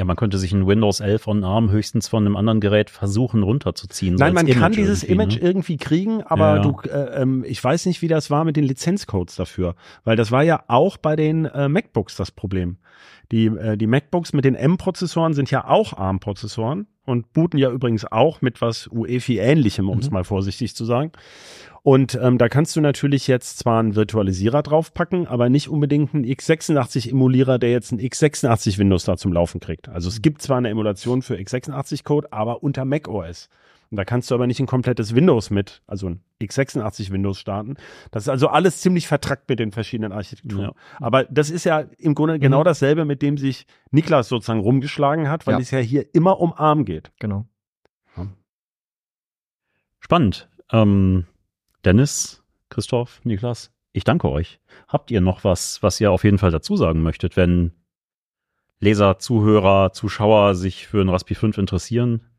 Ja, 0.00 0.06
man 0.06 0.16
könnte 0.16 0.38
sich 0.38 0.50
ein 0.54 0.66
Windows 0.66 1.00
11 1.00 1.26
on 1.26 1.44
ARM 1.44 1.70
höchstens 1.70 2.08
von 2.08 2.24
einem 2.24 2.34
anderen 2.34 2.60
Gerät 2.60 2.88
versuchen 2.88 3.42
runterzuziehen. 3.42 4.16
so 4.16 4.24
Nein, 4.24 4.34
als 4.34 4.46
man 4.46 4.52
kann 4.54 4.72
Image 4.72 4.78
dieses 4.78 5.02
irgendwie, 5.02 5.12
Image 5.12 5.34
ne? 5.36 5.40
irgendwie 5.42 5.76
kriegen, 5.76 6.22
aber 6.22 6.56
Ja. 6.56 6.62
du, 6.62 6.80
äh, 6.88 7.20
ähm, 7.20 7.44
ich 7.46 7.62
weiß 7.62 7.84
nicht, 7.84 8.00
wie 8.00 8.08
das 8.08 8.30
war 8.30 8.46
mit 8.46 8.56
den 8.56 8.64
Lizenzcodes 8.64 9.36
dafür, 9.36 9.74
weil 10.04 10.16
das 10.16 10.32
war 10.32 10.42
ja 10.42 10.64
auch 10.68 10.96
bei 10.96 11.16
den 11.16 11.44
äh, 11.44 11.68
MacBooks 11.68 12.16
das 12.16 12.30
Problem. 12.30 12.78
Die, 13.30 13.48
äh, 13.48 13.76
die 13.76 13.86
MacBooks 13.86 14.32
mit 14.32 14.46
den 14.46 14.54
M-Prozessoren 14.54 15.34
sind 15.34 15.50
ja 15.50 15.68
auch 15.68 15.92
ARM-Prozessoren 15.92 16.86
und 17.10 17.32
booten 17.34 17.58
ja 17.58 17.70
übrigens 17.70 18.04
auch 18.10 18.40
mit 18.40 18.60
was 18.62 18.88
UEFI-ähnlichem, 18.90 19.88
um 19.88 19.98
es 19.98 20.06
Mhm. 20.06 20.14
mal 20.14 20.24
vorsichtig 20.24 20.74
zu 20.74 20.84
sagen. 20.84 21.12
Und 21.82 22.18
ähm, 22.20 22.36
da 22.36 22.48
kannst 22.48 22.76
du 22.76 22.80
natürlich 22.80 23.26
jetzt 23.26 23.58
zwar 23.58 23.80
einen 23.80 23.94
Virtualisierer 23.94 24.62
draufpacken, 24.62 25.26
aber 25.26 25.48
nicht 25.48 25.68
unbedingt 25.68 26.14
einen 26.14 26.24
x86-Emulierer, 26.26 27.58
der 27.58 27.70
jetzt 27.70 27.92
ein 27.92 27.98
x86 28.00 28.78
Windows 28.78 29.04
da 29.04 29.16
zum 29.16 29.32
Laufen 29.32 29.60
kriegt. 29.60 29.88
Also 29.88 30.08
es 30.08 30.20
gibt 30.22 30.42
zwar 30.42 30.58
eine 30.58 30.68
Emulation 30.68 31.22
für 31.22 31.36
x86-Code, 31.36 32.32
aber 32.32 32.62
unter 32.62 32.84
macOS. 32.84 33.48
Und 33.90 33.96
da 33.96 34.04
kannst 34.04 34.30
du 34.30 34.36
aber 34.36 34.46
nicht 34.46 34.60
ein 34.60 34.66
komplettes 34.66 35.16
Windows 35.16 35.50
mit, 35.50 35.82
also 35.88 36.08
ein 36.10 36.22
x86 36.40 37.10
Windows 37.10 37.40
starten. 37.40 37.74
Das 38.12 38.22
ist 38.24 38.28
also 38.28 38.46
alles 38.48 38.80
ziemlich 38.80 39.08
vertrackt 39.08 39.48
mit 39.48 39.58
den 39.58 39.72
verschiedenen 39.72 40.12
Architekturen. 40.12 40.62
Ja. 40.62 40.72
Aber 40.98 41.24
das 41.24 41.50
ist 41.50 41.64
ja 41.64 41.80
im 41.98 42.14
Grunde 42.14 42.38
genau 42.38 42.62
dasselbe, 42.62 43.04
mit 43.04 43.20
dem 43.20 43.36
sich 43.36 43.66
Niklas 43.90 44.28
sozusagen 44.28 44.60
rumgeschlagen 44.60 45.28
hat, 45.28 45.46
weil 45.48 45.54
Ja. 45.54 45.60
es 45.60 45.72
ja 45.72 45.80
hier 45.80 46.14
immer 46.14 46.38
um 46.40 46.52
ARM 46.52 46.84
geht. 46.84 47.10
Genau. 47.18 47.46
Spannend. 49.98 50.48
Ähm, 50.72 51.26
Dennis, 51.84 52.42
Christoph, 52.68 53.20
Niklas, 53.24 53.72
ich 53.92 54.04
danke 54.04 54.28
euch. 54.30 54.60
Habt 54.88 55.10
ihr 55.10 55.20
noch 55.20 55.44
was, 55.44 55.82
was 55.82 56.00
ihr 56.00 56.10
auf 56.10 56.24
jeden 56.24 56.38
Fall 56.38 56.50
dazu 56.50 56.76
sagen 56.76 57.02
möchtet, 57.02 57.36
wenn 57.36 57.72
Leser, 58.78 59.18
Zuhörer, 59.18 59.92
Zuschauer 59.92 60.54
sich 60.54 60.86
für 60.86 61.00
ein 61.02 61.08
Raspi 61.08 61.34
5 61.34 61.58
interessieren? 61.58 62.29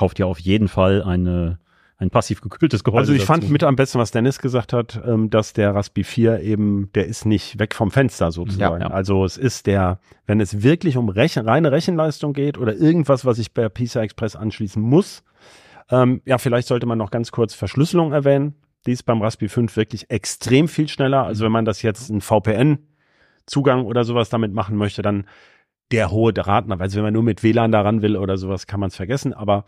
Kauft 0.00 0.18
ihr 0.18 0.26
auf 0.26 0.38
jeden 0.38 0.68
Fall 0.68 1.02
eine, 1.02 1.58
ein 1.98 2.08
passiv 2.08 2.40
gekühltes 2.40 2.84
Gehäuse 2.84 3.00
Also 3.00 3.12
ich 3.12 3.26
fand 3.26 3.42
dazu. 3.42 3.52
mit 3.52 3.62
am 3.62 3.76
besten, 3.76 3.98
was 3.98 4.10
Dennis 4.10 4.38
gesagt 4.38 4.72
hat, 4.72 4.98
ähm, 5.06 5.28
dass 5.28 5.52
der 5.52 5.74
Raspi 5.74 6.04
4 6.04 6.40
eben, 6.40 6.88
der 6.94 7.04
ist 7.04 7.26
nicht 7.26 7.58
weg 7.58 7.74
vom 7.74 7.90
Fenster 7.90 8.32
sozusagen. 8.32 8.80
Ja, 8.80 8.88
ja. 8.88 8.94
Also 8.94 9.26
es 9.26 9.36
ist 9.36 9.66
der, 9.66 10.00
wenn 10.24 10.40
es 10.40 10.62
wirklich 10.62 10.96
um 10.96 11.10
Rechen, 11.10 11.46
reine 11.46 11.70
Rechenleistung 11.70 12.32
geht 12.32 12.56
oder 12.56 12.74
irgendwas, 12.74 13.26
was 13.26 13.38
ich 13.38 13.52
bei 13.52 13.68
PCI 13.68 13.98
Express 13.98 14.36
anschließen 14.36 14.80
muss, 14.80 15.22
ähm, 15.90 16.22
ja, 16.24 16.38
vielleicht 16.38 16.68
sollte 16.68 16.86
man 16.86 16.96
noch 16.96 17.10
ganz 17.10 17.30
kurz 17.30 17.52
Verschlüsselung 17.52 18.12
erwähnen. 18.12 18.54
Die 18.86 18.92
ist 18.92 19.02
beim 19.02 19.20
Raspi 19.20 19.50
5 19.50 19.76
wirklich 19.76 20.10
extrem 20.10 20.66
viel 20.66 20.88
schneller. 20.88 21.26
Also 21.26 21.44
wenn 21.44 21.52
man 21.52 21.66
das 21.66 21.82
jetzt 21.82 22.10
einen 22.10 22.22
VPN-Zugang 22.22 23.84
oder 23.84 24.04
sowas 24.04 24.30
damit 24.30 24.54
machen 24.54 24.76
möchte, 24.76 25.02
dann 25.02 25.26
der 25.92 26.10
hohe 26.10 26.32
Daten. 26.32 26.72
Also 26.72 26.96
wenn 26.96 27.04
man 27.04 27.14
nur 27.14 27.22
mit 27.22 27.42
WLAN 27.42 27.72
daran 27.72 28.02
will 28.02 28.16
oder 28.16 28.36
sowas, 28.36 28.66
kann 28.66 28.80
man 28.80 28.88
es 28.88 28.96
vergessen. 28.96 29.32
Aber 29.32 29.64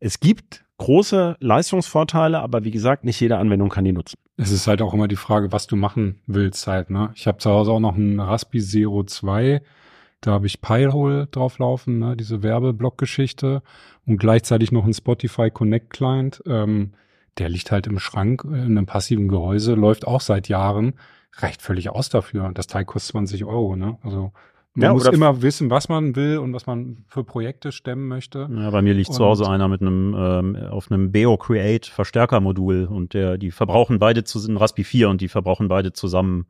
es 0.00 0.20
gibt 0.20 0.64
große 0.78 1.36
Leistungsvorteile, 1.40 2.40
aber 2.40 2.64
wie 2.64 2.70
gesagt, 2.70 3.04
nicht 3.04 3.20
jede 3.20 3.38
Anwendung 3.38 3.68
kann 3.68 3.84
die 3.84 3.92
nutzen. 3.92 4.16
Es 4.36 4.50
ist 4.50 4.66
halt 4.66 4.82
auch 4.82 4.92
immer 4.92 5.08
die 5.08 5.16
Frage, 5.16 5.52
was 5.52 5.66
du 5.66 5.76
machen 5.76 6.20
willst 6.26 6.66
halt, 6.66 6.90
ne? 6.90 7.10
Ich 7.14 7.26
habe 7.26 7.38
zu 7.38 7.50
Hause 7.50 7.72
auch 7.72 7.80
noch 7.80 7.96
einen 7.96 8.20
Raspi 8.20 8.60
Zero 8.60 9.04
2, 9.04 9.62
da 10.20 10.32
habe 10.32 10.46
ich 10.46 10.60
Pi-Hole 10.60 11.28
drauflaufen, 11.28 11.98
ne? 11.98 12.16
diese 12.16 12.42
Werbeblock-Geschichte 12.42 13.62
und 14.06 14.18
gleichzeitig 14.18 14.72
noch 14.72 14.84
einen 14.84 14.94
Spotify 14.94 15.50
Connect 15.50 15.90
Client. 15.90 16.42
Ähm, 16.46 16.92
der 17.38 17.48
liegt 17.48 17.70
halt 17.70 17.86
im 17.86 17.98
Schrank 17.98 18.44
in 18.44 18.54
einem 18.54 18.86
passiven 18.86 19.28
Gehäuse, 19.28 19.74
läuft 19.74 20.06
auch 20.06 20.20
seit 20.20 20.48
Jahren, 20.48 20.94
reicht 21.34 21.60
völlig 21.60 21.90
aus 21.90 22.08
dafür. 22.08 22.50
Das 22.54 22.66
Teil 22.66 22.84
kostet 22.84 23.12
20 23.12 23.44
Euro, 23.44 23.76
ne? 23.76 23.98
Also 24.02 24.32
man 24.76 24.84
Ja, 24.88 24.92
muss 24.92 25.06
immer 25.06 25.42
wissen, 25.42 25.70
was 25.70 25.88
man 25.88 26.14
will 26.16 26.38
und 26.38 26.52
was 26.52 26.66
man 26.66 27.04
für 27.08 27.24
Projekte 27.24 27.72
stemmen 27.72 28.08
möchte. 28.08 28.48
Ja, 28.50 28.70
bei 28.70 28.82
mir 28.82 28.94
liegt 28.94 29.12
zu 29.12 29.22
Und- 29.22 29.28
Hause 29.28 29.48
einer 29.48 29.68
mit 29.68 29.80
einem 29.80 30.14
ähm, 30.16 30.56
auf 30.70 30.90
einem 30.90 31.10
Beo 31.12 31.36
Create 31.36 31.86
Verstärkermodul 31.86 32.84
und 32.84 33.14
der 33.14 33.38
die 33.38 33.50
verbrauchen 33.50 33.98
beide 33.98 34.24
zu 34.24 34.38
ein 34.46 34.56
Raspi 34.56 34.84
4 34.84 35.08
und 35.08 35.20
die 35.20 35.28
verbrauchen 35.28 35.68
beide 35.68 35.92
zusammen 35.92 36.46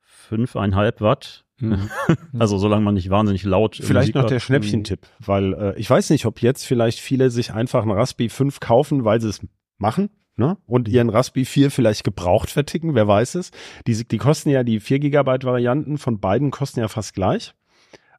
fünfeinhalb 0.00 1.00
Watt. 1.00 1.44
Mhm. 1.58 1.90
Also 2.38 2.58
solange 2.58 2.84
man 2.84 2.94
nicht 2.94 3.10
wahnsinnig 3.10 3.42
laut 3.44 3.76
Vielleicht 3.76 4.14
Musik 4.14 4.14
noch 4.14 4.26
der 4.26 4.38
Schnäppchentipp, 4.40 5.06
weil 5.18 5.54
äh, 5.54 5.78
ich 5.78 5.88
weiß 5.90 6.10
nicht, 6.10 6.24
ob 6.26 6.40
jetzt 6.42 6.64
vielleicht 6.64 7.00
viele 7.00 7.30
sich 7.30 7.52
einfach 7.52 7.82
einen 7.82 7.90
Raspi 7.90 8.28
5 8.28 8.60
kaufen, 8.60 9.04
weil 9.04 9.20
sie 9.20 9.28
es 9.28 9.40
machen. 9.78 10.10
Ne? 10.38 10.56
Und 10.68 10.86
ihren 10.86 11.10
Raspi 11.10 11.44
4 11.44 11.72
vielleicht 11.72 12.04
gebraucht 12.04 12.48
verticken, 12.48 12.94
wer 12.94 13.08
weiß 13.08 13.34
es. 13.34 13.50
Die, 13.88 14.06
die 14.06 14.18
kosten 14.18 14.50
ja, 14.50 14.62
die 14.62 14.78
4 14.78 15.00
Gigabyte 15.00 15.42
Varianten 15.42 15.98
von 15.98 16.20
beiden 16.20 16.52
kosten 16.52 16.78
ja 16.78 16.86
fast 16.86 17.14
gleich. 17.14 17.54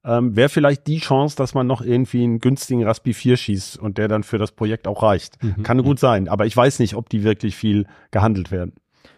Ähm, 0.04 0.36
Wäre 0.36 0.50
vielleicht 0.50 0.86
die 0.88 1.00
Chance, 1.00 1.38
dass 1.38 1.54
man 1.54 1.66
noch 1.66 1.82
irgendwie 1.82 2.24
einen 2.24 2.40
günstigen 2.40 2.84
Raspi 2.84 3.14
4 3.14 3.38
schießt 3.38 3.78
und 3.78 3.98
der 3.98 4.10
dann 4.10 4.24
für 4.24 4.38
das 4.38 4.52
Projekt 4.52 4.86
auch 4.86 5.02
reicht. 5.02 5.42
Mhm. 5.42 5.64
Kann 5.64 5.82
gut 5.82 6.00
sein, 6.00 6.28
aber 6.28 6.46
ich 6.46 6.58
weiß 6.58 6.80
nicht, 6.80 6.96
ob 6.96 7.08
die 7.08 7.24
wirklich 7.24 7.56
viel 7.56 7.86
gehandelt 8.12 8.52
werden. 8.52 8.74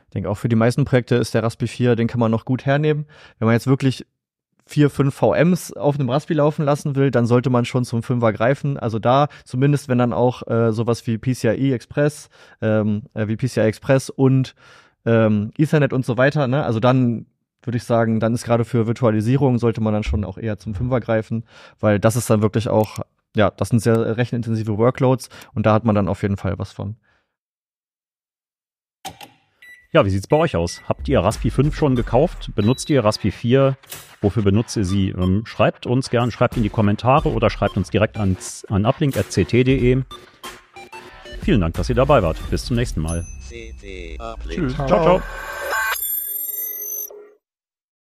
Ich 0.06 0.14
denke, 0.14 0.30
auch 0.30 0.38
für 0.38 0.50
die 0.50 0.56
meisten 0.56 0.86
Projekte 0.86 1.16
ist 1.16 1.34
der 1.34 1.42
Raspi 1.42 1.66
4, 1.66 1.96
den 1.96 2.08
kann 2.08 2.20
man 2.20 2.30
noch 2.30 2.46
gut 2.46 2.68
hernehmen. 2.68 3.08
Wenn 3.40 3.48
man 3.48 3.54
jetzt 3.54 3.68
wirklich 3.68 4.06
vier, 4.72 4.90
fünf 4.90 5.14
VMs 5.16 5.74
auf 5.74 6.00
einem 6.00 6.10
Raspi 6.10 6.34
laufen 6.34 6.64
lassen 6.64 6.96
will, 6.96 7.12
dann 7.12 7.26
sollte 7.26 7.50
man 7.50 7.66
schon 7.66 7.84
zum 7.84 8.04
Fünfer 8.04 8.32
greifen. 8.32 8.80
Also 8.80 9.00
da, 9.00 9.28
zumindest 9.44 9.90
wenn 9.90 9.98
dann 9.98 10.14
auch 10.14 10.48
äh, 10.48 10.72
sowas 10.72 11.06
wie 11.08 11.18
PCIe 11.18 11.74
Express, 11.74 12.30
ähm, 12.62 13.04
äh, 13.14 13.28
wie 13.28 13.36
PCI 13.36 13.62
Express 13.62 14.10
und 14.10 14.56
ähm, 15.06 15.52
Ethernet 15.58 15.92
und 15.94 16.06
so 16.06 16.18
weiter, 16.18 16.48
ne? 16.48 16.64
Also 16.64 16.80
dann 16.80 17.26
würde 17.64 17.78
ich 17.78 17.84
sagen, 17.84 18.20
dann 18.20 18.34
ist 18.34 18.44
gerade 18.44 18.66
für 18.66 18.88
Virtualisierung 18.88 19.60
sollte 19.60 19.82
man 19.82 19.94
dann 19.94 20.04
schon 20.04 20.24
auch 20.24 20.38
eher 20.38 20.58
zum 20.58 20.74
Fünfer 20.74 21.00
greifen, 21.00 21.44
weil 21.80 22.00
das 22.00 22.16
ist 22.16 22.30
dann 22.30 22.42
wirklich 22.42 22.70
auch, 22.70 23.00
ja, 23.36 23.52
das 23.52 23.70
sind 23.70 23.80
sehr 23.80 24.18
rechenintensive 24.18 24.78
Workloads 24.78 25.30
und 25.54 25.66
da 25.66 25.74
hat 25.74 25.84
man 25.84 25.96
dann 25.96 26.08
auf 26.08 26.22
jeden 26.24 26.38
Fall 26.38 26.58
was 26.58 26.72
von. 26.72 26.96
Ja, 29.94 30.06
wie 30.06 30.10
sieht's 30.10 30.28
bei 30.28 30.38
euch 30.38 30.56
aus? 30.56 30.82
Habt 30.88 31.10
ihr 31.10 31.20
Raspi 31.20 31.50
5 31.50 31.76
schon 31.76 31.98
gekauft? 31.98 32.52
Benutzt 32.56 32.90
ihr 32.90 33.04
Raspi 33.04 33.30
4? 33.30 33.76
Wofür 34.22 34.42
benutzt 34.42 34.78
ihr 34.78 34.86
sie? 34.86 35.10
Ähm, 35.10 35.44
schreibt 35.46 35.86
uns 35.86 36.10
gern, 36.10 36.32
schreibt 36.32 36.56
in 36.56 36.64
die 36.64 36.70
Kommentare 36.70 37.30
oder 37.30 37.50
schreibt 37.50 37.76
uns 37.76 37.90
direkt 37.90 38.18
ans, 38.18 38.64
an 38.70 38.86
uplink.ct.de. 38.86 40.04
Vielen 41.42 41.62
Dank, 41.62 41.74
dass 41.74 41.90
ihr 41.90 41.96
dabei 41.96 42.24
wart. 42.24 42.38
Bis 42.50 42.64
zum 42.64 42.78
nächsten 42.78 43.02
Mal. 43.02 43.26
Tschüss. 44.48 44.76
Ciao, 44.76 44.88
ciao. 44.88 45.22